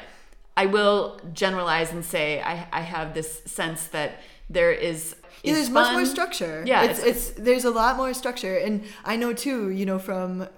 I 0.57 0.66
will 0.66 1.20
generalize 1.33 1.92
and 1.92 2.05
say 2.05 2.40
I, 2.40 2.66
I 2.73 2.81
have 2.83 3.14
this 3.14 3.42
sense 3.47 3.87
that 3.88 4.20
there 4.51 4.73
is. 4.73 5.16
Yeah, 5.42 5.55
there's 5.55 5.70
much 5.70 5.92
more 5.92 6.07
structure. 6.07 6.62
Yeah, 6.66 6.85
it's, 6.85 7.01
it's 7.01 7.31
there's 7.31 7.64
a 7.64 7.70
lot 7.70 7.97
more 7.97 8.14
structure, 8.14 8.57
and 8.57 8.85
I 9.05 9.16
know 9.16 9.33
too. 9.33 9.70
You 9.70 9.85
know, 9.87 9.99
from 9.99 10.49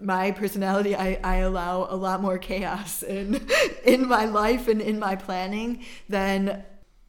my 0.00 0.30
personality, 0.32 0.96
I, 0.96 1.20
I 1.22 1.36
allow 1.36 1.86
a 1.88 1.96
lot 1.96 2.20
more 2.22 2.38
chaos 2.38 3.02
in 3.02 3.46
in 3.84 4.08
my 4.08 4.24
life 4.24 4.66
and 4.68 4.80
in 4.80 4.98
my 4.98 5.14
planning 5.16 5.84
than 6.08 6.64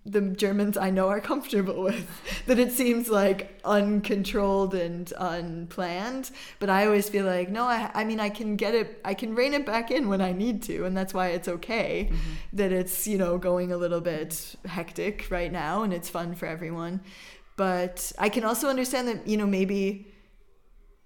the 0.05 0.21
Germans 0.21 0.77
I 0.77 0.91
know 0.91 1.09
are 1.09 1.19
comfortable 1.19 1.81
with. 1.81 2.07
that 2.45 2.59
it 2.59 2.71
seems 2.71 3.09
like 3.09 3.59
uncontrolled 3.63 4.75
and 4.75 5.11
unplanned, 5.17 6.31
but 6.59 6.69
I 6.69 6.85
always 6.85 7.09
feel 7.09 7.25
like 7.25 7.49
no. 7.49 7.63
I 7.63 7.89
I 7.93 8.03
mean 8.03 8.19
I 8.19 8.29
can 8.29 8.55
get 8.55 8.75
it. 8.75 9.01
I 9.03 9.13
can 9.13 9.35
rein 9.35 9.53
it 9.53 9.65
back 9.65 9.91
in 9.91 10.07
when 10.07 10.21
I 10.21 10.31
need 10.31 10.63
to, 10.63 10.85
and 10.85 10.95
that's 10.95 11.13
why 11.13 11.29
it's 11.29 11.47
okay 11.47 12.09
mm-hmm. 12.11 12.31
that 12.53 12.71
it's 12.71 13.07
you 13.07 13.17
know 13.17 13.37
going 13.37 13.71
a 13.71 13.77
little 13.77 14.01
bit 14.01 14.55
hectic 14.65 15.27
right 15.29 15.51
now, 15.51 15.83
and 15.83 15.93
it's 15.93 16.09
fun 16.09 16.35
for 16.35 16.45
everyone 16.45 17.01
but 17.55 18.11
I 18.19 18.29
can 18.29 18.43
also 18.43 18.67
understand 18.67 19.07
that 19.07 19.27
you 19.27 19.37
know 19.37 19.45
maybe 19.47 20.07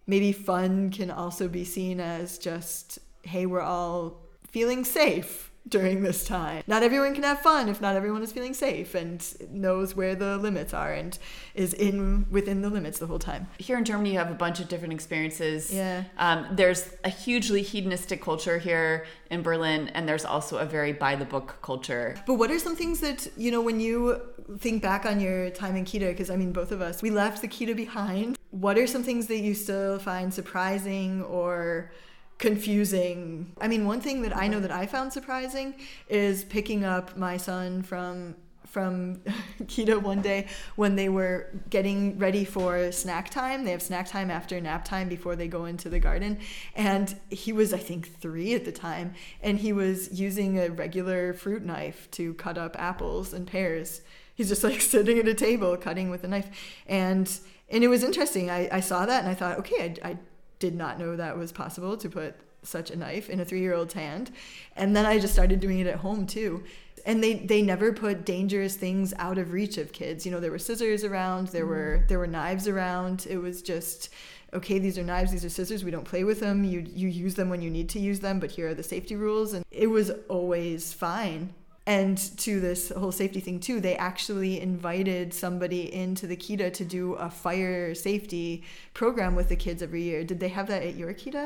maybe 0.07 0.31
fun 0.31 0.89
can 0.89 1.11
also 1.11 1.47
be 1.47 1.63
seen 1.63 1.99
as 1.99 2.37
just 2.37 2.99
hey 3.23 3.45
we're 3.45 3.61
all 3.61 4.21
feeling 4.47 4.83
safe 4.83 5.48
during 5.69 6.03
this 6.03 6.23
time. 6.25 6.63
Not 6.67 6.83
everyone 6.83 7.13
can 7.13 7.23
have 7.23 7.39
fun 7.41 7.69
if 7.69 7.81
not 7.81 7.95
everyone 7.95 8.23
is 8.23 8.31
feeling 8.31 8.53
safe 8.53 8.95
and 8.95 9.25
knows 9.51 9.95
where 9.95 10.15
the 10.15 10.37
limits 10.37 10.73
are 10.73 10.93
and 10.93 11.17
is 11.55 11.73
in 11.73 12.25
within 12.29 12.61
the 12.61 12.69
limits 12.69 12.99
the 12.99 13.07
whole 13.07 13.19
time. 13.19 13.47
Here 13.57 13.77
in 13.77 13.85
Germany, 13.85 14.11
you 14.13 14.17
have 14.17 14.31
a 14.31 14.35
bunch 14.35 14.59
of 14.59 14.67
different 14.67 14.93
experiences. 14.93 15.71
Yeah. 15.73 16.03
Um, 16.17 16.47
there's 16.51 16.89
a 17.03 17.09
hugely 17.09 17.61
hedonistic 17.61 18.21
culture 18.21 18.57
here 18.57 19.05
in 19.29 19.41
Berlin, 19.41 19.89
and 19.89 20.07
there's 20.07 20.25
also 20.25 20.57
a 20.57 20.65
very 20.65 20.93
by 20.93 21.15
the 21.15 21.25
book 21.25 21.57
culture. 21.61 22.15
But 22.25 22.35
what 22.35 22.51
are 22.51 22.59
some 22.59 22.75
things 22.75 22.99
that, 23.01 23.27
you 23.37 23.51
know, 23.51 23.61
when 23.61 23.79
you 23.79 24.21
think 24.57 24.81
back 24.81 25.05
on 25.05 25.19
your 25.19 25.49
time 25.51 25.75
in 25.75 25.85
Kita, 25.85 26.07
because 26.09 26.29
I 26.29 26.35
mean, 26.35 26.51
both 26.51 26.71
of 26.71 26.81
us, 26.81 27.01
we 27.01 27.11
left 27.11 27.41
the 27.41 27.47
Kita 27.47 27.75
behind. 27.75 28.37
What 28.51 28.77
are 28.77 28.87
some 28.87 29.03
things 29.03 29.27
that 29.27 29.39
you 29.39 29.53
still 29.53 29.99
find 29.99 30.33
surprising 30.33 31.23
or 31.23 31.91
confusing? 32.39 33.51
I 33.61 33.67
mean, 33.67 33.85
one 33.85 34.01
thing 34.01 34.23
that 34.23 34.35
I 34.35 34.47
know 34.47 34.59
that 34.59 34.71
I 34.71 34.87
found 34.87 35.13
surprising 35.13 35.75
is 36.07 36.43
picking 36.45 36.83
up 36.83 37.15
my 37.15 37.37
son 37.37 37.83
from 37.83 38.35
from 38.69 39.15
Kita 39.63 39.99
one 39.99 40.21
day 40.21 40.47
when 40.75 40.95
they 40.95 41.09
were 41.09 41.47
getting 41.71 42.17
ready 42.19 42.45
for 42.45 42.91
snack 42.91 43.29
time. 43.29 43.63
They 43.63 43.71
have 43.71 43.81
snack 43.81 44.07
time 44.07 44.29
after 44.29 44.61
nap 44.61 44.85
time 44.85 45.09
before 45.09 45.35
they 45.35 45.47
go 45.47 45.65
into 45.65 45.89
the 45.89 45.99
garden. 45.99 46.37
And 46.75 47.19
he 47.29 47.51
was, 47.51 47.73
I 47.73 47.79
think, 47.79 48.19
three 48.21 48.53
at 48.53 48.65
the 48.65 48.71
time. 48.71 49.15
And 49.41 49.59
he 49.59 49.73
was 49.73 50.19
using 50.19 50.59
a 50.59 50.69
regular 50.69 51.33
fruit 51.33 51.65
knife 51.65 52.09
to 52.11 52.35
cut 52.35 52.57
up 52.59 52.75
apples 52.79 53.33
and 53.33 53.47
pears. 53.47 54.01
He's 54.35 54.49
just 54.49 54.63
like 54.63 54.81
sitting 54.93 55.17
at 55.17 55.27
a 55.27 55.33
table 55.33 55.75
cutting 55.75 56.11
with 56.11 56.23
a 56.23 56.27
knife. 56.27 56.49
And 56.87 57.27
and 57.71 57.83
it 57.83 57.87
was 57.87 58.03
interesting. 58.03 58.49
I, 58.49 58.67
I 58.71 58.79
saw 58.79 59.05
that 59.05 59.19
and 59.19 59.29
I 59.29 59.35
thought, 59.35 59.59
okay, 59.59 59.95
I, 60.03 60.09
I 60.09 60.17
did 60.59 60.75
not 60.75 60.99
know 60.99 61.15
that 61.15 61.37
was 61.37 61.51
possible 61.51 61.97
to 61.97 62.09
put 62.09 62.35
such 62.63 62.91
a 62.91 62.95
knife 62.95 63.29
in 63.29 63.39
a 63.39 63.45
three 63.45 63.61
year 63.61 63.73
old's 63.73 63.93
hand. 63.93 64.31
And 64.75 64.95
then 64.95 65.05
I 65.05 65.19
just 65.19 65.33
started 65.33 65.59
doing 65.59 65.79
it 65.79 65.87
at 65.87 65.95
home 65.95 66.27
too. 66.27 66.63
And 67.05 67.23
they 67.23 67.35
they 67.35 67.61
never 67.61 67.93
put 67.93 68.25
dangerous 68.25 68.75
things 68.75 69.13
out 69.17 69.37
of 69.37 69.53
reach 69.53 69.77
of 69.77 69.93
kids. 69.93 70.25
You 70.25 70.31
know 70.31 70.39
there 70.39 70.51
were 70.51 70.59
scissors 70.59 71.03
around 71.03 71.47
there 71.47 71.65
mm. 71.65 71.69
were 71.69 72.05
there 72.07 72.19
were 72.19 72.27
knives 72.27 72.67
around. 72.67 73.25
It 73.29 73.37
was 73.37 73.61
just 73.61 74.09
okay 74.53 74.79
these 74.79 74.97
are 74.97 75.03
knives 75.03 75.31
these 75.31 75.45
are 75.45 75.49
scissors 75.49 75.83
we 75.83 75.91
don't 75.91 76.03
play 76.03 76.23
with 76.23 76.41
them. 76.41 76.63
You 76.63 76.81
you 76.81 77.07
use 77.07 77.35
them 77.35 77.49
when 77.49 77.61
you 77.61 77.69
need 77.69 77.89
to 77.89 77.99
use 77.99 78.19
them 78.19 78.39
but 78.39 78.51
here 78.51 78.69
are 78.69 78.73
the 78.73 78.83
safety 78.83 79.15
rules. 79.15 79.53
And 79.53 79.65
it 79.71 79.87
was 79.87 80.11
always 80.27 80.91
fine 80.91 81.53
and 81.97 82.17
to 82.45 82.59
this 82.67 82.81
whole 82.99 83.11
safety 83.23 83.39
thing 83.45 83.57
too 83.67 83.77
they 83.87 83.95
actually 84.11 84.53
invited 84.69 85.33
somebody 85.43 85.83
into 86.03 86.23
the 86.31 86.37
kita 86.45 86.67
to 86.79 86.83
do 86.97 87.03
a 87.27 87.29
fire 87.45 87.95
safety 88.07 88.63
program 88.99 89.31
with 89.39 89.47
the 89.53 89.55
kids 89.65 89.81
every 89.87 90.03
year 90.09 90.19
did 90.31 90.39
they 90.43 90.51
have 90.57 90.67
that 90.73 90.81
at 90.89 90.95
your 91.01 91.13
kita 91.23 91.45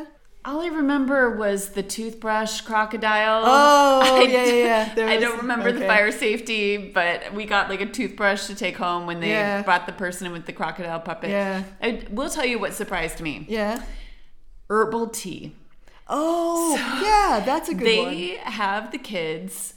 All 0.49 0.59
I 0.67 0.67
remember 0.81 1.19
was 1.43 1.59
the 1.79 1.83
toothbrush 1.95 2.53
crocodile. 2.69 3.43
Oh, 3.45 4.01
I 4.19 4.23
yeah, 4.27 4.45
yeah, 4.45 4.65
yeah. 4.71 4.95
d- 4.95 5.01
I 5.13 5.15
don't 5.23 5.39
remember 5.45 5.69
the 5.71 5.85
fire 5.91 6.11
safety, 6.25 6.65
but 6.97 7.15
we 7.37 7.43
got 7.55 7.69
like 7.71 7.79
a 7.79 7.89
toothbrush 7.97 8.41
to 8.51 8.55
take 8.63 8.75
home 8.85 9.07
when 9.09 9.19
they 9.23 9.29
Yeah. 9.31 9.61
brought 9.69 9.85
the 9.91 9.95
person 10.03 10.27
in 10.27 10.33
with 10.37 10.45
the 10.49 10.51
crocodile 10.61 10.99
puppet. 11.09 11.29
Yeah. 11.29 11.63
I 11.87 12.03
will 12.17 12.27
tell 12.35 12.43
you 12.51 12.57
what 12.63 12.71
surprised 12.81 13.19
me. 13.27 13.33
yeah 13.59 13.75
Herbal 14.69 15.05
tea. 15.21 15.55
oh 16.09 16.75
yeah 17.07 17.39
that's 17.45 17.69
a 17.69 17.75
good 17.79 17.87
they 17.87 18.03
one 18.03 18.51
have 18.63 18.91
the 18.91 18.97
kids 19.15 19.75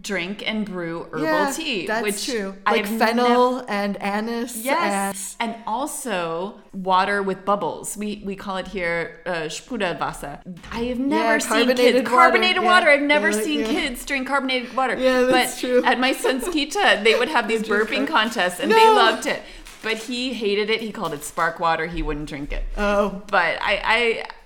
drink 0.00 0.42
and 0.46 0.64
brew 0.66 1.04
herbal 1.12 1.22
yeah, 1.22 1.52
tea, 1.54 1.86
That's 1.86 2.02
which 2.02 2.26
true. 2.26 2.54
Like 2.66 2.84
have 2.86 2.98
fennel 2.98 3.64
and 3.68 3.96
anise. 4.02 4.56
Yes, 4.56 5.36
and 5.40 5.54
also 5.66 6.54
water 6.72 7.22
with 7.22 7.44
bubbles. 7.44 7.96
We 7.96 8.22
we 8.24 8.36
call 8.36 8.56
it 8.58 8.68
here 8.68 9.20
uh, 9.26 9.32
Sprudelwasser. 9.48 10.40
I 10.72 10.84
have 10.84 10.98
never 10.98 11.40
seen 11.40 11.48
carbonated 11.50 11.76
kids 11.76 11.94
water. 12.10 12.16
carbonated 12.16 12.62
Yeah. 12.62 12.68
water. 12.68 12.88
I've 12.90 13.02
never 13.02 13.30
Yeah, 13.30 13.40
seen 13.42 13.60
yeah. 13.60 13.66
kids 13.66 14.04
drink 14.04 14.28
carbonated 14.28 14.74
water. 14.76 14.96
Yeah, 14.96 15.22
that's 15.22 15.54
but 15.54 15.60
true. 15.66 15.84
At 15.84 15.98
my 16.00 16.12
son's 16.12 16.44
kita, 16.56 17.02
they 17.04 17.14
would 17.18 17.28
have 17.28 17.48
these 17.48 17.62
burping 17.62 18.06
contests, 18.06 18.60
and 18.60 18.70
No. 18.70 18.76
they 18.76 18.88
loved 18.88 19.26
it. 19.26 19.42
But 19.82 19.98
he 19.98 20.32
hated 20.34 20.68
it. 20.70 20.80
He 20.80 20.90
called 20.90 21.14
it 21.14 21.22
spark 21.22 21.60
water. 21.60 21.86
He 21.86 22.02
wouldn't 22.02 22.28
drink 22.28 22.52
it. 22.52 22.64
Oh, 22.76 23.22
But 23.30 23.58
I 23.62 23.80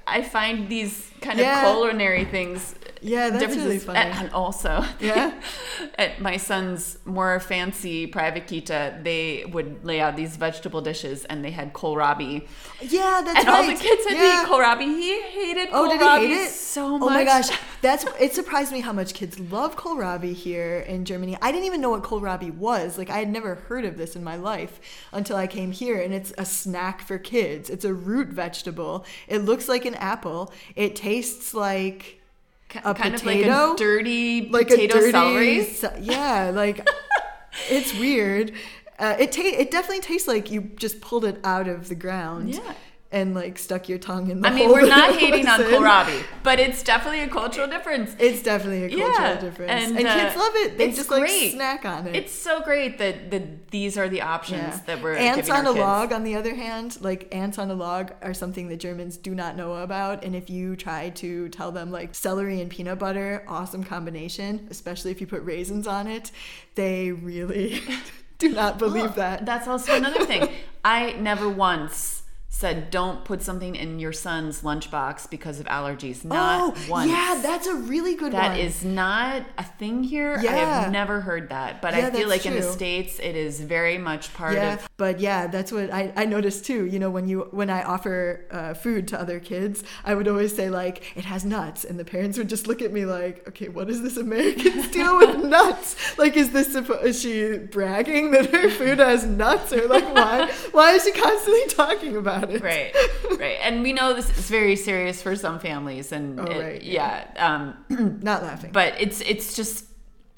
I 0.07 0.19
I 0.19 0.23
find 0.23 0.69
these 0.69 1.10
kind 1.21 1.39
Yeah. 1.39 1.67
of 1.67 1.75
culinary 1.77 2.25
things. 2.25 2.75
Yeah, 3.03 3.31
that's 3.31 3.57
really 3.57 3.79
funny. 3.79 3.99
And, 3.99 4.13
and 4.27 4.31
also, 4.33 4.85
Yeah? 5.01 5.33
at 5.99 6.21
my 6.21 6.37
son's 6.37 6.99
more 7.07 7.41
fancy 7.41 8.07
private 8.07 8.47
kita, 8.47 9.03
they 9.03 9.45
would 9.51 9.85
lay 9.85 10.01
out 10.03 10.17
these 10.17 10.37
vegetable 10.37 10.83
dishes, 10.83 11.25
and 11.25 11.43
they 11.43 11.51
had 11.51 11.73
kohlrabi, 11.73 12.47
yeah, 12.83 13.23
that's 13.25 13.39
and 13.39 13.49
right. 13.49 13.55
all 13.57 13.63
the 13.67 13.75
kids 13.75 14.05
had 14.07 14.17
yeah. 14.19 14.43
to 14.43 14.43
eat 14.43 14.47
kohlrabi. 14.53 14.85
He 15.01 15.21
hated 15.23 15.69
Oh, 15.73 15.89
kohlrabi 15.89 16.21
did 16.21 16.31
he 16.31 16.37
hate 16.37 16.45
it? 16.47 16.51
so 16.51 16.99
much. 16.99 17.07
Oh 17.11 17.11
my 17.11 17.25
gosh, 17.25 17.49
that's 17.83 18.05
it. 18.21 18.35
Surprised 18.35 18.71
me 18.71 18.81
how 18.81 18.93
much 18.93 19.15
kids 19.15 19.41
love 19.41 19.77
kohlrabi 19.77 20.35
here 20.35 20.81
in 20.81 21.07
Germany. 21.07 21.39
I 21.41 21.53
didn't 21.53 21.65
even 21.67 21.81
know 21.81 21.91
what 21.91 22.03
kohlrabi 22.03 22.55
was. 22.55 22.99
Like 22.99 23.09
I 23.11 23.19
had 23.19 23.31
never 23.31 23.55
heard 23.55 23.85
of 23.87 23.97
this 23.97 24.15
in 24.17 24.23
my 24.23 24.37
life 24.37 24.79
until 25.13 25.37
I 25.37 25.47
came 25.47 25.73
here, 25.73 25.99
and 26.01 26.13
it's 26.13 26.35
a 26.37 26.45
snack 26.45 27.01
for 27.01 27.19
kids. 27.19 27.71
It's 27.71 27.85
a 27.87 27.95
root 27.95 28.29
vegetable. 28.29 29.07
It 29.27 29.39
looks 29.39 29.69
like 29.71 29.87
an 29.87 29.95
apple. 29.95 30.53
It 30.77 30.95
tastes 30.97 31.10
like 31.55 32.21
K- 32.69 32.81
a 32.85 32.95
kind 32.95 33.15
of 33.15 33.23
potato? 33.23 33.49
like 33.51 33.75
a 33.75 33.77
dirty 33.77 34.49
like 34.49 34.69
potato 34.69 34.97
a 34.97 35.01
dirty 35.01 35.11
celery. 35.13 35.65
ce- 35.65 35.99
yeah, 36.01 36.51
like 36.55 36.87
it's 37.71 37.93
weird. 37.99 38.53
Uh, 38.99 39.17
it 39.19 39.33
ta- 39.33 39.43
it 39.45 39.71
definitely 39.71 40.01
tastes 40.01 40.29
like 40.29 40.51
you 40.51 40.61
just 40.77 41.01
pulled 41.01 41.25
it 41.25 41.39
out 41.43 41.67
of 41.69 41.89
the 41.89 41.95
ground. 41.95 42.55
Yeah. 42.55 42.75
And 43.13 43.35
like 43.35 43.59
stuck 43.59 43.89
your 43.89 43.99
tongue 43.99 44.31
in 44.31 44.41
the 44.41 44.47
I 44.49 44.53
mean, 44.55 44.69
we're 44.71 44.87
not 44.87 45.17
hating 45.17 45.49
on 45.49 45.59
kohlrabi, 45.59 46.23
but 46.45 46.61
it's 46.61 46.81
definitely 46.85 47.21
a 47.23 47.29
cultural 47.29 47.67
difference. 47.67 48.15
It's 48.21 48.41
definitely 48.41 48.85
a 48.85 48.89
cultural 48.89 49.29
Yeah, 49.31 49.41
difference, 49.41 49.73
and, 49.73 49.99
and, 49.99 50.07
uh, 50.07 50.15
kids 50.15 50.37
love 50.37 50.53
it. 50.55 50.79
They 50.79 50.93
just 50.93 51.11
like 51.11 51.29
snack 51.29 51.85
on 51.85 52.07
it. 52.07 52.15
It's 52.15 52.33
so 52.33 52.61
great 52.63 52.99
that, 52.99 53.33
that 53.33 53.69
these 53.73 53.99
are 53.99 54.09
the 54.09 54.23
options 54.23 54.61
Yeah. 54.63 54.81
that 54.87 55.03
we're 55.03 55.15
ants 55.17 55.51
on 55.51 55.67
a 55.67 55.71
kids. 55.71 55.79
log 55.81 56.13
on 56.13 56.23
the 56.23 56.37
other 56.37 56.55
hand 56.55 56.99
like 57.01 57.35
ants 57.35 57.59
on 57.59 57.69
a 57.71 57.75
log 57.75 58.13
are 58.23 58.35
something 58.35 58.69
that 58.69 58.79
germans 58.81 59.17
do 59.17 59.35
not 59.35 59.57
know 59.57 59.75
about 59.75 60.25
and 60.25 60.35
if 60.37 60.49
you 60.51 60.75
try 60.77 61.11
to 61.11 61.49
tell 61.51 61.71
them 61.73 61.91
like 61.91 62.15
celery 62.15 62.61
and 62.61 62.71
peanut 62.71 62.99
butter 62.99 63.45
awesome 63.49 63.83
combination 63.85 64.67
especially 64.71 65.11
if 65.11 65.21
you 65.21 65.27
put 65.27 65.43
raisins 65.45 65.87
on 65.87 66.07
it 66.07 66.31
they 66.75 67.13
really 67.13 67.81
do 68.39 68.49
not 68.51 68.79
believe 68.79 69.05
Well, 69.05 69.13
that 69.15 69.47
That's 69.47 69.69
also 69.69 69.95
another 69.95 70.25
thing. 70.25 70.49
I 70.85 71.13
never 71.13 71.49
once 71.49 72.20
said 72.53 72.91
don't 72.91 73.25
put 73.25 73.43
something 73.43 73.77
in 73.77 73.99
your 73.99 74.13
son's 74.13 74.63
lunchbox 74.63 75.31
because 75.31 75.61
of 75.61 75.67
allergies. 75.67 76.25
Not 76.25 76.61
oh 76.61 76.91
once. 76.91 77.11
yeah 77.11 77.41
that's 77.43 77.67
a 77.67 77.75
really 77.75 78.15
good 78.17 78.33
That 78.33 78.51
one 78.51 78.59
is 78.59 78.85
not 78.85 79.43
a 79.57 79.65
thing 79.65 80.03
here. 80.03 80.37
I 80.37 80.43
have 80.43 80.93
never 80.93 81.21
heard 81.21 81.49
that. 81.51 81.81
But 81.81 81.95
Yeah, 81.95 82.09
I 82.09 82.11
feel 82.11 82.29
like 82.29 82.47
in 82.47 82.55
the. 82.55 82.71
States 82.71 83.19
it 83.19 83.37
is 83.37 83.61
very 83.61 83.99
much 83.99 84.33
part 84.35 84.55
yeah 84.55 84.75
of 84.75 84.89
but 84.97 85.21
yeah 85.21 85.47
that's 85.47 85.71
what 85.73 85.93
I, 85.93 86.13
I 86.17 86.25
noticed 86.25 86.65
too 86.65 86.87
you 86.87 86.99
know 86.99 87.11
when 87.11 87.29
you 87.29 87.49
when 87.51 87.71
i 87.71 87.83
offer 87.83 88.47
uh, 88.51 88.75
food 88.75 89.09
to 89.09 89.21
other 89.21 89.39
kids 89.41 89.83
i 90.05 90.15
would 90.15 90.29
always 90.29 90.55
say 90.55 90.71
like 90.71 91.17
it 91.17 91.25
has 91.25 91.45
nuts 91.45 91.85
and 91.85 91.99
the 91.99 92.05
parents 92.05 92.39
would 92.39 92.49
just 92.49 92.67
look 92.67 92.83
at 92.83 92.93
me 92.93 93.05
like 93.05 93.47
okay 93.49 93.69
what 93.69 93.91
is 93.91 94.03
this 94.03 94.17
american 94.17 94.91
deal 94.91 95.17
with 95.19 95.45
nuts 95.45 96.19
like 96.19 96.37
is 96.37 96.51
this 96.51 96.75
is 96.75 97.21
she 97.21 97.59
bragging 97.59 98.31
that 98.31 98.51
her 98.51 98.71
food 98.79 98.99
has 98.99 99.25
nuts 99.25 99.73
or 99.73 99.87
like 99.87 100.15
why 100.15 100.51
why 100.73 100.93
is 100.93 101.05
she 101.05 101.13
constantly 101.13 101.67
talking 101.69 102.17
about 102.17 102.40
it 102.45 102.63
Right, 102.63 102.95
right. 103.39 103.59
And 103.63 103.83
we 103.83 103.93
know 103.93 104.15
this 104.15 104.31
is 104.31 104.49
very 104.49 104.77
serious 104.77 105.21
for 105.23 105.35
some 105.37 105.59
families 105.59 106.13
and 106.13 106.39
Oh, 106.41 106.45
it- 106.45 106.61
right, 106.61 106.83
yeah. 106.83 107.27
Um 107.37 108.19
not 108.23 108.43
laughing 108.43 108.71
but 108.73 108.95
it's 108.99 109.21
it's 109.23 109.55
just 109.57 109.85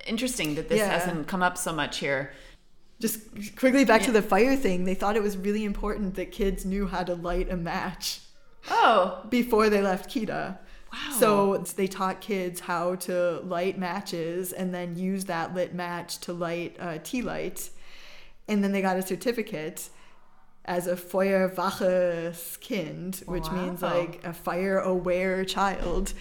interesting 0.07 0.57
that 0.57 0.69
this 0.69 0.79
Yeah. 0.79 0.89
hasn't 0.99 1.29
come 1.29 1.43
up 1.43 1.57
so 1.59 1.73
much 1.73 1.99
here. 1.99 2.33
just 3.01 3.21
quickly 3.57 3.85
back 3.85 4.03
to 4.03 4.13
the 4.13 4.23
fire 4.23 4.57
thing 4.57 4.85
they 4.85 4.95
thought 4.95 5.17
it 5.17 5.23
was 5.23 5.37
really 5.37 5.65
important 5.65 6.15
that 6.15 6.31
kids 6.33 6.65
knew 6.65 6.87
how 6.87 7.03
to 7.05 7.15
light 7.15 7.49
a 7.51 7.57
match 7.57 8.21
Oh, 8.71 9.27
before 9.29 9.69
they 9.69 9.83
left 9.83 10.09
Kita. 10.09 10.57
Wow. 10.93 11.13
So 11.19 11.57
they 11.77 11.89
taught 11.89 12.21
kids 12.21 12.61
how 12.61 12.95
to 13.07 13.41
light 13.41 13.77
matches 13.77 14.53
and 14.53 14.73
then 14.73 14.95
use 14.95 15.25
that 15.25 15.53
lit 15.53 15.75
match 15.75 16.19
to 16.19 16.33
light 16.33 16.77
uh, 16.79 16.99
tea 17.03 17.23
light. 17.23 17.71
And 18.47 18.63
then 18.63 18.71
they 18.73 18.81
got 18.83 18.97
a 18.99 19.03
certificate 19.03 19.89
as 20.65 20.87
a 20.87 20.97
Feuerwaches 20.97 22.59
Kind, 22.67 23.23
oh, 23.27 23.33
which 23.33 23.51
means 23.51 23.83
like 23.83 24.25
a 24.25 24.33
fire 24.33 24.79
aware 24.79 25.45
child. 25.45 26.13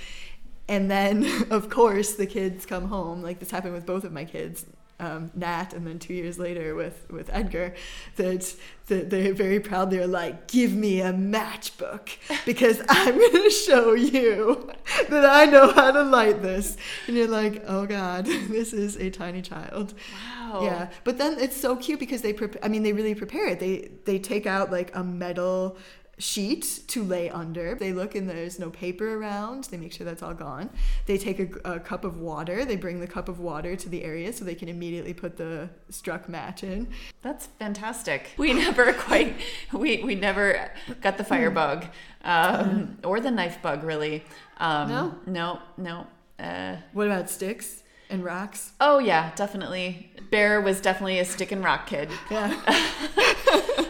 And 0.67 0.89
then, 0.89 1.27
of 1.51 1.69
course, 1.69 2.13
the 2.15 2.25
kids 2.25 2.65
come 2.65 2.85
home. 2.85 3.21
Like 3.21 3.39
this 3.39 3.51
happened 3.51 3.73
with 3.73 3.85
both 3.85 4.03
of 4.03 4.11
my 4.11 4.25
kids, 4.25 4.65
um, 5.02 5.32
Nat, 5.34 5.74
and 5.74 5.86
then 5.86 5.99
two 5.99 6.14
years 6.14 6.38
later 6.38 6.76
with 6.76 7.06
with 7.10 7.30
Edgar. 7.34 7.74
That, 8.16 8.56
that 8.88 9.10
they're 9.10 9.34
very 9.34 9.60
proud. 9.60 9.89
They're 9.89 10.06
like, 10.06 10.47
"Give 10.47 10.74
me 10.74 11.02
a 11.02 11.12
matchbook 11.12 12.10
because 12.45 12.82
I'm 12.89 13.18
going 13.18 13.43
to 13.43 13.49
show 13.49 13.93
you 13.93 14.70
that 15.10 15.26
I 15.26 15.45
know 15.45 15.72
how 15.74 15.91
to 15.91 16.04
light 16.04 16.41
this." 16.41 16.78
And 17.08 17.18
you're 17.18 17.28
like, 17.28 17.64
"Oh 17.68 17.86
God, 17.86 18.26
this 18.49 18.74
is 18.74 18.95
a 18.97 19.10
tiny 19.10 19.41
child." 19.41 19.93
wow. 20.14 20.64
Yeah, 20.64 20.89
but 21.04 21.18
then 21.18 21.39
it's 21.39 21.58
so 21.58 21.76
cute 21.76 21.99
because 21.99 22.22
they, 22.22 22.34
prep 22.34 22.56
I 22.62 22.68
mean, 22.68 22.84
they 22.84 22.93
really 22.93 23.16
prepare 23.16 23.47
it. 23.47 23.60
They 23.60 23.89
they 24.06 24.20
take 24.20 24.45
out 24.45 24.72
like 24.72 24.95
a 24.95 25.04
metal 25.04 25.78
sheet 26.22 26.82
to 26.88 27.03
lay 27.03 27.30
under. 27.30 27.76
They 27.76 27.91
look 27.93 28.15
and 28.15 28.30
there's 28.30 28.59
no 28.59 28.69
paper 28.69 29.15
around. 29.17 29.65
They 29.65 29.78
make 29.78 29.91
sure 29.91 30.05
that's 30.05 30.22
all 30.24 30.34
gone. 30.34 30.69
They 31.07 31.17
take 31.17 31.39
a, 31.39 31.74
a 31.76 31.80
cup 31.80 32.03
of 32.05 32.19
water. 32.19 32.63
They 32.63 32.76
bring 32.76 32.99
the 32.99 33.07
cup 33.07 33.28
of 33.28 33.39
water 33.39 33.76
to 33.76 33.89
the 33.89 34.03
area 34.03 34.32
so 34.32 34.45
they 34.45 34.55
can 34.55 34.69
immediately 34.69 35.13
put 35.13 35.38
the 35.38 35.69
struck 35.89 36.30
match 36.30 36.63
in. 36.63 36.88
That's 37.22 37.47
fantastic. 37.47 38.32
We 38.38 38.53
never 38.65 38.93
quite 38.93 39.36
we 39.74 40.03
we 40.03 40.15
never 40.15 40.72
got 41.01 41.17
the 41.17 41.24
fire 41.24 41.51
bug 41.51 41.86
um, 42.24 42.97
or 43.03 43.19
the 43.19 43.32
knife 43.32 43.61
bug 43.61 43.84
really. 43.84 44.24
Um, 44.57 44.89
No? 44.89 45.15
no, 45.26 45.59
no. 45.78 46.07
Uh, 46.39 46.78
What 46.93 47.07
about 47.07 47.30
sticks 47.30 47.80
and 48.12 48.24
rocks? 48.24 48.72
oh 48.80 48.99
yeah, 48.99 49.32
definitely. 49.36 50.12
Bear 50.32 50.62
was 50.62 50.80
definitely 50.82 51.20
a 51.20 51.26
stick 51.26 51.51
and 51.51 51.64
rock 51.64 51.88
kid. 51.88 52.09
Yeah. 52.32 52.55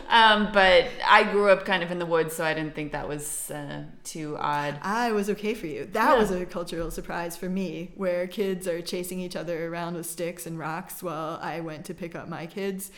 Um, 0.09 0.49
but 0.51 0.87
I 1.07 1.23
grew 1.23 1.47
up 1.49 1.63
kind 1.63 1.83
of 1.83 1.89
in 1.89 1.97
the 1.97 2.05
woods, 2.05 2.35
so 2.35 2.43
I 2.43 2.53
didn't 2.53 2.75
think 2.75 2.91
that 2.91 3.07
was 3.07 3.49
uh, 3.49 3.83
too 4.03 4.35
odd. 4.37 4.77
I 4.81 5.13
was 5.13 5.29
okay 5.29 5.53
for 5.53 5.67
you. 5.67 5.85
That 5.85 6.13
Yeah. 6.15 6.19
was 6.19 6.31
a 6.31 6.45
cultural 6.45 6.91
surprise 6.91 7.37
for 7.37 7.47
me, 7.47 7.91
where 7.95 8.27
kids 8.27 8.67
are 8.67 8.81
chasing 8.81 9.21
each 9.21 9.37
other 9.37 9.67
around 9.69 9.95
with 9.95 10.05
sticks 10.05 10.45
and 10.45 10.59
rocks 10.59 11.01
while 11.01 11.39
I 11.41 11.61
went 11.61 11.85
to 11.85 11.93
pick 11.93 12.13
up 12.13 12.27
my 12.27 12.45
kids. 12.45 12.91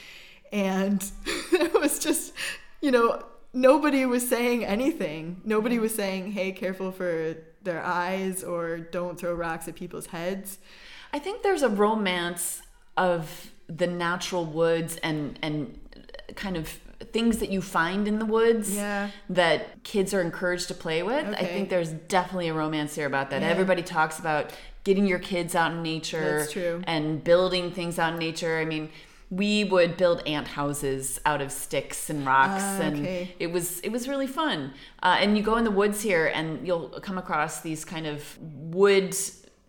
And 0.51 1.03
it 1.51 1.80
was 1.80 1.99
just, 1.99 2.34
you 2.82 2.89
know, 2.89 3.24
nobody 3.53 4.07
was 4.07 4.28
saying 4.28 4.65
anything. 4.65 5.39
Nobody 5.45 5.78
was 5.78 5.93
saying, 5.93 6.32
hey, 6.32 6.51
careful 6.51 6.91
for 6.91 7.36
their 7.61 7.84
eyes 7.84 8.43
or 8.43 8.80
don't 8.80 9.19
throw 9.19 9.36
rocks 9.36 9.67
at 9.67 9.76
people's 9.76 10.07
heads. 10.07 10.57
I 11.14 11.20
think 11.20 11.43
there's 11.43 11.61
a 11.61 11.70
romance 11.70 12.61
of 12.97 13.51
the 13.68 13.88
natural 13.88 14.45
woods 14.45 14.97
and 14.97 15.38
and 15.41 15.80
kind 16.36 16.57
of 16.57 16.68
things 17.11 17.38
that 17.39 17.49
you 17.49 17.61
find 17.61 18.07
in 18.07 18.18
the 18.20 18.26
woods 18.26 18.74
Yeah. 18.76 19.09
that 19.30 19.84
kids 19.84 20.14
are 20.14 20.22
encouraged 20.22 20.68
to 20.70 20.74
play 20.74 21.03
with. 21.03 21.28
I 21.38 21.43
think 21.45 21.70
there's 21.70 21.89
definitely 21.89 22.47
a 22.47 22.53
romance 22.53 22.95
here 22.95 23.05
about 23.05 23.30
that. 23.32 23.41
Yeah. 23.41 23.49
Everybody 23.49 23.84
talks 23.84 24.20
about 24.20 24.51
getting 24.84 25.05
your 25.05 25.20
kids 25.20 25.53
out 25.53 25.72
in 25.74 25.84
nature 25.84 26.47
and 26.88 27.24
building 27.24 27.72
things 27.72 27.99
out 27.99 28.14
in 28.14 28.20
nature. 28.20 28.57
I 28.57 28.66
mean, 28.66 28.89
we 29.30 29.64
would 29.64 29.97
build 29.97 30.26
ant 30.28 30.47
houses 30.49 31.20
out 31.26 31.41
of 31.41 31.51
sticks 31.51 32.09
and 32.09 32.26
rocks 32.26 32.64
Ah, 32.64 32.82
and 32.82 33.05
it 33.39 33.51
was 33.51 33.80
it 33.82 33.91
was 33.91 34.07
really 34.07 34.28
fun. 34.28 34.74
Uh, 35.01 35.18
and 35.20 35.38
you 35.38 35.43
go 35.43 35.57
in 35.57 35.64
the 35.66 35.72
woods 35.72 36.01
here 36.01 36.28
and 36.28 36.66
you'll 36.66 36.89
come 37.01 37.18
across 37.18 37.61
these 37.61 37.84
kind 37.86 38.07
of 38.07 38.38
wood 38.41 39.16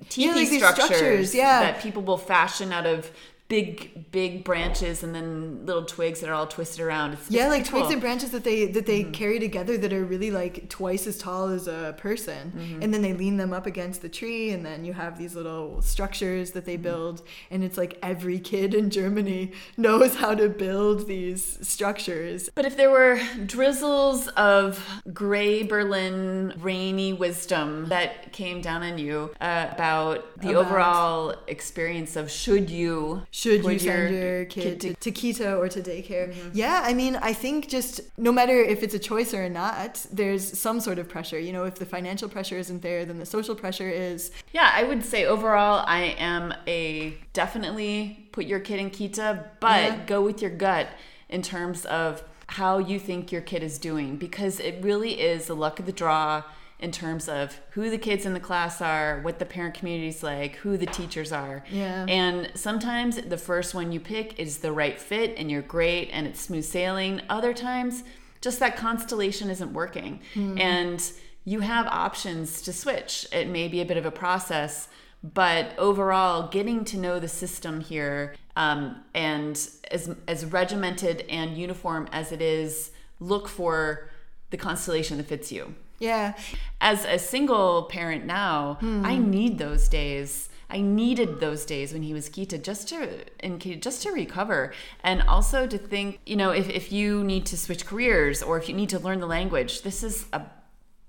teepee 0.08 0.34
like 0.34 0.48
structures, 0.48 0.86
structures, 0.86 1.34
yeah. 1.34 1.60
that 1.60 1.80
people 1.80 2.02
will 2.02 2.18
fashion 2.18 2.72
out 2.72 2.86
of 2.86 3.10
big 3.48 4.10
big 4.10 4.42
branches 4.42 5.02
and 5.02 5.14
then 5.14 5.66
little 5.66 5.84
twigs 5.84 6.20
that 6.20 6.30
are 6.30 6.34
all 6.34 6.46
twisted 6.46 6.80
around. 6.80 7.12
It's, 7.12 7.30
Yeah, 7.30 7.42
it's 7.44 7.50
like 7.50 7.66
pretty 7.66 7.80
twigs 7.82 7.92
and 7.92 8.00
branches 8.00 8.30
that 8.30 8.42
they 8.44 8.66
that 8.66 8.86
Mm-hmm. 8.86 8.86
they 8.86 9.04
carry 9.18 9.38
together 9.38 9.76
that 9.78 9.92
are 9.92 10.04
really 10.04 10.30
like 10.30 10.68
twice 10.70 11.06
as 11.06 11.18
tall 11.18 11.48
as 11.48 11.68
a 11.68 11.94
person, 11.98 12.52
Mm-hmm. 12.56 12.82
and 12.82 12.92
then 12.94 13.02
they 13.02 13.12
lean 13.12 13.36
them 13.36 13.52
up 13.52 13.66
against 13.66 14.00
the 14.02 14.08
tree, 14.08 14.50
and 14.50 14.64
then 14.64 14.84
you 14.84 14.92
have 14.94 15.18
these 15.18 15.34
little 15.34 15.82
structures 15.82 16.52
that 16.52 16.60
Mm-hmm. 16.60 16.66
they 16.70 16.76
build, 16.78 17.22
and 17.50 17.62
it's 17.62 17.76
like 17.76 17.98
every 18.02 18.38
kid 18.38 18.72
in 18.74 18.88
Germany 18.90 19.52
knows 19.76 20.16
how 20.16 20.34
to 20.34 20.48
build 20.48 21.06
these 21.06 21.58
structures. 21.66 22.48
But 22.54 22.64
if 22.64 22.76
there 22.78 22.90
were 22.90 23.20
drizzles 23.44 24.28
of 24.28 24.82
gray 25.12 25.62
Berlin 25.64 26.54
rainy 26.58 27.12
wisdom 27.12 27.88
that 27.90 28.32
came 28.32 28.60
down 28.62 28.82
on 28.82 28.96
you 28.98 29.34
uh, 29.40 29.68
about 29.70 30.40
the 30.40 30.50
About- 30.52 30.66
overall 30.66 31.34
experience 31.46 32.16
of 32.16 32.30
should 32.30 32.70
you 32.70 33.22
Should 33.30 33.43
put 33.62 33.72
you 33.74 33.78
send 33.78 34.14
your, 34.14 34.44
kid, 34.46 34.80
to- 34.80 34.94
to, 34.94 35.00
to 35.00 35.10
Kita 35.12 35.58
or 35.58 35.68
to 35.68 35.80
daycare? 35.80 36.28
Mm-hmm. 36.32 36.50
Yeah, 36.54 36.80
I 36.84 36.94
mean, 36.94 37.16
I 37.16 37.32
think 37.32 37.68
just 37.68 38.00
no 38.18 38.32
matter 38.32 38.56
if 38.74 38.82
it's 38.82 38.94
a 38.94 38.98
choice 38.98 39.32
or 39.34 39.48
not, 39.48 40.04
there's 40.12 40.58
some 40.58 40.80
sort 40.80 40.98
of 40.98 41.08
pressure. 41.08 41.38
You 41.38 41.52
know, 41.52 41.64
if 41.64 41.76
the 41.76 41.86
financial 41.86 42.28
pressure 42.28 42.58
isn't 42.58 42.82
there, 42.82 43.04
then 43.04 43.18
the 43.18 43.26
social 43.26 43.54
pressure 43.54 43.88
is. 43.90 44.30
Yeah, 44.52 44.70
I 44.72 44.82
would 44.84 45.04
say 45.04 45.24
overall, 45.24 45.84
I 45.86 46.16
am 46.18 46.54
a 46.66 47.14
definitely 47.32 48.28
put 48.32 48.46
your 48.46 48.60
kid 48.60 48.80
in 48.80 48.90
Kita, 48.90 49.44
but 49.60 49.82
Yeah. 49.82 50.04
go 50.06 50.22
with 50.22 50.40
your 50.42 50.50
gut 50.50 50.88
in 51.28 51.42
terms 51.42 51.84
of 51.86 52.22
how 52.46 52.78
you 52.78 52.98
think 52.98 53.32
your 53.32 53.40
kid 53.40 53.62
is 53.62 53.78
doing 53.78 54.16
because 54.16 54.60
it 54.60 54.76
really 54.82 55.20
is 55.20 55.46
the 55.46 55.54
luck 55.56 55.78
of 55.80 55.86
the 55.86 55.92
draw 55.92 56.42
in 56.84 56.92
terms 56.92 57.30
of 57.30 57.58
who 57.70 57.88
the 57.88 57.96
kids 57.96 58.26
in 58.26 58.34
the 58.34 58.40
class 58.40 58.82
are, 58.82 59.20
what 59.22 59.38
the 59.38 59.46
parent 59.46 59.74
community 59.74 60.08
is 60.08 60.22
like, 60.22 60.56
who 60.56 60.76
the 60.76 60.84
teachers 60.84 61.32
are. 61.32 61.64
Yeah. 61.70 62.04
And 62.06 62.50
sometimes 62.54 63.16
the 63.16 63.38
first 63.38 63.74
one 63.74 63.90
you 63.90 64.00
pick 64.00 64.38
is 64.38 64.58
the 64.58 64.70
right 64.70 65.00
fit 65.00 65.34
and 65.38 65.50
you're 65.50 65.62
great 65.62 66.10
and 66.12 66.26
it's 66.26 66.42
smooth 66.42 66.66
sailing. 66.66 67.22
Other 67.30 67.54
times, 67.54 68.04
just 68.42 68.60
that 68.60 68.76
constellation 68.76 69.48
isn't 69.48 69.72
working. 69.72 70.20
And 70.58 71.12
you 71.46 71.60
have 71.60 71.86
options 71.86 72.60
to 72.60 72.72
switch. 72.74 73.26
It 73.32 73.48
may 73.48 73.66
be 73.68 73.80
a 73.80 73.86
bit 73.86 73.96
of 73.96 74.04
a 74.04 74.10
process, 74.10 74.88
but 75.22 75.72
overall, 75.78 76.48
getting 76.48 76.84
to 76.84 76.98
know 76.98 77.18
the 77.18 77.28
system 77.28 77.80
here 77.80 78.34
um, 78.56 79.02
and 79.14 79.56
as, 79.90 80.14
as 80.28 80.44
regimented 80.44 81.24
and 81.30 81.56
uniform 81.56 82.08
as 82.12 82.30
it 82.30 82.42
is, 82.42 82.90
look 83.20 83.48
for 83.48 84.10
the 84.50 84.58
constellation 84.58 85.16
that 85.16 85.26
fits 85.26 85.50
you 85.50 85.74
Yeah, 85.98 86.34
as 86.80 87.04
a 87.04 87.18
single 87.18 87.84
parent 87.84 88.24
now, 88.24 88.78
I 88.80 89.16
hmm. 89.16 89.30
need 89.30 89.58
those 89.58 89.88
days. 89.88 90.48
I 90.68 90.80
needed 90.80 91.40
those 91.40 91.64
days 91.64 91.92
when 91.92 92.02
he 92.02 92.12
was 92.12 92.28
Kita 92.28 92.60
just 92.60 92.88
to 92.88 93.24
and 93.40 93.60
just 93.80 94.02
to 94.02 94.10
recover 94.10 94.72
and 95.04 95.22
also 95.22 95.66
to 95.66 95.78
think, 95.78 96.20
you 96.26 96.36
know, 96.36 96.50
if, 96.50 96.68
if 96.68 96.90
you 96.90 97.22
need 97.22 97.46
to 97.46 97.56
switch 97.56 97.86
careers 97.86 98.42
or 98.42 98.58
if 98.58 98.68
you 98.68 98.74
need 98.74 98.88
to 98.88 98.98
learn 98.98 99.20
the 99.20 99.26
language, 99.26 99.82
this 99.82 100.02
is 100.02 100.26
a 100.32 100.42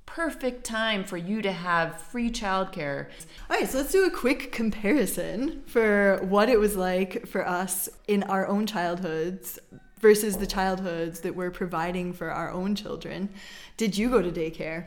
perfect 0.05 0.63
time 0.63 1.03
for 1.03 1.17
you 1.17 1.41
to 1.41 1.51
have 1.51 1.99
free 1.99 2.29
childcare. 2.29 3.07
All 3.49 3.57
right, 3.57 3.67
so 3.67 3.79
let's 3.79 3.91
do 3.91 4.05
a 4.05 4.11
quick 4.11 4.51
comparison 4.51 5.63
for 5.65 6.19
what 6.23 6.47
it 6.47 6.59
was 6.59 6.75
like 6.75 7.27
for 7.27 7.47
us 7.47 7.89
in 8.07 8.23
our 8.23 8.47
own 8.47 8.65
childhoods 8.65 9.59
versus 10.05 10.37
the 10.37 10.45
childhoods 10.45 11.21
that 11.21 11.35
we're 11.35 11.49
providing 11.49 12.13
for 12.13 12.29
our 12.29 12.51
own 12.51 12.75
children. 12.75 13.27
Did 13.75 13.97
you 13.97 14.07
go 14.07 14.21
to 14.21 14.31
daycare? 14.31 14.85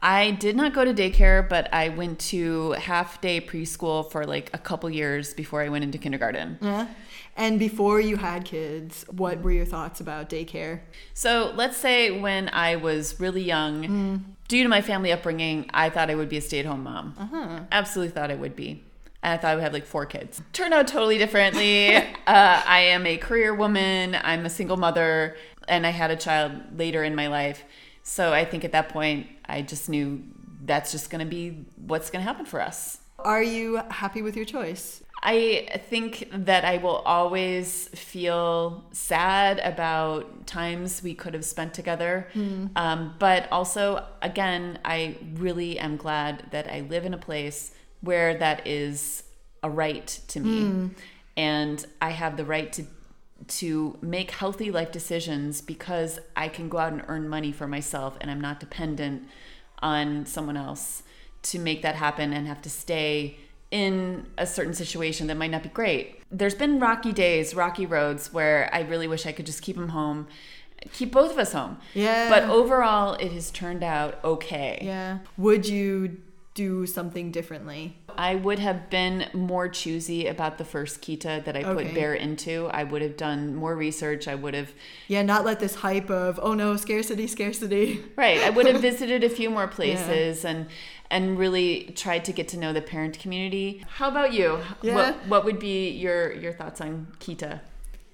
I 0.00 0.30
did 0.30 0.56
not 0.56 0.72
go 0.72 0.86
to 0.86 0.94
daycare, 0.94 1.46
but 1.46 1.68
I 1.70 1.90
went 1.90 2.18
to 2.32 2.70
half 2.72 3.20
day 3.20 3.42
preschool 3.42 4.10
for 4.10 4.24
like 4.24 4.48
a 4.54 4.58
couple 4.58 4.88
years 4.88 5.34
before 5.34 5.60
I 5.60 5.68
went 5.68 5.84
into 5.84 5.98
kindergarten. 5.98 6.56
Yeah. 6.62 6.86
And 7.36 7.58
before 7.58 8.00
you 8.00 8.16
had 8.16 8.46
kids, 8.46 9.04
what 9.10 9.42
were 9.42 9.52
your 9.52 9.66
thoughts 9.66 10.00
about 10.00 10.30
daycare? 10.30 10.80
So 11.12 11.52
let's 11.54 11.76
say 11.76 12.18
when 12.18 12.48
I 12.48 12.76
was 12.76 13.20
really 13.20 13.42
young, 13.42 13.84
mm. 13.84 14.22
due 14.48 14.62
to 14.62 14.68
my 14.70 14.80
family 14.80 15.12
upbringing, 15.12 15.68
I 15.74 15.90
thought 15.90 16.08
I 16.08 16.14
would 16.14 16.30
be 16.30 16.38
a 16.38 16.40
stay 16.40 16.60
at 16.60 16.64
home 16.64 16.84
mom. 16.84 17.14
Uh-huh. 17.18 17.60
Absolutely 17.70 18.14
thought 18.14 18.30
I 18.30 18.34
would 18.34 18.56
be. 18.56 18.82
And 19.22 19.32
I 19.32 19.36
thought 19.36 19.52
I 19.52 19.54
would 19.56 19.64
have 19.64 19.72
like 19.72 19.86
four 19.86 20.06
kids. 20.06 20.40
Turned 20.52 20.72
out 20.72 20.86
totally 20.86 21.18
differently. 21.18 21.96
uh, 21.96 22.02
I 22.26 22.80
am 22.80 23.06
a 23.06 23.16
career 23.16 23.54
woman, 23.54 24.16
I'm 24.22 24.46
a 24.46 24.50
single 24.50 24.76
mother, 24.76 25.36
and 25.66 25.86
I 25.86 25.90
had 25.90 26.10
a 26.10 26.16
child 26.16 26.78
later 26.78 27.02
in 27.02 27.14
my 27.14 27.26
life. 27.26 27.64
So 28.02 28.32
I 28.32 28.44
think 28.44 28.64
at 28.64 28.72
that 28.72 28.88
point, 28.88 29.26
I 29.46 29.62
just 29.62 29.88
knew 29.88 30.22
that's 30.64 30.92
just 30.92 31.10
going 31.10 31.24
to 31.24 31.30
be 31.30 31.66
what's 31.76 32.10
going 32.10 32.24
to 32.24 32.28
happen 32.28 32.46
for 32.46 32.60
us. 32.60 32.98
Are 33.18 33.42
you 33.42 33.80
happy 33.90 34.22
with 34.22 34.36
your 34.36 34.44
choice? 34.44 35.02
I 35.22 35.80
think 35.88 36.28
that 36.32 36.64
I 36.64 36.76
will 36.76 36.98
always 36.98 37.88
feel 37.88 38.84
sad 38.92 39.58
about 39.58 40.46
times 40.46 41.02
we 41.02 41.14
could 41.14 41.34
have 41.34 41.44
spent 41.44 41.74
together. 41.74 42.28
Mm. 42.34 42.70
Um, 42.76 43.14
but 43.18 43.50
also, 43.50 44.06
again, 44.22 44.78
I 44.84 45.16
really 45.34 45.78
am 45.78 45.96
glad 45.96 46.44
that 46.52 46.70
I 46.70 46.82
live 46.82 47.04
in 47.04 47.14
a 47.14 47.18
place 47.18 47.72
where 48.00 48.36
that 48.38 48.66
is 48.66 49.24
a 49.62 49.70
right 49.70 50.06
to 50.28 50.40
me. 50.40 50.60
Mm. 50.60 50.90
And 51.36 51.86
I 52.00 52.10
have 52.10 52.36
the 52.36 52.44
right 52.44 52.72
to 52.74 52.86
to 53.46 53.96
make 54.02 54.32
healthy 54.32 54.70
life 54.70 54.90
decisions 54.90 55.60
because 55.60 56.18
I 56.36 56.48
can 56.48 56.68
go 56.68 56.78
out 56.78 56.92
and 56.92 57.04
earn 57.06 57.28
money 57.28 57.52
for 57.52 57.68
myself 57.68 58.16
and 58.20 58.30
I'm 58.30 58.40
not 58.40 58.58
dependent 58.58 59.28
on 59.80 60.26
someone 60.26 60.56
else 60.56 61.04
to 61.42 61.58
make 61.58 61.82
that 61.82 61.94
happen 61.94 62.32
and 62.32 62.48
have 62.48 62.60
to 62.62 62.70
stay 62.70 63.36
in 63.70 64.26
a 64.36 64.46
certain 64.46 64.74
situation 64.74 65.26
that 65.28 65.36
might 65.36 65.50
not 65.50 65.62
be 65.62 65.68
great. 65.68 66.20
There's 66.30 66.54
been 66.54 66.80
rocky 66.80 67.12
days, 67.12 67.54
rocky 67.54 67.86
roads 67.86 68.32
where 68.32 68.68
I 68.72 68.80
really 68.80 69.06
wish 69.06 69.24
I 69.26 69.32
could 69.32 69.46
just 69.46 69.62
keep 69.62 69.76
him 69.76 69.90
home, 69.90 70.26
keep 70.92 71.12
both 71.12 71.30
of 71.30 71.38
us 71.38 71.52
home. 71.52 71.78
Yeah. 71.94 72.28
But 72.28 72.44
overall, 72.44 73.14
it 73.14 73.32
has 73.32 73.50
turned 73.50 73.84
out 73.84 74.18
okay. 74.24 74.78
Yeah. 74.82 75.18
Would 75.36 75.68
you 75.68 76.20
do 76.58 76.86
something 76.86 77.30
differently? 77.30 77.96
I 78.16 78.34
would 78.34 78.58
have 78.58 78.90
been 78.90 79.28
more 79.32 79.68
choosy 79.68 80.26
about 80.26 80.58
the 80.58 80.64
first 80.64 81.00
Kita 81.00 81.44
that 81.44 81.56
I 81.56 81.62
put. 81.62 81.94
Bear 81.94 82.14
into. 82.14 82.66
I 82.72 82.82
would 82.82 83.00
have 83.00 83.16
done 83.16 83.54
more 83.54 83.76
research. 83.76 84.26
I 84.26 84.34
would 84.34 84.54
have. 84.54 84.72
Yeah, 85.06 85.22
not 85.22 85.44
let 85.44 85.60
this 85.60 85.76
hype 85.76 86.10
of, 86.10 86.40
oh 86.42 86.54
no, 86.54 86.74
scarcity, 86.76 87.28
scarcity. 87.28 88.02
Right. 88.16 88.40
I 88.40 88.50
would 88.50 88.66
have 88.66 88.80
visited 88.90 89.22
a 89.22 89.30
few 89.30 89.50
more 89.50 89.68
places 89.68 90.42
yeah. 90.42 90.50
and 90.50 90.66
and 91.10 91.38
really 91.38 91.92
tried 91.94 92.24
to 92.24 92.32
get 92.32 92.48
to 92.48 92.58
know 92.58 92.72
the 92.72 92.82
parent 92.82 93.20
community. 93.20 93.84
How 93.88 94.08
about 94.08 94.32
you? 94.32 94.58
Yeah. 94.82 94.96
What, 94.96 95.14
what 95.28 95.44
would 95.44 95.58
be 95.60 95.90
your, 95.90 96.32
your 96.32 96.52
thoughts 96.52 96.80
on 96.82 97.06
Kita? 97.20 97.60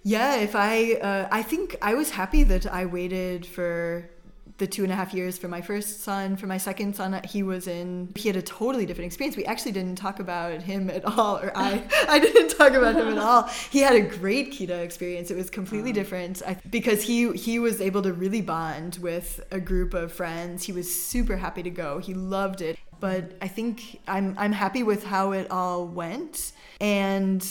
Yeah, 0.05 0.37
if 0.37 0.55
I, 0.55 0.93
uh, 0.93 1.29
I 1.33 1.43
think 1.43 1.77
I 1.83 1.95
was 1.95 2.11
happy 2.11 2.45
that 2.45 2.67
I 2.67 2.85
waited 2.85 3.47
for 3.47 4.11
the 4.59 4.67
two 4.67 4.85
and 4.85 4.93
a 4.93 4.95
half 4.95 5.13
years 5.13 5.37
for 5.37 5.49
my 5.49 5.61
first 5.61 6.01
son. 6.03 6.37
For 6.37 6.47
my 6.47 6.59
second 6.59 6.95
son, 6.95 7.15
uh, 7.15 7.27
he 7.27 7.43
was 7.43 7.67
in, 7.67 8.13
he 8.15 8.29
had 8.29 8.37
a 8.37 8.43
totally 8.43 8.87
different 8.87 9.07
experience. 9.07 9.37
We 9.37 9.45
actually 9.45 9.73
didn't 9.73 9.97
talk 9.97 10.21
about 10.21 10.63
him 10.63 10.91
at 10.91 11.05
all, 11.05 11.39
or 11.39 11.53
I, 11.57 11.83
I 12.09 12.19
didn't 12.21 12.57
talk 12.57 12.73
about 12.73 12.95
him 12.95 13.09
at 13.09 13.19
all. 13.19 13.49
He 13.71 13.81
had 13.81 13.97
a 13.97 14.01
great 14.01 14.53
Kita 14.53 14.79
experience. 14.81 15.31
It 15.31 15.37
was 15.37 15.51
completely 15.51 15.93
different 15.93 16.43
because 16.71 17.03
he, 17.03 17.33
he 17.33 17.59
was 17.59 17.81
able 17.81 18.03
to 18.03 18.13
really 18.13 18.41
bond 18.41 18.99
with 19.03 19.45
a 19.51 19.59
group 19.59 19.93
of 19.93 20.13
friends. 20.13 20.65
He 20.65 20.73
was 20.73 20.93
super 20.93 21.37
happy 21.37 21.63
to 21.65 21.71
go. 21.71 21.99
He 21.99 22.15
loved 22.15 22.61
it. 22.61 22.79
But 23.01 23.33
I 23.43 23.49
think 23.49 24.01
I'm, 24.07 24.37
I'm 24.39 24.53
happy 24.53 24.83
with 24.83 25.05
how 25.05 25.33
it 25.33 25.51
all 25.51 25.85
went. 25.87 26.53
And 26.81 27.45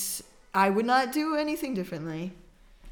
I 0.53 0.69
would 0.69 0.85
not 0.85 1.11
do 1.11 1.35
anything 1.35 1.73
differently. 1.73 2.31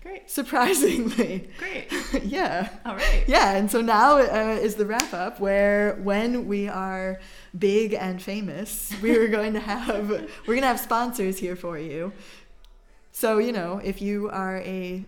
Great. 0.02 0.30
Surprisingly. 0.30 1.48
Great. 1.60 1.92
yeah. 2.24 2.70
All 2.86 2.96
right. 2.96 3.24
Yeah, 3.28 3.56
and 3.56 3.70
so 3.70 3.82
now 3.82 4.18
uh, 4.18 4.58
is 4.60 4.76
the 4.76 4.86
wrap 4.86 5.14
up 5.14 5.40
where 5.40 6.00
when 6.02 6.48
we 6.48 6.68
are 6.68 7.20
big 7.58 7.94
and 7.94 8.22
famous, 8.22 8.92
we 9.02 9.16
are 9.16 9.28
going 9.38 9.54
to 9.54 9.60
have 9.60 10.10
we're 10.10 10.56
going 10.56 10.62
to 10.62 10.68
have 10.68 10.80
sponsors 10.80 11.38
here 11.40 11.56
for 11.56 11.78
you. 11.78 12.14
So, 13.12 13.38
you 13.38 13.52
know, 13.52 13.80
if 13.84 14.02
you 14.02 14.30
are 14.30 14.58
a 14.62 15.06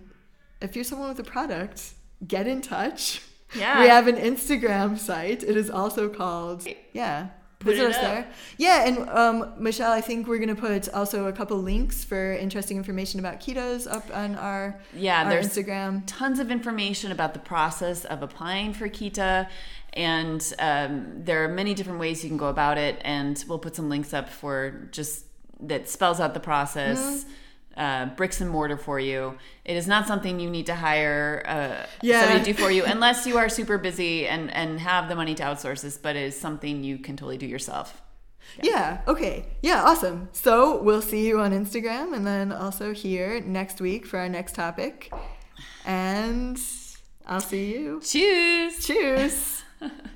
if 0.61 0.75
you're 0.75 0.85
someone 0.85 1.09
with 1.09 1.19
a 1.19 1.23
product, 1.23 1.93
get 2.27 2.47
in 2.47 2.61
touch. 2.61 3.21
Yeah. 3.55 3.81
We 3.81 3.87
have 3.87 4.07
an 4.07 4.17
Instagram 4.17 4.97
site. 4.97 5.43
It 5.43 5.57
is 5.57 5.69
also 5.69 6.09
called 6.09 6.67
Yeah, 6.91 7.29
visit 7.63 7.85
us 7.87 7.97
there. 7.97 8.27
Yeah, 8.57 8.87
and 8.87 9.09
um, 9.09 9.53
Michelle, 9.57 9.91
I 9.91 10.01
think 10.01 10.27
we're 10.27 10.39
gonna 10.39 10.55
put 10.55 10.89
also 10.89 11.27
a 11.27 11.33
couple 11.33 11.57
links 11.57 12.03
for 12.03 12.33
interesting 12.33 12.77
information 12.77 13.19
about 13.19 13.39
Kitas 13.39 13.91
up 13.91 14.05
on 14.13 14.35
our 14.35 14.79
yeah 14.93 15.23
our 15.23 15.29
there's 15.29 15.47
Instagram. 15.47 16.03
Tons 16.05 16.39
of 16.39 16.51
information 16.51 17.11
about 17.11 17.33
the 17.33 17.39
process 17.39 18.05
of 18.05 18.21
applying 18.21 18.73
for 18.73 18.89
Kita, 18.89 19.47
and 19.93 20.53
um, 20.59 21.23
there 21.23 21.43
are 21.43 21.47
many 21.47 21.73
different 21.73 21.99
ways 21.99 22.23
you 22.23 22.29
can 22.29 22.37
go 22.37 22.47
about 22.47 22.77
it. 22.77 22.99
And 23.03 23.43
we'll 23.47 23.59
put 23.59 23.75
some 23.75 23.89
links 23.89 24.13
up 24.13 24.29
for 24.29 24.87
just 24.91 25.25
that 25.61 25.89
spells 25.89 26.19
out 26.19 26.33
the 26.33 26.39
process. 26.39 26.99
Mm-hmm 26.99 27.29
uh, 27.77 28.07
bricks 28.07 28.41
and 28.41 28.49
mortar 28.49 28.77
for 28.77 28.99
you. 28.99 29.37
It 29.65 29.75
is 29.75 29.87
not 29.87 30.07
something 30.07 30.39
you 30.39 30.49
need 30.49 30.65
to 30.67 30.75
hire 30.75 31.43
uh, 31.45 31.85
yeah. 32.01 32.21
somebody 32.21 32.45
to 32.45 32.53
do 32.53 32.63
for 32.63 32.71
you 32.71 32.83
unless 32.85 33.25
you 33.25 33.37
are 33.37 33.49
super 33.49 33.77
busy 33.77 34.27
and, 34.27 34.53
and 34.53 34.79
have 34.79 35.09
the 35.09 35.15
money 35.15 35.35
to 35.35 35.43
outsource 35.43 35.81
this, 35.81 35.97
but 35.97 36.15
it 36.15 36.23
is 36.23 36.39
something 36.39 36.83
you 36.83 36.97
can 36.97 37.17
totally 37.17 37.37
do 37.37 37.45
yourself. 37.45 38.01
Yeah. 38.61 38.71
yeah. 38.71 39.01
Okay. 39.07 39.45
Yeah. 39.61 39.83
Awesome. 39.83 40.29
So 40.31 40.81
we'll 40.81 41.01
see 41.01 41.25
you 41.27 41.39
on 41.39 41.51
Instagram 41.51 42.15
and 42.15 42.25
then 42.27 42.51
also 42.51 42.93
here 42.93 43.41
next 43.41 43.81
week 43.81 44.05
for 44.05 44.19
our 44.19 44.29
next 44.29 44.55
topic. 44.55 45.11
And 45.85 46.59
I'll 47.25 47.39
see 47.39 47.73
you. 47.73 48.01
Cheers. 48.03 48.85
Cheers. 48.85 49.63